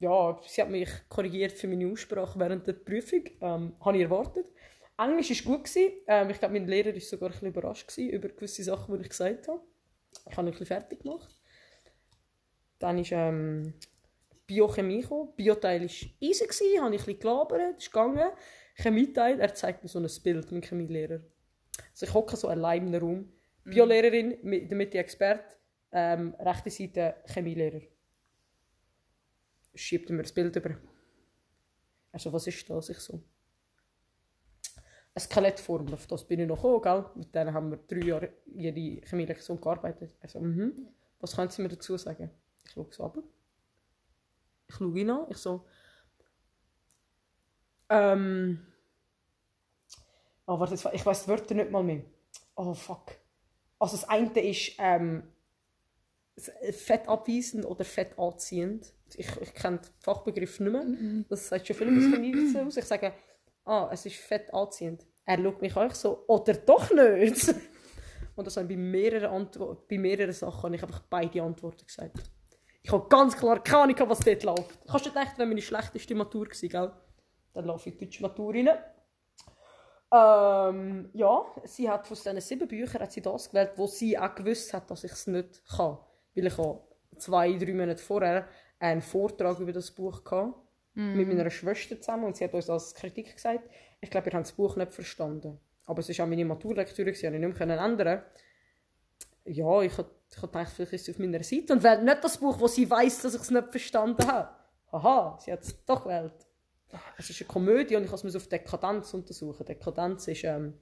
Ja, 0.00 0.38
sie 0.46 0.60
hat 0.60 0.70
mich 0.70 0.90
korrigiert 1.08 1.52
für 1.52 1.68
meine 1.68 1.90
Aussprache 1.90 2.38
während 2.38 2.66
der 2.66 2.74
Prüfung. 2.74 3.24
Ähm, 3.40 3.74
habe 3.80 3.96
ich 3.96 4.02
erwartet. 4.02 4.46
Englisch 4.98 5.46
war 5.46 5.56
gut. 5.56 5.64
Gewesen. 5.64 5.92
Ähm, 6.06 6.30
ich 6.30 6.38
glaube, 6.38 6.54
mein 6.54 6.66
Lehrer 6.66 6.92
war 6.92 7.00
sogar 7.00 7.28
ein 7.28 7.32
bisschen 7.32 7.48
überrascht 7.48 7.88
gewesen 7.88 8.10
über 8.10 8.28
gewisse 8.28 8.64
Sachen, 8.64 8.96
die 8.96 9.02
ich 9.02 9.08
gesagt 9.08 9.48
habe. 9.48 9.60
Ich 10.30 10.36
habe 10.36 10.42
ihn 10.42 10.48
ein 10.48 10.50
bisschen 10.50 10.66
fertig 10.66 11.02
gemacht. 11.02 11.38
Dann 12.78 12.98
ist 12.98 13.12
ähm, 13.12 13.74
Biochemie 14.46 15.00
gekommen. 15.00 15.32
Bioteil 15.36 15.80
war 15.80 16.08
easy, 16.20 16.44
gewesen, 16.44 16.82
habe 16.82 16.94
ich 16.94 17.00
ein 17.02 17.06
bisschen 17.06 17.18
gelabert, 17.20 17.78
ist 17.78 17.86
gegangen. 17.92 18.30
Chemieteil, 18.76 19.40
er 19.40 19.54
zeigt 19.54 19.82
mir 19.82 19.88
so 19.88 19.98
ein 19.98 20.08
Bild, 20.22 20.50
mein 20.52 20.62
Chemielehrer. 20.62 21.20
Also 21.90 22.06
ich 22.06 22.14
hocke 22.14 22.36
so 22.36 22.48
allein 22.48 22.86
im 22.86 22.94
Raum. 22.94 23.32
Biolehrerin, 23.64 24.38
mit- 24.42 24.70
der 24.70 24.76
Mitte 24.76 24.98
Expert, 24.98 25.56
ähm, 25.92 26.34
rechte 26.38 26.70
Seite 26.70 27.14
Chemielehrer. 27.26 27.80
Schiebt 29.74 30.10
mir 30.10 30.22
das 30.22 30.32
Bild 30.32 30.54
über. 30.56 30.76
Also, 32.12 32.32
was 32.32 32.46
ist 32.46 32.68
das? 32.68 32.88
Ich 32.90 32.98
so. 32.98 33.22
Eine 35.14 35.20
Skelettformel, 35.24 35.94
auf 35.94 36.06
das 36.06 36.26
bin 36.26 36.40
ich 36.40 36.46
noch 36.46 36.62
gekommen, 36.62 36.82
gell? 36.82 37.04
Mit 37.16 37.34
denen 37.34 37.54
haben 37.54 37.70
wir 37.70 37.78
drei 37.78 38.06
Jahre 38.06 38.32
jede 38.46 39.04
Chemielektion 39.06 39.60
gearbeitet. 39.60 40.16
Also, 40.20 40.40
mhm. 40.40 40.88
Was 41.20 41.34
können 41.34 41.50
Sie 41.50 41.62
mir 41.62 41.68
dazu 41.68 41.96
sagen? 41.96 42.30
Ich 42.64 42.72
schaue 42.72 42.88
so 42.90 43.04
ab. 43.04 43.18
Ich 44.68 44.76
schaue 44.76 44.98
ihn 44.98 45.10
an. 45.10 45.26
Ich 45.30 45.38
so. 45.38 45.64
Ähm. 47.88 48.66
Oh, 50.46 50.58
warte, 50.58 50.74
ich 50.74 51.06
weiß 51.06 51.24
die 51.24 51.28
Wörter 51.28 51.54
nicht 51.54 51.70
mal 51.70 51.82
mehr. 51.82 52.02
Oh, 52.54 52.74
fuck. 52.74 53.12
Also, 53.78 53.96
das 53.96 54.08
eine 54.08 54.30
ist 54.40 54.72
ähm, 54.78 55.22
fettabweisend 56.36 57.64
oder 57.64 57.84
fettanziehend. 57.84 58.92
Ich, 59.16 59.28
ich 59.40 59.54
kenne 59.54 59.78
den 59.78 59.90
Fachbegriff 60.00 60.60
nicht 60.60 60.72
mehr. 60.72 61.24
Das 61.28 61.48
sagt 61.48 61.66
schon 61.66 61.76
viel 61.76 61.88
aus 61.88 62.12
Chemie 62.12 62.66
aus. 62.66 62.76
Ich 62.76 62.84
sage, 62.84 63.12
ah, 63.64 63.88
es 63.92 64.06
ist 64.06 64.16
fettanziehend. 64.16 65.06
Er 65.24 65.38
schaut 65.38 65.62
mich 65.62 65.76
auch 65.76 65.94
so, 65.94 66.24
oder 66.26 66.54
doch 66.54 66.90
nicht. 66.90 67.54
Und 68.36 68.46
das 68.46 68.56
habe 68.56 68.66
ich 68.66 68.76
bei 68.76 68.82
mehreren, 68.82 69.30
Antwo 69.30 69.84
bei 69.88 69.96
mehreren 69.96 70.32
Sachen 70.32 70.64
habe 70.64 70.76
ich 70.76 70.82
einfach 70.82 71.02
beide 71.08 71.42
Antworten 71.42 71.86
gesagt. 71.86 72.18
Ich 72.84 72.92
habe 72.92 73.08
ganz 73.08 73.34
klar 73.34 73.62
keine 73.62 73.94
Ahnung, 73.94 74.10
was 74.10 74.20
dort 74.20 74.42
läuft. 74.42 74.86
Kannst 74.86 75.06
du 75.06 75.10
dir 75.10 75.18
denken, 75.18 75.38
wenn 75.38 75.48
meine 75.48 75.62
schlechteste 75.62 76.14
Matur 76.14 76.46
war, 76.46 76.68
gell? 76.68 76.92
Dann 77.54 77.64
laufe 77.64 77.88
ich 77.88 77.94
in 77.94 77.98
die 77.98 78.04
deutsche 78.04 78.22
Matur 78.22 78.52
rein. 78.52 78.68
Ähm, 80.12 81.08
ja, 81.14 81.46
sie 81.64 81.88
hat 81.88 82.06
von 82.06 82.14
diesen 82.14 82.40
sieben 82.42 82.68
Büchern 82.68 83.00
hat 83.00 83.12
sie 83.12 83.22
das 83.22 83.48
gewählt, 83.48 83.72
wo 83.76 83.86
sie 83.86 84.18
auch 84.18 84.34
gewusst 84.34 84.74
hat, 84.74 84.90
dass 84.90 85.02
ich 85.02 85.12
es 85.12 85.26
nicht 85.26 85.62
kann. 85.66 85.96
Weil 86.34 86.46
ich 86.46 86.58
habe 86.58 86.82
zwei, 87.16 87.54
drei 87.54 87.72
Monate 87.72 88.02
vorher 88.02 88.48
einen 88.78 89.00
Vortrag 89.00 89.58
über 89.60 89.72
das 89.72 89.90
Buch 89.90 90.22
hatte, 90.26 90.52
mit 90.94 91.26
meiner 91.26 91.50
Schwester 91.50 91.98
zusammen 91.98 92.24
und 92.24 92.36
sie 92.36 92.44
hat 92.44 92.52
uns 92.52 92.68
als 92.68 92.94
Kritik 92.94 93.34
gesagt, 93.34 93.68
ich 94.00 94.10
glaube, 94.10 94.28
ihr 94.28 94.34
habt 94.34 94.46
das 94.46 94.52
Buch 94.52 94.76
nicht 94.76 94.92
verstanden. 94.92 95.58
Aber 95.86 96.00
es 96.00 96.08
war 96.10 96.24
auch 96.24 96.28
meine 96.28 96.44
Maturlektüre, 96.44 97.12
habe 97.12 97.16
ich 97.16 97.40
nicht 97.40 97.58
mehr 97.58 97.80
ändern 97.80 98.22
Ja, 99.46 99.80
ich 99.80 99.96
habe 99.96 100.10
ich 100.36 100.42
hab 100.42 100.52
gedacht, 100.52 100.72
vielleicht 100.74 100.92
ist 100.92 101.04
sie 101.04 101.12
auf 101.12 101.18
meiner 101.18 101.42
Seite 101.42 101.72
und 101.72 101.82
wählt 101.82 102.02
nicht 102.02 102.24
das 102.24 102.38
Buch, 102.38 102.58
wo 102.58 102.66
sie 102.66 102.88
weiß, 102.88 103.22
dass 103.22 103.34
ich 103.34 103.42
es 103.42 103.50
nicht 103.50 103.70
verstanden 103.70 104.26
habe. 104.26 104.48
Haha, 104.92 105.38
sie 105.40 105.52
hat 105.52 105.62
es 105.62 105.84
doch 105.84 106.04
gewählt. 106.04 106.46
Es 107.18 107.30
ist 107.30 107.40
eine 107.40 107.48
Komödie 107.48 107.96
und 107.96 108.04
ich 108.04 108.10
muss 108.10 108.24
es 108.24 108.36
auf 108.36 108.48
Dekadenz 108.48 109.12
untersuchen. 109.14 109.66
Dekadenz 109.66 110.28
ist 110.28 110.44
ähm, 110.44 110.74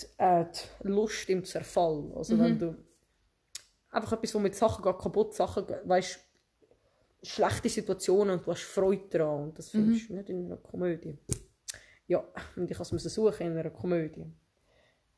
die, 0.00 0.06
äh, 0.18 0.46
die 0.82 0.88
Lust 0.88 1.28
im 1.30 1.44
Zerfall. 1.44 2.12
Also 2.16 2.38
wenn 2.38 2.58
du 2.58 2.76
einfach 3.90 4.12
etwas, 4.12 4.34
wo 4.34 4.40
mit 4.40 4.56
Sachen 4.56 4.82
geht, 4.82 4.98
kaputt, 4.98 5.34
Sachen, 5.34 5.66
weißt 5.84 6.18
schlechte 7.22 7.68
Situationen 7.68 8.38
und 8.38 8.46
du 8.46 8.50
hast 8.50 8.62
Freude 8.62 9.08
daran. 9.08 9.44
Und 9.44 9.58
das 9.58 9.70
findest 9.70 10.08
du 10.08 10.14
nicht 10.14 10.28
in 10.28 10.46
einer 10.46 10.56
Komödie. 10.56 11.16
Ja, 12.06 12.24
und 12.56 12.70
ich 12.70 12.78
musste 12.78 12.96
es 12.96 13.14
suchen 13.14 13.46
in 13.46 13.56
einer 13.56 13.70
Komödie. 13.70 14.26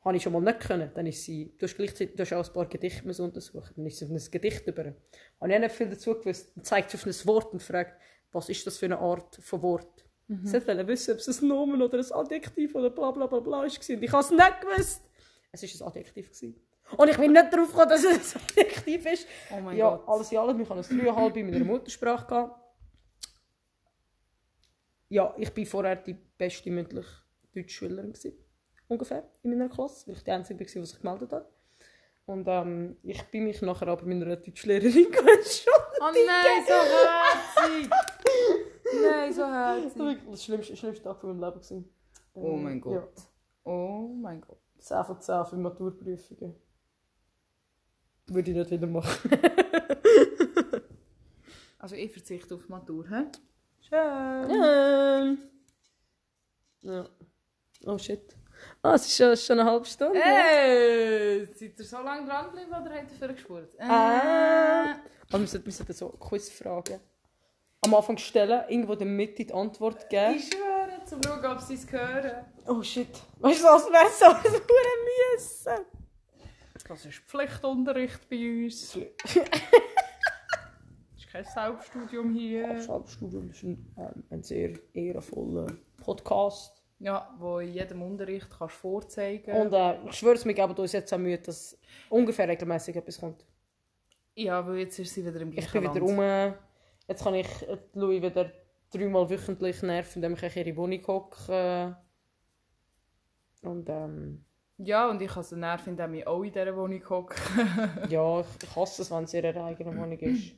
Habe 0.01 0.15
ich 0.15 0.23
schon 0.23 0.33
mal 0.33 0.41
nicht 0.41 0.61
können, 0.61 0.91
dann 0.93 1.05
ist 1.05 1.23
sie, 1.23 1.53
du 1.57 1.65
hast 1.65 1.75
gleichzeitig 1.75 2.15
du 2.15 2.21
hast 2.21 2.33
auch 2.33 2.47
ein 2.47 2.53
paar 2.53 2.65
Gedichte 2.67 3.05
müssen 3.05 3.25
untersuchen, 3.25 3.73
dann 3.75 3.85
ist 3.85 3.97
sie 3.97 4.05
auf 4.05 4.11
ein 4.11 4.31
Gedicht 4.31 4.65
über. 4.67 4.85
Habe 4.85 5.49
ich 5.49 5.55
auch 5.55 5.59
nicht 5.59 5.75
viel 5.75 5.89
dazu 5.89 6.13
gewusst, 6.13 6.51
dann 6.55 6.63
zeigt 6.63 6.91
sie 6.91 6.97
auf 6.97 7.05
ein 7.05 7.27
Wort 7.27 7.53
und 7.53 7.61
fragt, 7.61 7.99
was 8.31 8.49
ist 8.49 8.65
das 8.67 8.77
für 8.77 8.85
eine 8.85 8.99
Art 8.99 9.35
von 9.41 9.61
Wort? 9.61 10.07
Sie 10.43 10.67
wollte 10.67 10.87
wissen, 10.87 11.13
ob 11.13 11.19
es 11.19 11.41
ein 11.41 11.47
Nomen 11.47 11.81
oder 11.81 11.99
ein 11.99 12.11
Adjektiv 12.11 12.75
oder 12.75 12.89
bla 12.89 13.11
bla 13.11 13.27
bla 13.27 13.39
bla 13.39 13.59
war. 13.59 13.63
Und 13.63 13.89
ich 13.89 14.11
habe 14.11 14.23
es 14.23 14.31
nicht 14.31 14.61
gewusst. 14.61 15.01
Es 15.53 15.79
war 15.79 15.87
ein 15.87 15.91
Adjektiv. 15.91 16.25
Gewesen. 16.27 16.61
Und 16.97 17.09
ich 17.09 17.17
bin 17.17 17.31
nicht 17.31 17.53
darauf 17.53 17.67
gekommen, 17.67 17.89
dass 17.89 18.03
es 18.03 18.35
ein 18.35 18.41
Adjektiv 18.41 19.05
ist. 19.05 19.27
Oh 19.51 19.61
mein 19.61 19.77
ja, 19.77 19.89
Gott. 19.89 20.07
alles 20.07 20.31
in 20.31 20.37
allem, 20.37 20.59
ich 20.59 20.69
hatte 20.69 20.79
ein 20.79 21.01
3,5 21.01 21.35
in 21.35 21.51
meiner 21.51 21.65
Muttersprache. 21.65 22.27
Gehabt. 22.27 22.61
Ja, 25.09 25.33
ich 25.37 25.55
war 25.55 25.65
vorher 25.65 25.95
die 25.95 26.13
beste 26.13 26.69
mündliche 26.71 27.09
Deutschschülerin. 27.55 28.11
Gewesen, 28.11 28.33
ungefähr 28.87 29.23
in 29.43 29.51
meiner 29.51 29.69
Klasse, 29.69 30.07
weil 30.07 30.15
ich 30.15 30.23
die 30.23 30.31
Einzige 30.31 30.59
war, 30.59 30.65
die 30.65 30.85
sich 30.85 30.99
gemeldet 31.01 31.31
hat. 31.33 31.49
Und 32.25 32.45
ähm, 32.47 32.97
ich 33.03 33.23
bin 33.25 33.45
mich 33.45 33.61
nachher 33.61 33.87
aber 33.87 34.05
meiner 34.05 34.35
Deutschlehrerin 34.35 35.05
entschuldigt. 35.05 35.67
Oh 35.99 36.11
nein, 36.25 36.63
so 36.67 36.73
herzig! 36.73 37.89
nein, 39.01 39.33
so 39.33 39.45
herzig. 39.45 39.83
Das 39.85 39.99
war 39.99 40.05
wirklich 40.07 40.29
der 40.29 40.37
schlimmste, 40.37 40.75
schlimmste 40.75 41.03
Tag 41.03 41.21
von 41.21 41.29
meinem 41.29 41.41
Leben. 41.49 41.53
Gewesen. 41.61 41.89
Oh 42.33 42.55
mein 42.57 42.73
Ähm, 42.73 42.81
Gott. 42.81 42.93
Ja, 42.93 43.07
Oh 43.63 44.07
mein 44.21 44.41
Gott. 44.41 44.59
10 44.79 45.03
von 45.05 45.19
10 45.19 45.45
für 45.45 45.55
Maturprüfungen. 45.57 46.55
Würde 48.27 48.51
ich 48.51 48.57
nicht 48.57 48.71
wieder 48.71 48.87
machen. 48.87 49.31
Also 51.79 51.95
ich 51.95 52.11
verzichte 52.11 52.55
auf 52.55 52.67
Matur, 52.69 53.07
hä? 53.07 53.23
Schön. 53.81 54.49
Ähm. 54.51 55.37
Ja. 56.81 57.07
Oh 57.85 57.97
shit. 57.97 58.35
Ah, 58.87 58.95
es 58.95 59.05
ist 59.07 59.17
schon, 59.17 59.27
es 59.31 59.45
schon 59.45 59.59
eine 59.59 59.69
halbe 59.69 59.85
Stunde. 59.85 60.17
Hey, 60.21 61.45
seid 61.45 61.77
ihr 61.77 61.85
so 61.85 61.97
lange 62.01 62.25
dran 62.25 62.45
geblieben 62.45 62.69
oder 62.69 62.89
habt 62.95 63.11
ihr 63.11 63.17
vorgespurt? 63.17 63.75
Äh, 63.77 63.83
Ah. 63.83 64.95
Aber 65.29 65.39
wir 65.41 65.47
sollten, 65.47 65.65
wir 65.65 65.73
sollten 65.73 65.93
so 65.93 66.07
Quizfragen 66.09 66.99
am 67.81 67.93
Anfang 67.93 68.17
stellen, 68.17 68.63
irgendwo 68.69 68.93
in 68.93 68.99
der 68.99 69.07
Mitte 69.07 69.43
die 69.43 69.53
Antwort 69.53 70.09
geben. 70.09 70.35
Ich 70.35 70.49
schwöre, 70.53 71.03
zum 71.05 71.21
schauen, 71.21 71.45
ob 71.45 71.59
sie 71.59 71.73
es 71.73 71.91
hören. 71.91 72.45
Oh 72.65 72.81
shit. 72.81 73.09
Weißt 73.39 73.59
du, 73.59 73.65
was 73.65 73.85
wäre 73.91 74.09
so 74.09 74.25
ein 74.49 74.53
müssen? 75.33 75.85
Das 76.87 77.05
ist 77.05 77.19
Pflichtunterricht 77.27 78.29
bei 78.29 78.63
uns. 78.63 78.93
Das 78.93 79.35
ist 81.17 81.29
kein 81.29 81.43
Selbststudium 81.43 82.33
hier. 82.33 82.81
Schreibstudium 82.81 83.49
ist 83.49 83.63
ein, 83.63 83.93
ähm, 83.97 84.23
ein 84.29 84.43
sehr 84.43 84.79
ehrenvoller 84.93 85.67
Podcast. 85.97 86.76
Ja, 86.99 87.35
wo 87.37 87.59
in 87.59 87.73
jedem 87.73 88.01
Unterricht 88.01 88.49
kannst 88.49 88.75
du 88.75 88.79
vorzeigen 88.79 89.51
Und 89.55 89.73
äh, 89.73 89.97
ich 90.07 90.15
schwöre 90.15 90.35
es, 90.35 90.45
wir 90.45 90.53
geben 90.53 90.73
uns 90.73 90.91
jetzt 90.91 91.13
auch 91.13 91.17
Mühe, 91.19 91.37
dass 91.37 91.77
ungefähr 92.09 92.47
regelmäßig 92.47 92.95
etwas 92.95 93.19
kommt. 93.19 93.45
Ja, 94.33 94.65
weil 94.65 94.77
jetzt 94.77 94.97
ist 94.97 95.13
sie 95.13 95.25
wieder 95.25 95.39
im 95.41 95.49
Ich 95.49 95.57
gleichen 95.57 95.83
bin 95.83 95.95
wieder 95.95 96.01
rum. 96.01 96.53
Jetzt 97.07 97.23
kann 97.23 97.35
ich 97.35 97.47
äh, 97.67 97.77
Louis 97.93 98.21
wieder 98.21 98.51
dreimal 98.91 99.29
wöchentlich 99.29 99.81
nerven, 99.83 100.23
indem 100.23 100.33
ich 100.33 100.55
in 100.55 100.65
ihre 100.65 100.77
Wohnung 100.77 101.07
hocke. 101.07 101.97
Und 103.61 103.89
ähm, 103.89 104.45
Ja, 104.77 105.09
und 105.09 105.21
ich 105.21 105.29
habe 105.29 105.41
es 105.41 105.51
nerven, 105.51 105.91
indem 105.91 106.15
ich 106.15 106.27
auch 106.27 106.43
in 106.43 106.51
dieser 106.51 106.75
Wohnung 106.75 107.09
hocke. 107.09 107.35
ja, 108.09 108.39
ich, 108.39 108.47
ich 108.63 108.75
hasse 108.75 109.01
es, 109.03 109.11
wenn 109.11 109.23
es 109.23 109.33
in 109.33 109.43
ihrer 109.43 109.65
eigenen 109.65 109.97
Wohnung 109.99 110.19
ist. 110.19 110.53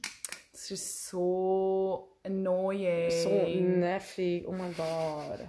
Das 0.52 0.71
ist 0.71 1.08
so 1.08 2.17
annoying. 2.23 3.10
So 3.12 3.30
nervig, 3.30 4.45
oh 4.47 4.52
mein 4.52 4.73
Gott. 4.75 5.39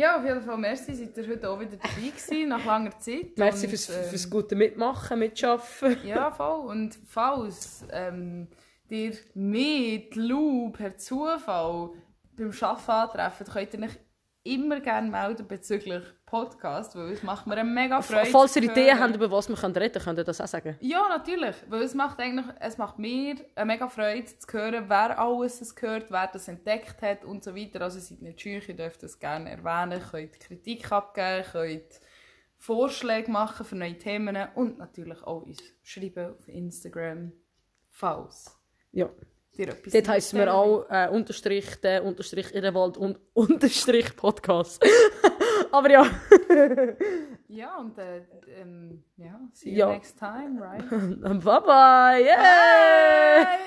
Ja, 0.00 0.16
auf 0.16 0.24
jeden 0.24 0.40
Fall, 0.40 0.56
merci, 0.56 0.94
seid 0.94 1.14
ihr 1.14 1.28
heute 1.28 1.50
auch 1.50 1.60
wieder 1.60 1.76
dabei 1.76 2.08
gewesen, 2.08 2.48
nach 2.48 2.64
langer 2.64 2.98
Zeit. 2.98 3.36
Merci 3.36 3.66
Und, 3.66 3.70
fürs, 3.70 3.90
ähm, 3.90 4.04
fürs 4.08 4.30
gute 4.30 4.54
Mitmachen, 4.56 5.18
Mitschaffen. 5.18 5.98
Ja, 6.06 6.30
voll. 6.30 6.70
Und 6.70 6.98
falls 7.06 7.84
ähm, 7.92 8.48
dir 8.88 9.12
mit 9.34 10.16
Lou 10.16 10.70
per 10.70 10.96
Zufall 10.96 11.90
beim 12.34 12.50
Arbeiten 12.62 12.90
antreffen, 12.90 13.46
könnt 13.46 13.74
ihr 13.74 13.82
euch 13.82 13.98
immer 14.42 14.80
gerne 14.80 15.10
melden 15.10 15.46
bezüglich 15.46 16.04
Podcast, 16.30 16.94
weil 16.94 17.10
es 17.10 17.24
macht 17.24 17.48
mir 17.48 17.56
eine 17.56 17.68
mega 17.68 18.00
Freude. 18.00 18.30
Falls 18.30 18.54
ihr 18.54 18.62
Ideen 18.62 19.00
habt, 19.00 19.16
über 19.16 19.30
was 19.32 19.48
wir 19.48 19.56
reden 19.56 19.74
können, 19.74 20.04
könnt 20.04 20.18
ihr 20.18 20.24
das 20.24 20.40
auch 20.40 20.46
sagen. 20.46 20.76
Ja, 20.80 21.08
natürlich. 21.08 21.56
Weil 21.68 21.82
es 21.82 21.94
macht 21.94 22.20
eigentlich, 22.20 22.46
es 22.60 22.78
macht 22.78 23.00
mir 23.00 23.34
eine 23.56 23.66
mega 23.66 23.88
Freude 23.88 24.26
zu 24.26 24.46
hören, 24.52 24.84
wer 24.86 25.18
alles 25.18 25.60
es 25.60 25.74
gehört, 25.74 26.10
wer 26.10 26.28
das 26.32 26.46
entdeckt 26.46 27.02
hat 27.02 27.24
und 27.24 27.42
so 27.42 27.56
weiter. 27.56 27.82
Also 27.82 27.98
seid 27.98 28.22
nicht 28.22 28.40
scheu, 28.40 28.60
ihr 28.64 28.76
dürft 28.76 29.02
das 29.02 29.18
gerne 29.18 29.50
erwähnen, 29.50 30.00
könnt 30.08 30.38
Kritik 30.38 30.92
abgeben, 30.92 31.44
könnt 31.50 32.00
Vorschläge 32.58 33.30
machen 33.30 33.66
für 33.66 33.74
neue 33.74 33.98
Themen 33.98 34.36
und 34.54 34.78
natürlich 34.78 35.22
auch 35.24 35.42
uns 35.42 35.58
schreiben 35.82 36.36
auf 36.38 36.46
Instagram, 36.46 37.32
falls 37.88 38.56
Ja. 38.92 39.10
Dort 39.56 40.08
heissen 40.08 40.38
wir 40.38 40.54
auch 40.54 40.86
äh, 40.88 41.08
Unterstrich, 41.10 41.76
der 41.82 42.04
Unterstrich 42.04 42.54
Irrewald 42.54 42.96
und 42.96 43.18
Unterstrich 43.34 44.14
Podcast. 44.16 44.82
Aber 45.72 45.90
ja. 45.90 46.06
Ja, 47.48 47.76
und 47.78 47.98
äh, 47.98 48.22
ähm, 48.60 49.02
ja, 49.16 49.40
see 49.52 49.70
you 49.70 49.76
Ja. 49.78 49.88
next 49.88 50.16
time, 50.18 50.60
right? 50.60 50.88
bye 51.44 51.60
bye. 51.60 52.22
Yeah. 52.22 53.44
Bye. 53.44 53.58